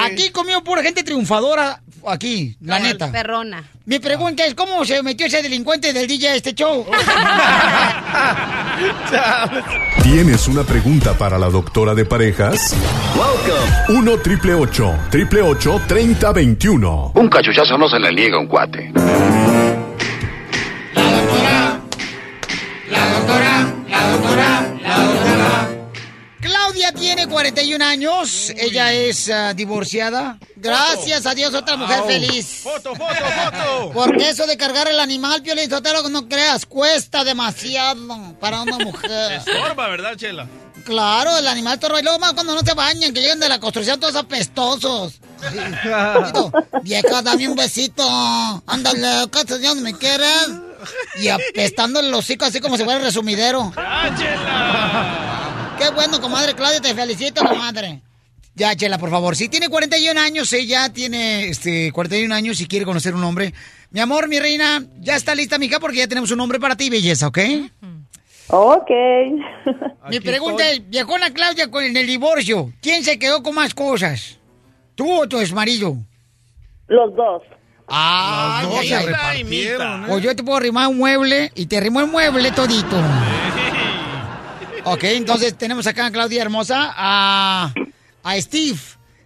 [0.00, 1.82] Aquí comió pura gente triunfadora.
[2.06, 3.12] Aquí, la neta.
[3.12, 3.64] Perrona.
[3.84, 6.86] Mi pregunta es, ¿cómo se metió ese delincuente del DJ a este show?
[10.02, 12.76] ¿Tienes una pregunta para la doctora de parejas?
[13.88, 17.12] 1 triple 8 triple 8 3021.
[17.14, 18.92] Un cachuchazo no se le niega a un cuate.
[27.52, 28.50] 41 años.
[28.56, 30.38] Ella es ah, divorciada.
[30.56, 32.06] Gracias a Dios, otra mujer Au.
[32.06, 32.60] feliz.
[32.62, 33.90] Foto, foto, foto.
[33.92, 39.32] Porque eso de cargar el animal, Piolín Sotelo, no creas, cuesta demasiado para una mujer.
[39.46, 40.46] Estorba, ¿verdad, Chela?
[40.84, 42.00] Claro, el animal torba.
[42.00, 45.20] Y luego más cuando no se bañan, que llegan de la construcción todos apestosos.
[46.82, 48.02] Vieja, dame un besito.
[48.66, 50.48] Ándale, ¿qué Dios me quieres?
[51.20, 53.72] Y apestando el hocico así como si fuera el resumidero.
[55.78, 58.00] Qué bueno, comadre Claudia, te felicito, comadre.
[58.54, 59.34] Ya, Chela, por favor.
[59.34, 63.54] Si tiene 41 años, ella tiene este, 41 años y quiere conocer un hombre.
[63.90, 66.90] Mi amor, mi reina, ya está lista, mija, porque ya tenemos un hombre para ti,
[66.90, 67.38] belleza, ¿ok?
[68.48, 68.90] Ok.
[70.10, 74.38] Mi pregunta es, viejona Claudia, con el divorcio, ¿quién se quedó con más cosas?
[74.94, 75.96] ¿Tú o tu exmarido?
[76.88, 77.42] Los dos.
[77.88, 79.06] Ah, Los dos ay, se ay.
[79.06, 80.06] repartieron, ¿eh?
[80.10, 83.00] O yo te puedo arrimar un mueble y te arrimo el mueble todito.
[84.84, 87.72] Ok, entonces tenemos acá, Claudia hermosa, a,
[88.24, 88.78] a Steve.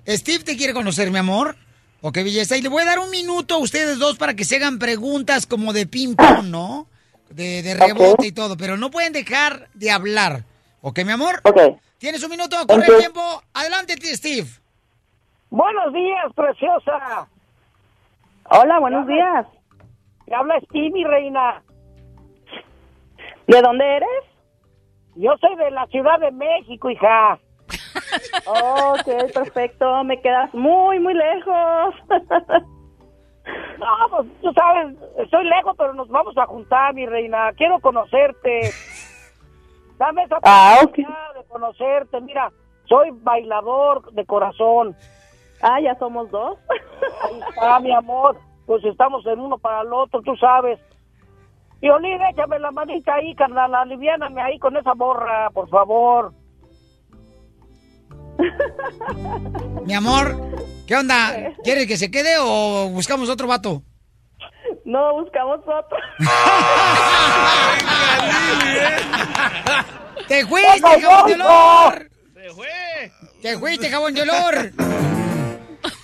[0.06, 1.56] Steve te quiere conocer, mi amor.
[2.02, 2.56] Ok, belleza.
[2.56, 5.46] Y le voy a dar un minuto a ustedes dos para que se hagan preguntas
[5.46, 6.86] como de ping-pong, ¿no?
[7.30, 10.44] De, de rebote y todo, pero no pueden dejar de hablar.
[10.82, 11.40] ¿Ok, mi amor?
[11.44, 11.80] Ok.
[11.98, 13.42] Tienes un minuto, corre el tiempo.
[13.54, 14.46] Adelante, Steve.
[15.48, 17.28] Buenos días, preciosa.
[18.50, 19.46] Hola, buenos días.
[20.26, 21.62] Te habla Steve, mi reina.
[23.46, 24.35] ¿De dónde eres?
[25.16, 27.38] Yo soy de la Ciudad de México, hija.
[28.46, 30.04] Ok, perfecto.
[30.04, 31.94] Me quedas muy, muy lejos.
[33.78, 37.52] No, pues tú sabes, estoy lejos, pero nos vamos a juntar, mi reina.
[37.56, 38.70] Quiero conocerte.
[39.98, 42.20] Dame esa Ah, oportunidad de conocerte.
[42.22, 42.50] Mira,
[42.88, 44.96] soy bailador de corazón.
[45.62, 46.58] Ah, ya somos dos.
[47.22, 48.36] Ahí está, mi amor.
[48.66, 50.80] Pues estamos en uno para el otro, tú sabes.
[51.80, 53.74] Violín, échame la manita ahí, carnal.
[53.74, 56.32] Aliviáname ahí con esa borra, por favor.
[59.84, 60.36] Mi amor,
[60.86, 61.54] ¿qué onda?
[61.64, 63.82] ¿Quieres que se quede o buscamos otro vato?
[64.84, 65.96] No, buscamos otro.
[70.28, 72.10] ¡Te fuiste, jabón de olor!
[72.34, 72.68] ¡Se fue!
[73.42, 74.72] ¡Te fuiste, jabón de olor!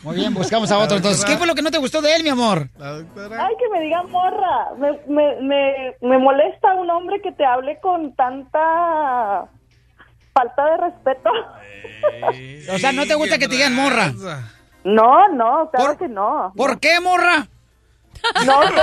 [0.03, 0.97] Muy bien, buscamos a otro.
[0.97, 2.69] Entonces, ¿qué fue lo que no te gustó de él, mi amor?
[2.81, 4.71] Ay, que me digan morra.
[4.79, 9.47] Me, me, me, me molesta un hombre que te hable con tanta
[10.35, 11.31] falta de respeto.
[12.75, 14.13] O sea, ¿no te gusta que te digan morra?
[14.85, 16.53] No, no, claro que no.
[16.57, 17.47] ¿Por qué, morra?
[18.47, 18.75] No, sé,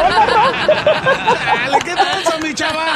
[1.45, 2.95] Dale, ¿qué pasa, mi chava?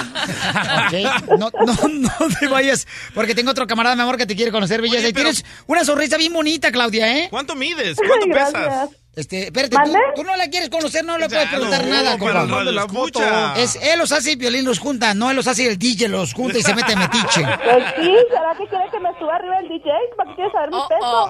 [0.88, 4.52] Ok, No, no, no te vayas, porque tengo otro camarada, mi amor, que te quiere
[4.52, 5.08] conocer, belleza.
[5.08, 7.28] Y tienes una sonrisa bien bonita, Claudia, ¿eh?
[7.30, 7.98] ¿Cuánto mides?
[7.98, 8.90] ¿Cuánto pesas?
[9.16, 12.48] Este, espérate, tú, tú no la quieres conocer, no le puedes preguntar no, nada, pero
[12.48, 13.22] mande la foto.
[13.56, 16.08] Es, él los hace y Violín los junta, no él los hace y el DJ
[16.08, 17.46] los junta y se mete metiche.
[17.64, 19.92] Pues sí, ¿será que quiere que me suba arriba el DJ?
[20.18, 21.30] ¿Para qué quieres saber mi peso?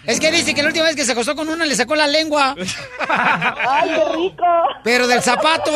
[0.06, 2.06] Es que dice que la última vez que se acostó con una le sacó la
[2.06, 2.56] lengua.
[3.08, 4.44] ¡Ay, qué rico!
[4.82, 5.70] Pero del zapato,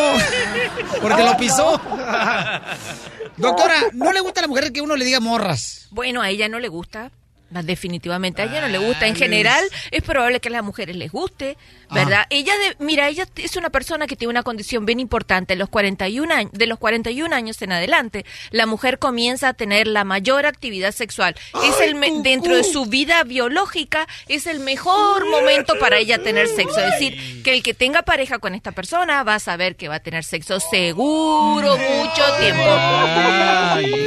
[1.00, 1.78] porque lo pisó.
[3.36, 5.88] Doctora, ¿no le gusta a la mujer que uno le diga morras?
[5.90, 7.10] Bueno, a ella no le gusta.
[7.50, 9.06] Más definitivamente a ella no le gusta.
[9.06, 11.56] En general, es probable que a las mujeres les guste,
[11.94, 12.26] ¿verdad?
[12.30, 15.56] Ella, de, mira, ella es una persona que tiene una condición bien importante.
[15.56, 20.04] Los 41 años, de los 41 años en adelante, la mujer comienza a tener la
[20.04, 21.34] mayor actividad sexual.
[21.64, 26.48] es el me- dentro de su vida biológica es el mejor momento para ella tener
[26.48, 26.78] sexo.
[26.80, 29.96] Es decir, que el que tenga pareja con esta persona va a saber que va
[29.96, 32.64] a tener sexo seguro mucho tiempo.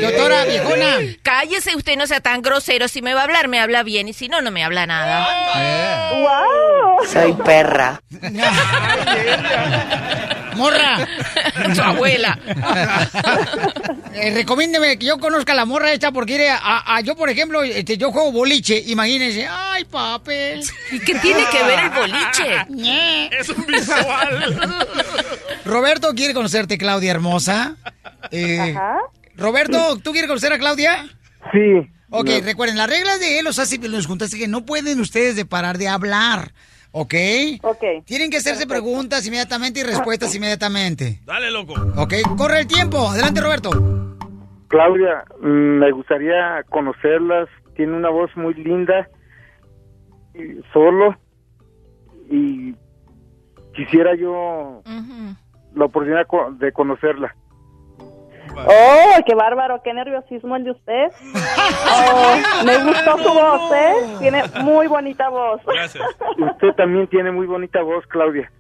[0.02, 0.98] Doctora, viejona.
[1.24, 2.88] Cállese, usted no sea tan grosero.
[2.88, 4.08] Si me va a hablar, me habla bien.
[4.08, 5.28] Y si no, no me habla nada.
[6.22, 7.06] ¡Wow!
[7.08, 7.77] Soy perra.
[10.56, 11.08] Morra.
[11.76, 12.38] Su abuela.
[14.14, 17.30] Eh, recomiéndeme que yo conozca a la morra esta porque mire, a, a- yo, por
[17.30, 18.82] ejemplo, este, yo juego boliche.
[18.88, 19.48] Imagínense.
[19.50, 20.62] Ay, papel.
[20.92, 23.30] ¿Y qué tiene que ver el boliche?
[23.40, 24.88] Es un visual.
[25.66, 27.76] Roberto quiere conocerte, Claudia hermosa.
[28.32, 28.76] Eh,
[29.36, 31.06] Roberto, ¿tú quieres conocer a Claudia?
[31.52, 31.88] Sí.
[32.10, 32.42] Ok, No.
[32.46, 35.78] recuerden, las reglas de Los Hace nos juntas es que no pueden ustedes de parar
[35.78, 36.54] de hablar,
[36.98, 37.14] ¿ok?
[37.64, 37.84] Ok.
[38.06, 41.20] Tienen que hacerse preguntas inmediatamente y respuestas inmediatamente.
[41.26, 41.74] Dale, loco.
[41.96, 43.10] Ok, corre el tiempo.
[43.10, 43.70] Adelante, Roberto.
[44.68, 47.48] Claudia, mm, me gustaría conocerlas.
[47.76, 49.08] Tiene una voz muy linda.
[50.34, 51.16] Y solo.
[52.30, 52.76] Y
[53.76, 54.82] quisiera yo
[55.76, 56.28] la oportunidad
[56.60, 57.36] de conocerla.
[58.66, 59.82] ¡Oh, qué bárbaro!
[59.84, 61.08] ¡Qué nerviosismo el de usted!
[61.90, 63.94] Oh, me gustó su voz, ¿eh?
[64.20, 65.62] Tiene muy bonita voz.
[65.66, 66.04] Gracias.
[66.38, 68.52] Usted también tiene muy bonita voz, Claudia.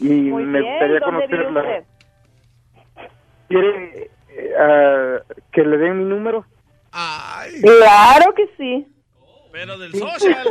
[0.00, 1.60] Y Muy me bien, gustaría ¿dónde vive conocerla.
[1.60, 1.84] usted?
[3.48, 4.10] ¿Quiere
[4.58, 5.18] ah,
[5.52, 6.44] que le den mi número?
[7.60, 8.86] Claro que sí.
[9.52, 10.44] Pero del social.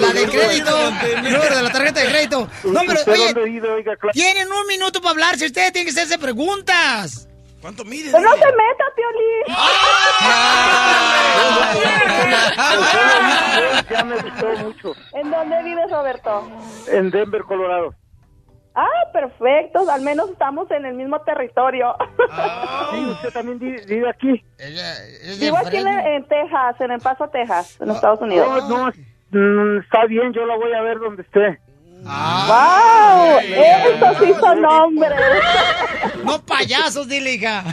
[0.00, 0.90] La de crédito.
[1.22, 2.48] Número de la tarjeta de crédito.
[2.64, 3.34] No, pero ¿Usted oye,
[4.12, 5.36] tienen un minuto para hablar.
[5.36, 7.27] Si ustedes tienen que hacerse preguntas.
[7.60, 8.10] ¿Cuánto mide?
[8.12, 9.44] ¡Pero no se meta, Piolín!
[13.90, 14.92] Ya me gustó mucho.
[15.14, 16.48] ¿En dónde vives, Roberto?
[16.90, 17.94] En Denver, Colorado.
[18.74, 19.90] Ah, perfecto.
[19.90, 21.96] Al menos estamos en el mismo territorio.
[22.92, 24.44] Sí, usted también vi- vive aquí.
[25.40, 28.68] Vivo aquí en, en Texas, en El Paso, Texas, en Estados Unidos.
[28.68, 28.92] No, no,
[29.30, 31.58] mm, está bien, yo la voy a ver donde esté.
[32.04, 33.38] ¡Wow!
[33.40, 35.12] ¡Eso sí son hombres!
[36.24, 37.64] No payasos, dile, hija.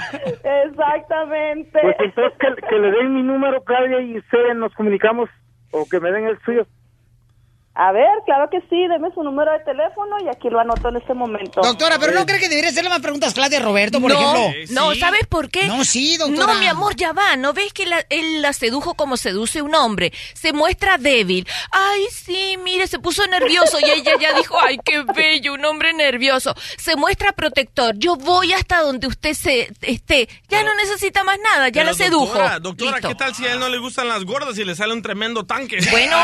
[0.65, 1.79] Exactamente.
[1.81, 5.29] Pues entonces que, que le den mi número, Claudia, y usted nos comunicamos,
[5.71, 6.67] o que me den el suyo.
[7.77, 10.95] A ver, claro que sí, deme su número de teléfono y aquí lo anoto en
[10.95, 11.59] este momento.
[11.61, 14.73] Doctora, pero ¿no cree que debería hacerle más preguntas Claudia Roberto, por no, ejemplo?
[14.73, 15.67] no, ¿sabes por qué?
[15.67, 16.53] No, sí, doctora.
[16.53, 17.35] No, mi amor, ya va.
[17.35, 20.13] ¿No ves que la- él la sedujo como seduce un hombre?
[20.35, 21.45] Se muestra débil.
[21.71, 25.91] Ay, sí, mire, se puso nervioso y ella ya dijo, ay, qué bello, un hombre
[25.91, 26.55] nervioso.
[26.77, 27.93] Se muestra protector.
[27.97, 30.29] Yo voy hasta donde usted se esté.
[30.47, 32.27] Ya no necesita más nada, ya la sedujo.
[32.27, 33.01] Doctora, doctora.
[33.01, 35.45] ¿qué tal si a él no le gustan las gordas y le sale un tremendo
[35.45, 35.79] tanque?
[35.91, 36.15] Bueno,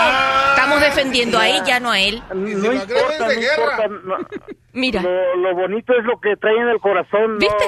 [0.52, 2.22] estamos defendiendo a ella, no a él.
[2.34, 2.74] No importa,
[3.20, 3.88] no importa.
[4.04, 4.18] no.
[4.74, 5.02] Mira.
[5.02, 7.66] Lo, lo bonito es lo que trae en el corazón, ¿Viste?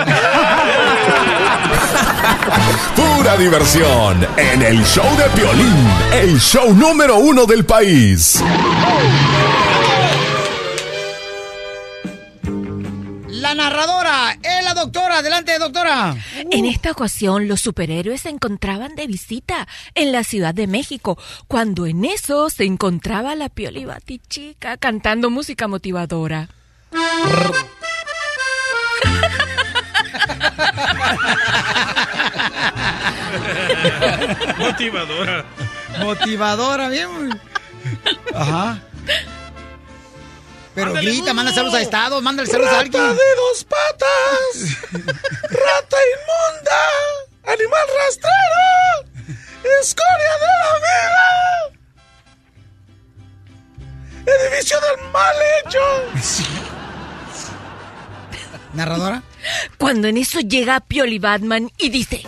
[2.95, 8.41] Pura diversión en el show de Piolín, el show número uno del país.
[13.53, 15.19] La narradora es la doctora.
[15.19, 16.15] Adelante, doctora.
[16.49, 21.85] En esta ocasión, los superhéroes se encontraban de visita en la Ciudad de México, cuando
[21.85, 26.49] en eso se encontraba la Pioli Batichica cantando música motivadora.
[34.57, 35.45] Motivadora.
[35.99, 37.39] Motivadora, bien.
[38.33, 38.81] Ajá.
[40.75, 43.03] Pero grita, manda saludos a Estados, mándale saludos a alguien.
[43.03, 44.77] Rata de dos patas,
[45.43, 46.81] rata inmunda,
[47.43, 48.65] animal rastrero,
[49.81, 50.73] escoria de la
[54.25, 55.83] vida, edificio del mal hecho.
[58.73, 59.21] ¿Narradora?
[59.77, 62.23] Cuando en eso llega Pioli Batman y dice...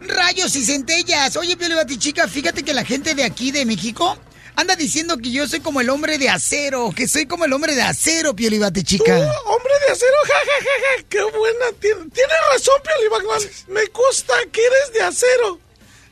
[0.00, 1.36] Rayos y centellas.
[1.36, 4.16] Oye, Pio Batichica, fíjate que la gente de aquí de México
[4.60, 7.74] anda diciendo que yo soy como el hombre de acero, que soy como el hombre
[7.74, 9.14] de acero, Pio Batichica.
[9.46, 11.66] Hombre de acero, jajajaja, qué buena.
[11.80, 13.40] Tien- Tienes razón, Pioli Batman.
[13.68, 15.58] Me gusta que eres de acero.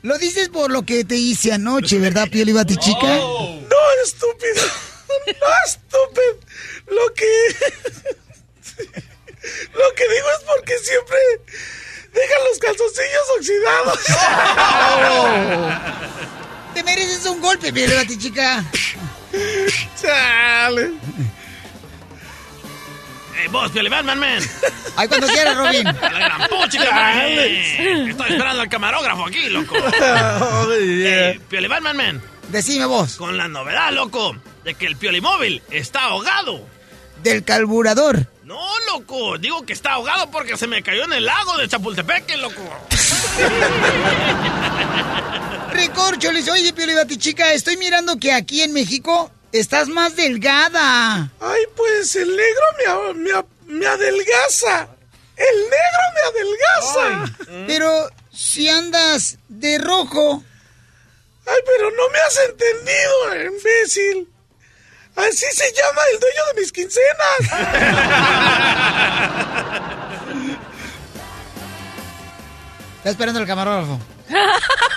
[0.03, 3.07] Lo dices por lo que te hice anoche, ¿verdad, Pio Batichica?
[3.07, 3.69] No,
[4.05, 4.63] estúpido.
[5.27, 6.39] No, estúpido.
[6.87, 7.27] Lo que.
[9.75, 11.19] Lo que digo es porque siempre
[12.13, 13.99] dejan los calzoncillos oxidados.
[16.75, 18.65] Te mereces un golpe, Pio Batichica.
[20.01, 20.93] Chale.
[23.41, 24.43] ¡Eh, vos, Pioli Batman, man!
[24.97, 25.87] Ay, cuando quieras, Robin.
[25.87, 27.19] ¡A la gran puchica, man!
[27.21, 29.77] Estoy esperando al camarógrafo aquí, loco.
[30.41, 32.23] Oh, Eh, Pioli Batman, man.
[32.49, 33.17] Decime vos.
[33.17, 34.35] Con la novedad, loco,
[34.65, 36.67] de que el piolimóvil está ahogado.
[37.23, 38.27] Del carburador.
[38.45, 38.59] No,
[38.93, 42.63] loco, digo que está ahogado porque se me cayó en el lago de Chapultepec, loco.
[45.79, 51.31] Recorcholis, oye, Pioli Batichica, estoy mirando que aquí en México estás más delgada.
[51.41, 52.65] Ay, pues el negro
[53.15, 53.31] me,
[53.75, 54.89] me adelgaza.
[55.37, 57.33] El negro me adelgaza.
[57.69, 60.43] Pero si andas de rojo.
[61.47, 64.29] Ay, pero no me has entendido, imbécil.
[65.15, 67.39] Así se llama el dueño de mis quincenas.
[72.99, 74.01] Está esperando el camarógrafo.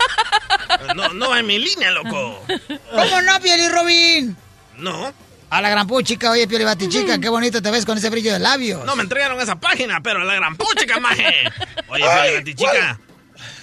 [0.95, 2.43] No, no en mi línea, loco.
[2.91, 4.37] ¿Cómo no, Pioli Robin?
[4.77, 5.13] No,
[5.49, 8.39] A la gran puchica, oye, Pioli Batichica, qué bonito te ves con ese brillo de
[8.39, 8.83] labios.
[8.85, 11.33] no me entregaron esa página, pero la gran puchica, maje.
[11.87, 12.99] Oye, Ay, Pelebatichica.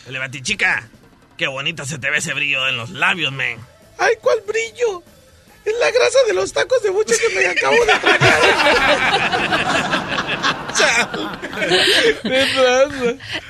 [0.05, 0.89] Pelebatichica.
[1.37, 3.59] Qué bonita se te ve ese brillo en los labios, men.
[3.99, 5.03] Ay, ¿cuál brillo?
[5.65, 8.39] Es la grasa de los tacos de buche que me acabo de tragar.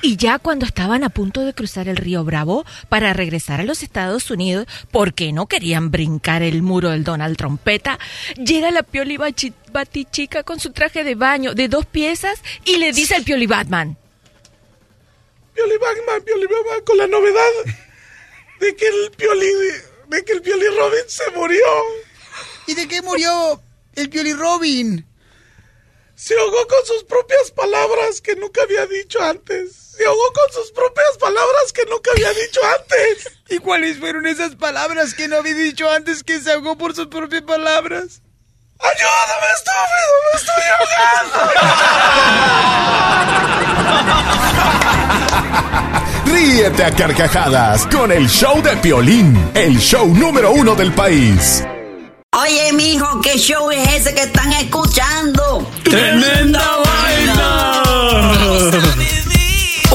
[0.01, 3.83] Y ya cuando estaban a punto de cruzar el río Bravo para regresar a los
[3.83, 7.99] Estados Unidos, porque no querían brincar el muro del Donald Trompeta,
[8.35, 9.17] llega la Pioli
[9.71, 13.97] Batichica con su traje de baño de dos piezas y le dice al Pioli Batman.
[15.53, 17.51] Pioli Batman, Pioli Batman, con la novedad
[18.59, 19.88] de que el Pioli, de
[20.25, 21.65] que el Pioli Robin se murió.
[22.67, 23.61] ¿Y de qué murió
[23.95, 25.05] el Pioli Robin?
[26.15, 29.93] Se ahogó con sus propias palabras que nunca había dicho antes.
[29.97, 33.29] Se ahogó con sus propias palabras que nunca había dicho antes.
[33.49, 37.07] ¿Y cuáles fueron esas palabras que no había dicho antes que se ahogó por sus
[37.07, 38.21] propias palabras?
[38.79, 40.09] ¡Ayúdame, estúpido!
[40.33, 40.53] ¡Me estoy
[46.31, 51.63] Ríete a carcajadas con el show de Piolín, el show número uno del país.
[52.31, 55.67] Oye, mijo, ¿qué show es ese que están escuchando?
[55.83, 57.83] ¡Tremenda vaina!